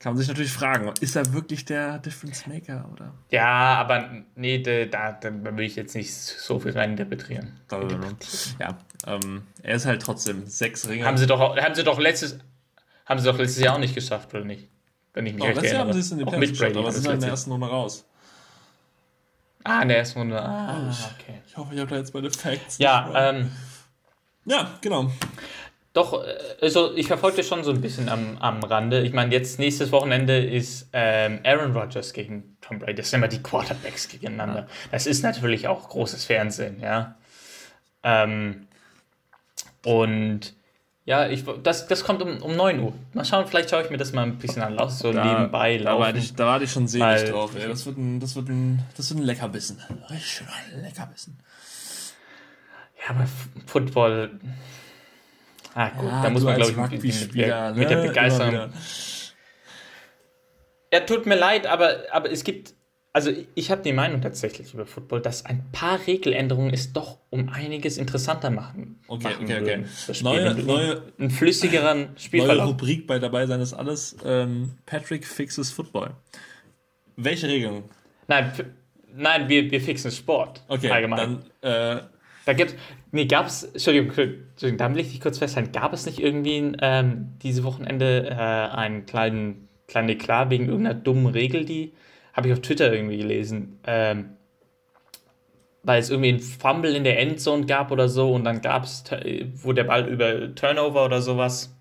Kann 0.00 0.12
man 0.12 0.18
sich 0.18 0.28
natürlich 0.28 0.52
fragen, 0.52 0.92
ist 1.00 1.14
er 1.16 1.32
wirklich 1.32 1.64
der 1.64 1.98
Difference 1.98 2.46
Maker 2.46 2.88
oder? 2.92 3.14
ja, 3.30 3.74
aber 3.76 4.08
nee, 4.36 4.62
da, 4.62 4.84
da, 4.84 5.12
da 5.12 5.56
will 5.56 5.64
ich 5.64 5.76
jetzt 5.76 5.94
nicht 5.94 6.14
so 6.14 6.58
viel 6.58 6.72
rein 6.72 6.92
interpretieren. 6.92 7.60
Ja, 8.60 8.78
ähm, 9.06 9.42
er 9.62 9.74
ist 9.74 9.86
halt 9.86 10.02
trotzdem 10.02 10.46
sechs 10.46 10.88
Ringe. 10.88 11.04
Haben 11.04 11.18
sie 11.18 11.26
doch, 11.26 11.56
haben 11.56 11.74
sie 11.74 11.84
doch 11.84 11.98
letztes, 11.98 12.38
haben 13.06 13.18
sie 13.20 13.26
doch 13.26 13.38
letztes 13.38 13.62
Jahr 13.62 13.74
auch 13.74 13.80
nicht 13.80 13.94
geschafft, 13.94 14.34
oder 14.34 14.44
nicht? 14.44 14.68
Wenn 15.14 15.26
ich 15.26 15.34
mich 15.34 15.42
oh, 15.42 15.46
recht 15.46 15.56
letztes 15.56 15.72
Jahr 15.72 15.80
haben 15.80 15.88
erinnere. 15.88 16.02
sie 16.04 16.14
es 16.14 16.20
in 16.20 16.26
Auch 16.26 16.30
Playoffs 16.30 16.50
geschafft, 16.50 16.76
aber 16.76 16.86
das 16.86 16.94
sie 16.94 17.00
sind 17.00 17.08
halt 17.08 17.16
in 17.16 17.20
der 17.20 17.30
ersten 17.30 17.50
Runde 17.52 17.66
raus. 17.66 18.07
Ah, 19.68 19.82
in 19.82 19.88
der 19.88 19.98
ersten 19.98 20.18
Runde. 20.18 20.40
Ah, 20.40 20.88
okay. 21.14 21.42
Ich 21.46 21.56
hoffe, 21.56 21.74
ich 21.74 21.80
habe 21.80 21.90
da 21.90 21.96
jetzt 21.96 22.14
meine 22.14 22.30
Facts. 22.30 22.78
Ja, 22.78 23.30
ähm, 23.30 23.52
ja, 24.46 24.78
genau. 24.80 25.10
doch, 25.92 26.24
äh, 26.24 26.38
also 26.62 26.94
ich 26.94 27.06
verfolge 27.06 27.36
das 27.38 27.46
schon 27.46 27.64
so 27.64 27.70
ein 27.70 27.80
bisschen 27.80 28.08
am, 28.08 28.38
am 28.38 28.62
Rande. 28.62 29.02
Ich 29.02 29.12
meine, 29.12 29.32
jetzt 29.32 29.58
nächstes 29.58 29.92
Wochenende 29.92 30.38
ist 30.38 30.88
ähm, 30.94 31.40
Aaron 31.44 31.76
Rodgers 31.76 32.14
gegen 32.14 32.56
Tom 32.62 32.78
Brady. 32.78 32.94
Das 32.94 33.10
sind 33.10 33.18
immer 33.18 33.28
die 33.28 33.42
Quarterbacks 33.42 34.08
gegeneinander. 34.08 34.66
Das 34.90 35.06
ist 35.06 35.22
natürlich 35.22 35.68
auch 35.68 35.88
großes 35.88 36.24
Fernsehen, 36.24 36.80
ja. 36.80 37.16
Ähm, 38.02 38.68
und 39.84 40.54
ja, 41.08 41.26
ich, 41.26 41.42
das, 41.62 41.86
das 41.86 42.04
kommt 42.04 42.20
um, 42.20 42.42
um 42.42 42.54
9 42.54 42.80
Uhr. 42.80 42.92
Mal 43.14 43.24
schauen, 43.24 43.46
vielleicht 43.46 43.70
schaue 43.70 43.82
ich 43.82 43.88
mir 43.88 43.96
das 43.96 44.12
mal 44.12 44.24
ein 44.24 44.36
bisschen 44.36 44.60
an. 44.60 44.74
Lass 44.74 44.98
so 44.98 45.10
nebenbei 45.10 45.78
da 45.78 45.84
laufen. 45.84 46.02
warte 46.02 46.18
ich, 46.18 46.34
da 46.34 46.44
warte 46.44 46.64
ich 46.66 46.70
schon 46.70 46.86
selig 46.86 47.06
Weil- 47.06 47.30
drauf. 47.30 47.52
Ey. 47.58 47.66
Das, 47.66 47.86
wird 47.86 47.96
ein, 47.96 48.20
das, 48.20 48.36
wird 48.36 48.48
ein, 48.50 48.84
das 48.94 49.08
wird 49.08 49.20
ein 49.20 49.22
Leckerbissen. 49.24 49.80
Richtig 50.10 50.26
schöner 50.30 50.82
Leckerbissen. 50.82 51.38
Ja, 53.02 53.14
aber 53.14 53.26
Football. 53.64 54.38
Ah, 55.74 55.88
gut, 55.96 56.10
Ja, 56.10 56.22
da 56.24 56.28
muss 56.30 56.42
man, 56.42 56.56
glaube 56.56 56.72
ich, 56.72 56.76
mit, 56.76 57.34
der- 57.34 57.72
mit 57.72 57.88
der 57.88 58.02
ne? 58.02 58.08
Begeisterung. 58.08 58.52
Immer 58.52 58.64
wieder. 58.66 58.72
Ja, 60.92 61.00
tut 61.00 61.24
mir 61.24 61.36
leid, 61.36 61.66
aber, 61.66 62.00
aber 62.12 62.30
es 62.30 62.44
gibt. 62.44 62.74
Also, 63.12 63.32
ich 63.54 63.70
habe 63.70 63.82
die 63.82 63.92
Meinung 63.92 64.20
tatsächlich 64.20 64.74
über 64.74 64.86
Football, 64.86 65.22
dass 65.22 65.44
ein 65.46 65.64
paar 65.72 65.98
Regeländerungen 66.06 66.72
es 66.72 66.92
doch 66.92 67.18
um 67.30 67.48
einiges 67.48 67.96
interessanter 67.98 68.50
machen. 68.50 69.00
Okay, 69.08 69.24
machen 69.24 69.44
okay, 69.44 69.60
okay. 69.62 69.84
das 70.06 70.18
Spiel. 70.18 70.30
Neue- 70.30 70.50
einen, 70.50 70.66
neue- 70.66 71.02
einen 71.18 71.30
flüssigeren 71.30 71.98
Neue 72.00 72.08
Spielverlauf. 72.18 72.68
Rubrik 72.68 73.06
bei 73.06 73.18
dabei 73.18 73.46
sein 73.46 73.60
ist 73.60 73.72
alles. 73.72 74.16
Ähm, 74.24 74.72
Patrick 74.86 75.26
fixes 75.26 75.72
Football. 75.72 76.10
Welche 77.16 77.48
Regelung? 77.48 77.84
Nein, 78.28 78.52
nein 79.16 79.48
wir, 79.48 79.70
wir 79.70 79.80
fixen 79.80 80.10
Sport. 80.12 80.62
Okay, 80.68 80.90
allgemein. 80.90 81.40
dann 81.62 81.98
äh, 81.98 82.02
Da 82.44 82.52
gibt's, 82.52 82.74
nee, 83.10 83.24
gab's, 83.24 83.64
Entschuldigung, 83.64 84.10
Entschuldigung, 84.10 84.76
da 84.78 84.94
will 84.94 85.00
ich 85.00 85.10
dich 85.10 85.20
kurz 85.20 85.38
festhalten. 85.38 85.72
Gab 85.72 85.92
es 85.92 86.06
nicht 86.06 86.20
irgendwie 86.20 86.72
ähm, 86.80 87.30
diese 87.42 87.64
Wochenende 87.64 88.28
äh, 88.30 88.34
einen 88.34 89.06
kleinen, 89.06 89.66
kleinen 89.88 90.10
Eklat 90.10 90.50
wegen 90.50 90.66
irgendeiner 90.68 90.94
dummen 91.00 91.26
Regel, 91.26 91.64
die 91.64 91.92
habe 92.38 92.46
ich 92.46 92.52
auf 92.52 92.60
Twitter 92.60 92.92
irgendwie 92.92 93.18
gelesen, 93.18 93.80
ähm, 93.84 94.36
weil 95.82 95.98
es 95.98 96.08
irgendwie 96.08 96.28
einen 96.28 96.38
Fumble 96.38 96.94
in 96.94 97.02
der 97.02 97.18
Endzone 97.18 97.66
gab 97.66 97.90
oder 97.90 98.08
so 98.08 98.32
und 98.32 98.44
dann 98.44 98.60
gab 98.60 98.84
es, 98.84 99.02
wo 99.56 99.72
der 99.72 99.82
Ball 99.82 100.06
über 100.06 100.54
Turnover 100.54 101.04
oder 101.04 101.20
sowas. 101.20 101.76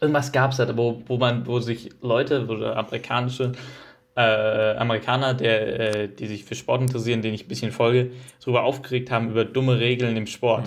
Irgendwas 0.00 0.32
gab 0.32 0.50
es 0.50 0.56
da, 0.56 0.76
wo, 0.76 1.04
wo 1.06 1.18
man, 1.18 1.46
wo 1.46 1.60
sich 1.60 1.90
Leute 2.00 2.48
oder 2.48 2.76
amerikanische 2.76 3.52
äh, 4.16 4.76
Amerikaner, 4.76 5.34
der, 5.34 5.94
äh, 5.94 6.08
die 6.08 6.26
sich 6.26 6.44
für 6.44 6.56
Sport 6.56 6.82
interessieren, 6.82 7.22
denen 7.22 7.34
ich 7.34 7.44
ein 7.44 7.48
bisschen 7.48 7.70
folge, 7.70 8.10
darüber 8.40 8.64
aufgeregt 8.64 9.12
haben 9.12 9.30
über 9.30 9.44
dumme 9.44 9.78
Regeln 9.78 10.16
im 10.16 10.26
Sport. 10.26 10.66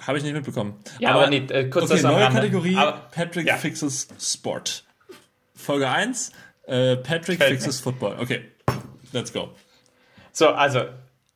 habe 0.00 0.18
ich 0.18 0.22
nicht 0.22 0.34
mitbekommen. 0.34 0.76
Ja, 1.00 1.16
aber, 1.16 1.28
nicht, 1.28 1.50
äh, 1.50 1.68
kurz 1.68 1.86
Okay, 1.86 1.94
das 1.94 2.04
am 2.04 2.14
neue. 2.14 2.28
Kategorie. 2.28 2.76
Aber, 2.76 3.08
Patrick 3.10 3.48
ja. 3.48 3.56
fixes 3.56 4.06
Sport. 4.20 4.84
Folge 5.56 5.88
1. 5.88 6.30
Äh, 6.66 6.96
Patrick 6.96 7.42
fixes 7.42 7.80
Football. 7.80 8.16
Okay, 8.20 8.42
let's 9.12 9.32
go. 9.32 9.50
so, 10.32 10.48
also, 10.48 10.86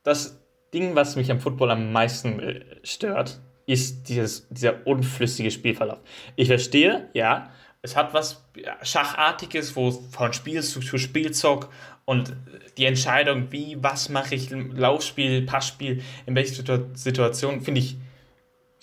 das 0.03 0.39
Ding, 0.73 0.95
was 0.95 1.15
mich 1.15 1.31
am 1.31 1.39
Football 1.39 1.71
am 1.71 1.91
meisten 1.91 2.39
äh, 2.39 2.65
stört, 2.83 3.39
ist 3.65 4.09
dieses, 4.09 4.47
dieser 4.49 4.87
unflüssige 4.87 5.51
Spielverlauf. 5.51 5.99
Ich 6.35 6.47
verstehe, 6.47 7.09
ja, 7.13 7.51
es 7.81 7.95
hat 7.95 8.13
was 8.13 8.43
Schachartiges, 8.81 9.75
wo 9.75 9.91
von 9.91 10.33
Spiel 10.33 10.63
zu, 10.63 10.79
zu 10.79 10.97
Spiel 10.97 11.31
zog 11.31 11.69
und 12.05 12.35
die 12.77 12.85
Entscheidung, 12.85 13.51
wie, 13.51 13.77
was 13.81 14.09
mache 14.09 14.35
ich, 14.35 14.49
Laufspiel, 14.49 15.45
Passspiel, 15.45 16.01
in 16.25 16.35
welcher 16.35 16.63
Situation, 16.95 17.61
finde 17.61 17.81
ich, 17.81 17.97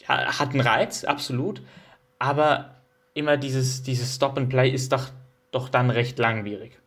ja, 0.06 0.38
hat 0.38 0.50
einen 0.50 0.60
Reiz, 0.60 1.04
absolut. 1.04 1.62
Aber 2.18 2.76
immer 3.14 3.36
dieses, 3.36 3.82
dieses 3.82 4.14
Stop 4.14 4.38
and 4.38 4.48
Play 4.48 4.70
ist 4.70 4.92
doch, 4.92 5.10
doch 5.56 5.68
dann 5.68 5.90
recht 5.90 6.18
langwierig. 6.18 6.78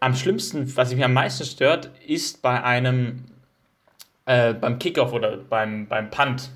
Am 0.00 0.14
schlimmsten, 0.14 0.76
was 0.76 0.92
mich 0.92 1.04
am 1.04 1.14
meisten 1.14 1.44
stört, 1.44 1.90
ist 2.06 2.42
bei 2.42 2.62
einem, 2.62 3.24
äh, 4.26 4.52
beim 4.52 4.78
Kickoff 4.78 5.12
oder 5.12 5.38
beim, 5.38 5.86
beim 5.86 6.10
Punt, 6.10 6.50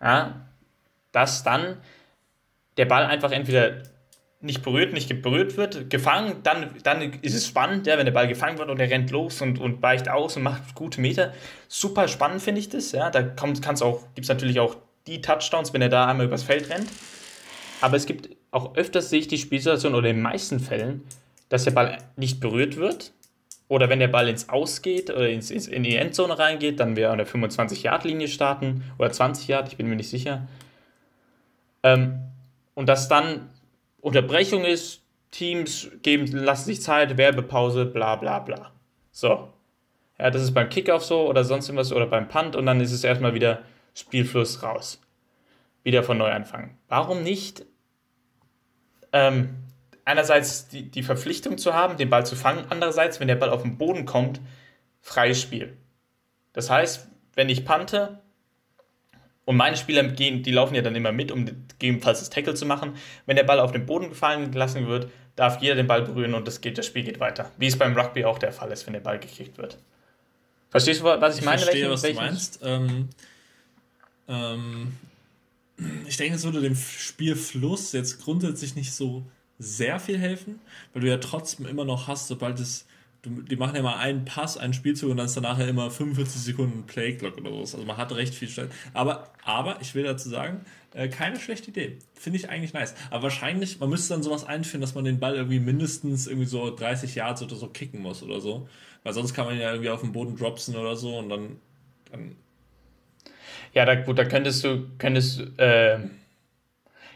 ja, 0.00 0.46
dass 1.12 1.44
dann 1.44 1.76
der 2.76 2.86
Ball 2.86 3.04
einfach 3.04 3.30
entweder 3.30 3.82
nicht 4.40 4.62
berührt, 4.62 4.92
nicht 4.92 5.22
berührt 5.22 5.56
wird, 5.56 5.88
gefangen, 5.88 6.42
dann, 6.42 6.74
dann 6.82 7.12
ist 7.20 7.34
es 7.34 7.46
spannend, 7.46 7.86
ja, 7.86 7.96
wenn 7.96 8.06
der 8.06 8.12
Ball 8.12 8.26
gefangen 8.26 8.58
wird 8.58 8.70
und 8.70 8.80
er 8.80 8.90
rennt 8.90 9.10
los 9.12 9.40
und, 9.40 9.60
und 9.60 9.80
weicht 9.82 10.08
aus 10.08 10.36
und 10.36 10.42
macht 10.42 10.74
gute 10.74 11.00
Meter. 11.00 11.32
Super 11.68 12.08
spannend 12.08 12.42
finde 12.42 12.60
ich 12.60 12.68
das, 12.68 12.90
ja. 12.90 13.10
Da 13.10 13.22
gibt 13.22 13.40
es 14.18 14.28
natürlich 14.28 14.58
auch 14.58 14.76
die 15.06 15.20
Touchdowns, 15.20 15.72
wenn 15.72 15.82
er 15.82 15.90
da 15.90 16.08
einmal 16.08 16.26
übers 16.26 16.42
Feld 16.42 16.70
rennt. 16.70 16.88
Aber 17.80 17.96
es 17.96 18.06
gibt 18.06 18.30
auch 18.52 18.76
öfters 18.76 19.10
sehe 19.10 19.20
ich 19.20 19.28
die 19.28 19.38
Spielsituation 19.38 19.94
oder 19.94 20.10
in 20.10 20.16
den 20.16 20.22
meisten 20.22 20.60
Fällen, 20.60 21.02
dass 21.48 21.64
der 21.64 21.72
Ball 21.72 21.98
nicht 22.16 22.38
berührt 22.38 22.76
wird. 22.76 23.12
Oder 23.66 23.88
wenn 23.88 23.98
der 23.98 24.08
Ball 24.08 24.28
ins 24.28 24.50
Ausgeht 24.50 25.10
oder 25.10 25.28
ins, 25.30 25.50
ins, 25.50 25.66
in 25.66 25.82
die 25.82 25.96
Endzone 25.96 26.38
reingeht, 26.38 26.78
dann 26.78 26.94
wäre 26.94 27.10
an 27.10 27.18
der 27.18 27.26
25-Yard-Linie 27.26 28.28
starten 28.28 28.84
oder 28.98 29.10
20 29.10 29.48
Yard, 29.48 29.68
ich 29.68 29.78
bin 29.78 29.88
mir 29.88 29.96
nicht 29.96 30.10
sicher. 30.10 30.46
Ähm, 31.82 32.20
und 32.74 32.88
dass 32.88 33.08
dann 33.08 33.48
Unterbrechung 34.02 34.64
ist, 34.66 35.00
Teams 35.30 35.90
geben, 36.02 36.26
lassen 36.26 36.66
sich 36.66 36.82
Zeit, 36.82 37.16
Werbepause, 37.16 37.86
bla 37.86 38.16
bla 38.16 38.40
bla. 38.40 38.72
So. 39.10 39.48
Ja, 40.18 40.30
das 40.30 40.42
ist 40.42 40.52
beim 40.52 40.68
Kickoff 40.68 41.04
so 41.04 41.26
oder 41.26 41.42
sonst 41.42 41.68
irgendwas 41.68 41.92
oder 41.92 42.06
beim 42.06 42.28
Punt 42.28 42.54
und 42.54 42.66
dann 42.66 42.80
ist 42.80 42.92
es 42.92 43.02
erstmal 43.02 43.32
wieder 43.32 43.62
Spielfluss 43.94 44.62
raus. 44.62 45.00
Wieder 45.82 46.02
von 46.02 46.18
neu 46.18 46.30
anfangen. 46.30 46.76
Warum 46.88 47.22
nicht 47.22 47.64
ähm, 49.12 49.54
einerseits 50.04 50.68
die, 50.68 50.90
die 50.90 51.02
Verpflichtung 51.02 51.58
zu 51.58 51.74
haben, 51.74 51.96
den 51.96 52.10
Ball 52.10 52.26
zu 52.26 52.36
fangen, 52.36 52.64
andererseits, 52.70 53.20
wenn 53.20 53.28
der 53.28 53.36
Ball 53.36 53.50
auf 53.50 53.62
den 53.62 53.78
Boden 53.78 54.04
kommt, 54.04 54.40
freies 55.00 55.40
Spiel. 55.40 55.76
Das 56.52 56.70
heißt, 56.70 57.08
wenn 57.34 57.48
ich 57.48 57.64
pante, 57.64 58.22
und 59.44 59.56
meine 59.56 59.76
Spieler 59.76 60.04
gehen, 60.04 60.42
die 60.42 60.52
laufen 60.52 60.74
ja 60.74 60.82
dann 60.82 60.94
immer 60.94 61.12
mit, 61.12 61.32
um 61.32 61.44
gegebenenfalls 61.44 62.20
das 62.20 62.30
Tackle 62.30 62.54
zu 62.54 62.64
machen. 62.64 62.94
Wenn 63.26 63.36
der 63.36 63.44
Ball 63.44 63.58
auf 63.58 63.72
den 63.72 63.86
Boden 63.86 64.10
gefallen 64.10 64.52
gelassen 64.52 64.86
wird, 64.86 65.10
darf 65.34 65.60
jeder 65.60 65.74
den 65.74 65.86
Ball 65.86 66.02
berühren 66.02 66.34
und 66.34 66.46
das, 66.46 66.60
geht, 66.60 66.78
das 66.78 66.86
Spiel 66.86 67.02
geht 67.02 67.18
weiter. 67.18 67.50
Wie 67.58 67.66
es 67.66 67.76
beim 67.76 67.96
Rugby 67.96 68.24
auch 68.24 68.38
der 68.38 68.52
Fall 68.52 68.70
ist, 68.70 68.86
wenn 68.86 68.92
der 68.92 69.00
Ball 69.00 69.18
gekickt 69.18 69.58
wird. 69.58 69.78
Verstehst 70.70 71.00
du, 71.00 71.04
was 71.04 71.34
ich, 71.34 71.40
ich 71.40 71.44
meine? 71.44 71.58
Verstehe, 71.58 71.82
welchen, 71.82 71.92
was 71.92 72.02
welchen? 72.02 72.18
du 72.18 72.24
meinst. 72.24 72.60
Ähm, 72.62 73.08
ähm, 74.28 74.98
ich 76.06 76.16
denke, 76.16 76.36
es 76.36 76.44
würde 76.44 76.60
dem 76.60 76.76
Spielfluss 76.76 77.92
jetzt 77.92 78.22
grundsätzlich 78.22 78.74
nicht 78.74 78.92
so 78.92 79.24
sehr 79.58 80.00
viel 80.00 80.18
helfen, 80.18 80.60
weil 80.92 81.02
du 81.02 81.08
ja 81.08 81.18
trotzdem 81.18 81.66
immer 81.66 81.84
noch 81.84 82.08
hast, 82.08 82.28
sobald 82.28 82.60
es 82.60 82.86
die 83.24 83.56
machen 83.56 83.76
ja 83.76 83.82
mal 83.82 83.98
einen 83.98 84.24
Pass, 84.24 84.56
einen 84.56 84.74
Spielzug 84.74 85.10
und 85.10 85.16
dann 85.16 85.26
ist 85.26 85.36
danach 85.36 85.58
ja 85.58 85.66
immer 85.66 85.90
45 85.92 86.40
Sekunden 86.42 86.82
Playclock 86.86 87.38
oder 87.38 87.50
so. 87.50 87.76
Also 87.76 87.84
man 87.84 87.96
hat 87.96 88.12
recht 88.12 88.34
viel 88.34 88.48
Zeit. 88.48 88.70
Aber, 88.94 89.32
aber 89.44 89.80
ich 89.80 89.94
will 89.94 90.02
dazu 90.02 90.28
sagen, 90.28 90.62
äh, 90.92 91.08
keine 91.08 91.38
schlechte 91.38 91.70
Idee. 91.70 91.98
Finde 92.14 92.40
ich 92.40 92.50
eigentlich 92.50 92.72
nice. 92.72 92.94
Aber 93.10 93.24
wahrscheinlich, 93.24 93.78
man 93.78 93.90
müsste 93.90 94.14
dann 94.14 94.24
sowas 94.24 94.44
einführen, 94.44 94.80
dass 94.80 94.96
man 94.96 95.04
den 95.04 95.20
Ball 95.20 95.36
irgendwie 95.36 95.60
mindestens 95.60 96.26
irgendwie 96.26 96.48
so 96.48 96.74
30 96.74 97.14
Yards 97.14 97.42
oder 97.42 97.54
so 97.54 97.68
kicken 97.68 98.02
muss 98.02 98.24
oder 98.24 98.40
so. 98.40 98.68
Weil 99.04 99.12
sonst 99.12 99.34
kann 99.34 99.46
man 99.46 99.56
ja 99.56 99.70
irgendwie 99.70 99.90
auf 99.90 100.00
den 100.00 100.10
Boden 100.10 100.36
dropsen 100.36 100.74
oder 100.74 100.96
so 100.96 101.16
und 101.18 101.28
dann. 101.28 101.58
dann 102.10 102.36
ja, 103.72 103.84
da, 103.84 103.94
gut, 103.94 104.18
da 104.18 104.24
könntest 104.24 104.64
du, 104.64 104.88
könntest, 104.98 105.42
äh, 105.58 105.98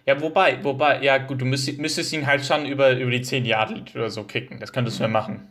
ja, 0.06 0.20
wobei, 0.20 0.62
wobei, 0.62 1.02
ja 1.02 1.18
gut, 1.18 1.40
du 1.40 1.44
müsstest, 1.44 1.78
müsstest 1.78 2.12
ihn 2.12 2.26
halt 2.26 2.44
schon 2.44 2.64
über, 2.64 2.92
über 2.92 3.10
die 3.10 3.22
10 3.22 3.44
Yard 3.44 3.94
oder 3.94 4.08
so 4.08 4.24
kicken. 4.24 4.60
Das 4.60 4.72
könntest 4.72 4.98
du 4.98 5.02
ja 5.02 5.08
machen. 5.08 5.48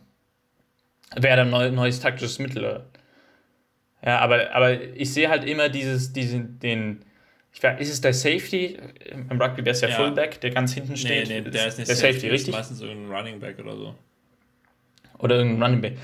Wäre 1.14 1.42
ein 1.42 1.50
neu, 1.50 1.70
neues 1.70 2.00
taktisches 2.00 2.38
Mittel. 2.38 2.84
Ja, 4.04 4.18
aber, 4.18 4.54
aber 4.54 4.80
ich 4.94 5.12
sehe 5.12 5.28
halt 5.28 5.44
immer 5.44 5.68
dieses, 5.68 6.12
diesen, 6.12 6.58
den, 6.58 7.04
ich 7.52 7.62
weiß, 7.62 7.80
ist 7.80 7.92
es 7.92 8.00
der 8.00 8.14
Safety? 8.14 8.78
Im 9.10 9.40
Rugby 9.40 9.64
wäre 9.64 9.70
es 9.70 9.80
ja, 9.80 9.88
ja, 9.88 9.96
Fullback, 9.96 10.40
der 10.40 10.50
ganz 10.50 10.72
hinten 10.74 10.96
steht. 10.96 11.28
Nee, 11.28 11.40
nee, 11.40 11.50
der 11.50 11.68
ist 11.68 11.78
nicht 11.78 11.88
der 11.88 11.96
Safety, 11.96 12.14
Safety 12.14 12.28
richtig? 12.28 12.54
meistens 12.54 12.80
irgendein 12.80 13.16
Running 13.16 13.40
Back 13.40 13.58
oder 13.58 13.76
so. 13.76 13.94
Oder 15.18 15.36
irgendein 15.36 15.62
Running 15.62 15.80
Back. 15.80 15.98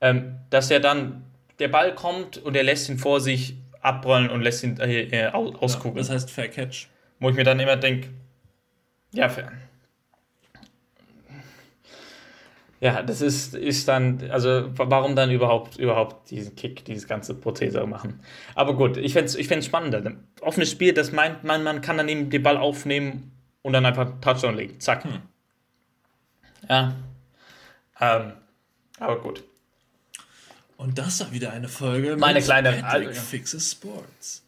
Ähm, 0.00 0.36
dass 0.50 0.70
er 0.70 0.80
dann, 0.80 1.24
der 1.58 1.68
Ball 1.68 1.94
kommt 1.94 2.38
und 2.38 2.56
er 2.56 2.62
lässt 2.62 2.88
ihn 2.88 2.98
vor 2.98 3.20
sich 3.20 3.56
abrollen 3.80 4.30
und 4.30 4.42
lässt 4.42 4.62
ihn 4.64 4.78
äh, 4.80 5.02
äh 5.02 5.30
ausgucken. 5.30 5.96
Ja, 5.96 6.02
das 6.02 6.10
heißt 6.10 6.30
Fair 6.30 6.48
Catch. 6.48 6.88
Wo 7.20 7.30
ich 7.30 7.36
mir 7.36 7.44
dann 7.44 7.58
immer 7.58 7.76
denke, 7.76 8.08
ja, 9.12 9.28
fair. 9.28 9.52
Ja, 12.80 13.02
das 13.02 13.20
ist, 13.20 13.54
ist 13.54 13.88
dann, 13.88 14.30
also 14.30 14.70
warum 14.76 15.16
dann 15.16 15.32
überhaupt, 15.32 15.78
überhaupt 15.78 16.30
diesen 16.30 16.54
Kick, 16.54 16.84
dieses 16.84 17.08
ganze 17.08 17.34
Prozedere 17.34 17.88
machen? 17.88 18.20
Aber 18.54 18.76
gut, 18.76 18.96
ich 18.96 19.14
fände 19.14 19.26
es 19.26 19.34
ich 19.34 19.48
fänd's 19.48 19.66
spannender. 19.66 20.12
Offenes 20.42 20.70
Spiel, 20.70 20.92
das 20.92 21.10
meint 21.10 21.42
man, 21.42 21.64
man 21.64 21.80
kann 21.80 21.96
dann 21.96 22.08
eben 22.08 22.30
den 22.30 22.42
Ball 22.42 22.56
aufnehmen 22.56 23.32
und 23.62 23.72
dann 23.72 23.84
einfach 23.84 24.20
Touchdown 24.20 24.54
legen. 24.54 24.78
Zack. 24.78 25.04
Hm. 25.04 25.22
Ja. 26.68 26.94
Ähm, 28.00 28.32
aber 29.00 29.18
gut. 29.20 29.42
Und 30.78 30.96
das 30.96 31.18
war 31.20 31.32
wieder 31.32 31.52
eine 31.52 31.68
Folge 31.68 32.16
Meine 32.16 32.40
kleine 32.40 32.72
Patrick 32.72 33.16
Fixes 33.16 33.72
Sports. 33.72 34.44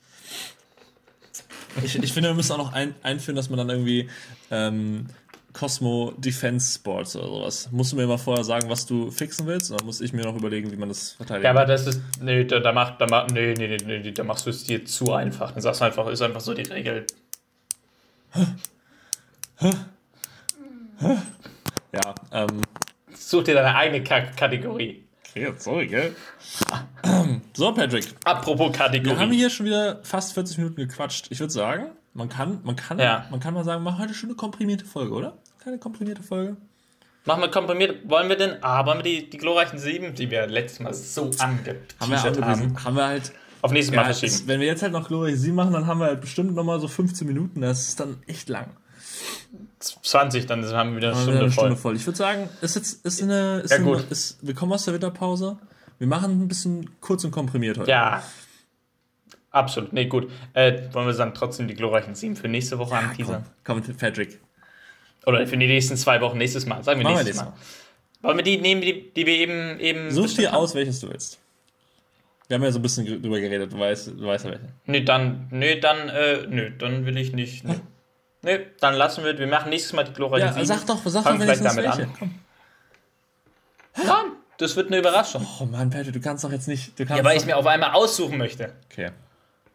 Ich, 1.82 1.96
ich 1.96 2.12
finde, 2.12 2.30
wir 2.30 2.34
müssen 2.34 2.52
auch 2.52 2.58
noch 2.58 2.72
ein, 2.72 2.94
einführen, 3.02 3.34
dass 3.34 3.50
man 3.50 3.58
dann 3.58 3.68
irgendwie 3.68 4.08
ähm, 4.50 5.08
Cosmo 5.52 6.14
Defense 6.18 6.76
Sports 6.76 7.16
oder 7.16 7.26
sowas. 7.26 7.68
Musst 7.72 7.90
du 7.90 7.96
mir 7.96 8.06
mal 8.06 8.16
vorher 8.16 8.44
sagen, 8.44 8.70
was 8.70 8.86
du 8.86 9.10
fixen 9.10 9.48
willst? 9.48 9.72
Oder 9.72 9.84
muss 9.84 10.00
ich 10.00 10.12
mir 10.12 10.22
noch 10.22 10.36
überlegen, 10.36 10.70
wie 10.70 10.76
man 10.76 10.88
das 10.88 11.12
verteidigt? 11.12 11.44
Ja, 11.44 11.50
aber 11.50 11.66
das 11.66 11.88
ist. 11.88 12.00
Nee, 12.20 12.44
da, 12.44 12.60
da, 12.60 12.72
macht, 12.72 13.00
da, 13.00 13.06
macht, 13.08 13.32
nee, 13.32 13.54
nee, 13.54 13.76
nee, 13.84 13.98
nee, 13.98 14.12
da 14.12 14.22
machst 14.22 14.46
du 14.46 14.50
es 14.50 14.62
dir 14.62 14.84
zu 14.84 15.12
einfach. 15.12 15.50
Dann 15.50 15.62
sagst 15.62 15.80
du 15.80 15.84
einfach, 15.84 16.06
ist 16.06 16.22
einfach 16.22 16.40
so 16.40 16.54
die 16.54 16.62
Regel. 16.62 17.06
Ja, 21.92 22.14
ähm. 22.32 22.62
Such 23.16 23.42
dir 23.44 23.54
deine 23.54 23.74
eigene 23.74 24.04
K 24.04 24.20
Kategorie. 24.36 25.04
Okay, 25.30 25.52
sorry, 25.58 25.86
gell? 25.86 26.14
So, 27.54 27.72
Patrick. 27.72 28.06
Apropos 28.24 28.72
Kategorie. 28.76 29.10
Wir 29.10 29.18
haben 29.18 29.32
hier 29.32 29.50
schon 29.50 29.66
wieder 29.66 30.00
fast 30.02 30.32
40 30.32 30.58
Minuten 30.58 30.76
gequatscht. 30.76 31.26
Ich 31.30 31.40
würde 31.40 31.52
sagen, 31.52 31.86
man 32.14 32.28
kann, 32.28 32.60
man 32.64 32.76
kann, 32.76 32.98
ja. 32.98 33.26
man 33.30 33.38
kann 33.40 33.54
mal 33.54 33.64
sagen, 33.64 33.82
mach 33.82 33.98
heute 33.98 34.14
schon 34.14 34.30
eine 34.30 34.36
komprimierte 34.36 34.84
Folge, 34.84 35.12
oder? 35.12 35.38
Keine 35.62 35.78
komprimierte 35.78 36.22
Folge. 36.22 36.56
Machen 37.24 37.42
wir 37.42 37.50
komprimiert. 37.50 38.08
Wollen 38.08 38.28
wir 38.28 38.36
denn, 38.36 38.62
ah, 38.62 38.84
wollen 38.86 38.98
wir 38.98 39.02
die, 39.02 39.28
die 39.28 39.36
glorreichen 39.36 39.78
sieben, 39.78 40.14
die 40.14 40.30
wir 40.30 40.46
letztes 40.46 40.80
Mal 40.80 40.94
so 40.94 41.30
angeteasert 41.38 42.00
haben, 42.00 42.10
wir 42.10 42.46
haben, 42.46 42.84
haben 42.84 42.96
wir 42.96 43.06
halt 43.06 43.32
auf 43.62 43.72
nächstes 43.72 43.94
Mal 43.94 44.02
ja, 44.02 44.14
verschieben. 44.14 44.48
wenn 44.48 44.60
wir 44.60 44.66
jetzt 44.66 44.82
halt 44.82 44.92
noch 44.92 45.06
glorreiche 45.06 45.36
sieben 45.36 45.56
machen, 45.56 45.72
dann 45.72 45.86
haben 45.86 46.00
wir 46.00 46.06
halt 46.06 46.20
bestimmt 46.20 46.54
nochmal 46.54 46.80
so 46.80 46.88
15 46.88 47.26
Minuten. 47.26 47.60
Das 47.60 47.88
ist 47.88 48.00
dann 48.00 48.22
echt 48.26 48.48
lang. 48.48 48.70
20, 49.80 50.46
dann 50.46 50.64
haben 50.66 50.90
wir 50.90 50.96
wieder 50.98 51.08
eine, 51.08 51.16
Stunde, 51.16 51.32
wieder 51.32 51.42
eine 51.44 51.52
Stunde, 51.52 51.76
voll. 51.76 51.96
Ich 51.96 52.06
würde 52.06 52.18
sagen, 52.18 52.48
ist 52.60 52.76
jetzt 52.76 53.04
ist 53.04 53.22
eine, 53.22 53.60
ist 53.60 53.70
ja, 53.70 53.78
eine, 53.78 54.04
ist, 54.10 54.38
wir 54.42 54.54
kommen 54.54 54.72
aus 54.72 54.84
der 54.84 54.94
Winterpause. 54.94 55.58
Wir 55.98 56.06
machen 56.06 56.42
ein 56.42 56.48
bisschen 56.48 56.90
kurz 57.00 57.24
und 57.24 57.30
komprimiert 57.30 57.78
heute. 57.78 57.90
Ja, 57.90 58.22
Absolut, 59.50 59.92
nee, 59.92 60.06
gut. 60.06 60.30
Äh, 60.54 60.82
wollen 60.92 61.06
wir 61.06 61.14
dann 61.14 61.34
trotzdem 61.34 61.66
die 61.66 61.74
glorreichen 61.74 62.14
sieben 62.14 62.36
für 62.36 62.48
nächste 62.48 62.78
Woche 62.78 62.94
ja, 62.94 63.00
anteasern? 63.00 63.44
Komm, 63.64 63.82
komm, 63.82 63.96
Patrick. 63.96 64.38
Oder 65.26 65.46
für 65.46 65.56
die 65.56 65.66
nächsten 65.66 65.96
zwei 65.96 66.20
Wochen, 66.20 66.38
nächstes 66.38 66.66
Mal. 66.66 66.82
Sagen 66.84 67.00
wir 67.00 67.04
Machen 67.04 67.24
nächstes, 67.24 67.38
wir 67.38 67.44
Mal. 67.44 67.50
Mal. 67.50 67.58
Wollen 68.22 68.36
wir 68.38 68.44
die 68.44 68.58
nehmen, 68.58 68.80
die, 68.80 69.10
die 69.12 69.26
wir 69.26 69.34
eben. 69.34 69.80
eben 69.80 70.10
Such 70.10 70.34
dir 70.36 70.54
aus, 70.54 70.74
welches 70.74 71.00
du 71.00 71.08
willst. 71.08 71.38
Wir 72.46 72.56
haben 72.56 72.62
ja 72.62 72.72
so 72.72 72.78
ein 72.78 72.82
bisschen 72.82 73.06
drüber 73.06 73.40
geredet, 73.40 73.72
du 73.72 73.78
weißt, 73.78 74.08
du 74.08 74.26
weißt 74.26 74.44
ja 74.44 74.50
welche. 74.52 74.68
Nee, 74.86 75.04
dann, 75.04 75.46
nee, 75.50 75.78
dann, 75.78 76.08
äh, 76.08 76.46
nö, 76.48 76.70
dann 76.76 77.06
will 77.06 77.16
ich 77.16 77.32
nicht. 77.32 77.64
Nö. 77.64 77.74
nee, 78.42 78.66
dann 78.80 78.94
lassen 78.94 79.24
wir, 79.24 79.38
wir 79.38 79.46
machen 79.46 79.70
nächstes 79.70 79.92
Mal 79.92 80.04
die 80.04 80.12
glorreichen 80.12 80.56
ja. 80.56 80.64
Sag 80.64 80.86
doch, 80.86 81.00
sag 81.04 81.24
doch 81.24 81.36
vielleicht 81.38 81.64
damit 81.64 81.84
welche. 81.84 82.02
an. 82.02 82.14
Komm. 82.18 82.34
Komm, 83.94 84.32
das 84.58 84.76
wird 84.76 84.88
eine 84.88 84.98
Überraschung. 84.98 85.46
Oh 85.60 85.64
Mann, 85.64 85.90
Patrick, 85.90 86.12
du 86.12 86.20
kannst 86.20 86.44
doch 86.44 86.52
jetzt 86.52 86.68
nicht. 86.68 86.98
Du 86.98 87.04
kannst 87.04 87.18
ja, 87.18 87.24
weil 87.24 87.36
ich 87.36 87.46
mir 87.46 87.56
auf 87.56 87.66
einmal 87.66 87.92
aussuchen 87.92 88.38
möchte. 88.38 88.72
Okay. 88.90 89.10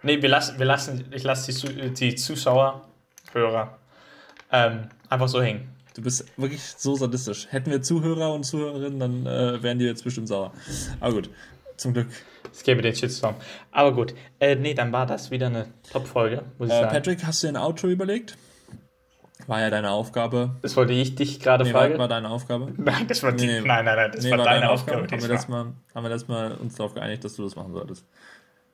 Nee, 0.03 0.21
wir 0.21 0.29
lassen, 0.29 0.59
wir 0.59 0.65
lassen 0.65 1.05
ich 1.11 1.23
lasse 1.23 1.51
die, 1.51 1.91
die 1.91 2.15
Zuschauer, 2.15 2.87
Hörer, 3.33 3.77
ähm, 4.51 4.89
einfach 5.09 5.27
so 5.27 5.41
hängen. 5.41 5.69
Du 5.95 6.01
bist 6.01 6.25
wirklich 6.37 6.61
so 6.61 6.95
sadistisch. 6.95 7.47
Hätten 7.51 7.71
wir 7.71 7.81
Zuhörer 7.81 8.33
und 8.33 8.43
Zuhörerinnen, 8.43 8.99
dann 8.99 9.25
äh, 9.25 9.63
wären 9.63 9.79
die 9.79 9.85
jetzt 9.85 10.03
bestimmt 10.03 10.27
sauer. 10.27 10.51
Aber 10.99 11.13
gut, 11.13 11.29
zum 11.77 11.93
Glück. 11.93 12.07
Es 12.51 12.63
gäbe 12.63 12.81
den 12.81 12.95
Shitstorm. 12.95 13.35
Aber 13.71 13.93
gut. 13.93 14.13
Äh, 14.39 14.55
nee, 14.55 14.73
dann 14.73 14.91
war 14.91 15.05
das 15.05 15.31
wieder 15.31 15.47
eine 15.47 15.67
Top-Folge, 15.91 16.43
muss 16.57 16.67
ich 16.69 16.73
Äh, 16.75 16.79
sagen. 16.81 16.91
Patrick, 16.93 17.25
hast 17.25 17.43
du 17.43 17.47
dir 17.47 17.53
ein 17.53 17.57
Outro 17.57 17.87
überlegt? 17.87 18.37
War 19.47 19.59
ja 19.59 19.69
deine 19.69 19.91
Aufgabe. 19.91 20.55
das 20.61 20.75
wollte 20.77 20.93
ich 20.93 21.15
dich 21.15 21.39
gerade 21.39 21.65
Nee, 21.65 21.73
war, 21.73 21.81
fragen. 21.81 21.97
war 21.99 22.07
deine 22.07 22.29
Aufgabe. 22.29 22.73
Nein, 22.77 23.05
das 23.07 23.21
war 23.21 23.31
die, 23.33 23.45
Nee, 23.45 23.59
nee. 23.61 23.67
nein, 23.67 23.83
nein, 23.85 23.95
nein, 23.97 24.11
das 24.13 24.23
Nee, 24.23 24.31
war, 24.31 24.37
deine 24.45 24.69
Aufgabe. 24.69 25.01
Haben 25.03 25.11
wir, 25.21 25.27
letztes 25.27 25.47
Mal, 25.49 25.73
haben 25.93 26.03
wir 26.03 26.09
letztes 26.09 26.27
Mal 26.29 26.51
uns 26.53 26.75
darauf 26.75 26.93
geeinigt, 26.93 27.23
dass 27.23 27.35
du 27.35 27.43
das 27.43 27.55
machen 27.55 27.73
solltest. 27.73 28.05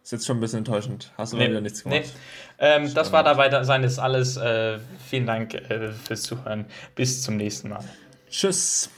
Ist 0.04 0.12
jetzt 0.12 0.26
schon 0.26 0.38
ein 0.38 0.40
bisschen 0.40 0.60
enttäuschend. 0.60 1.12
Hast 1.18 1.34
du 1.34 1.38
mal 1.38 1.44
Nee, 1.44 1.50
wieder 1.52 1.62
nichts 1.62 1.84
nee. 1.86 2.00
gemacht. 2.00 2.14
Ähm, 2.60 2.94
das 2.94 3.12
war 3.12 3.24
dabei 3.24 3.64
sein 3.64 3.84
ist 3.84 4.00
alles. 4.00 4.38
Äh, 4.38 4.80
vielen 5.08 5.26
Dank 5.26 5.54
äh, 5.54 5.92
fürs 5.92 6.24
Zuhören. 6.24 6.66
Bis 6.96 7.22
zum 7.24 7.38
nächsten 7.38 7.70
Mal. 7.70 7.84
Tschüss. 8.30 8.90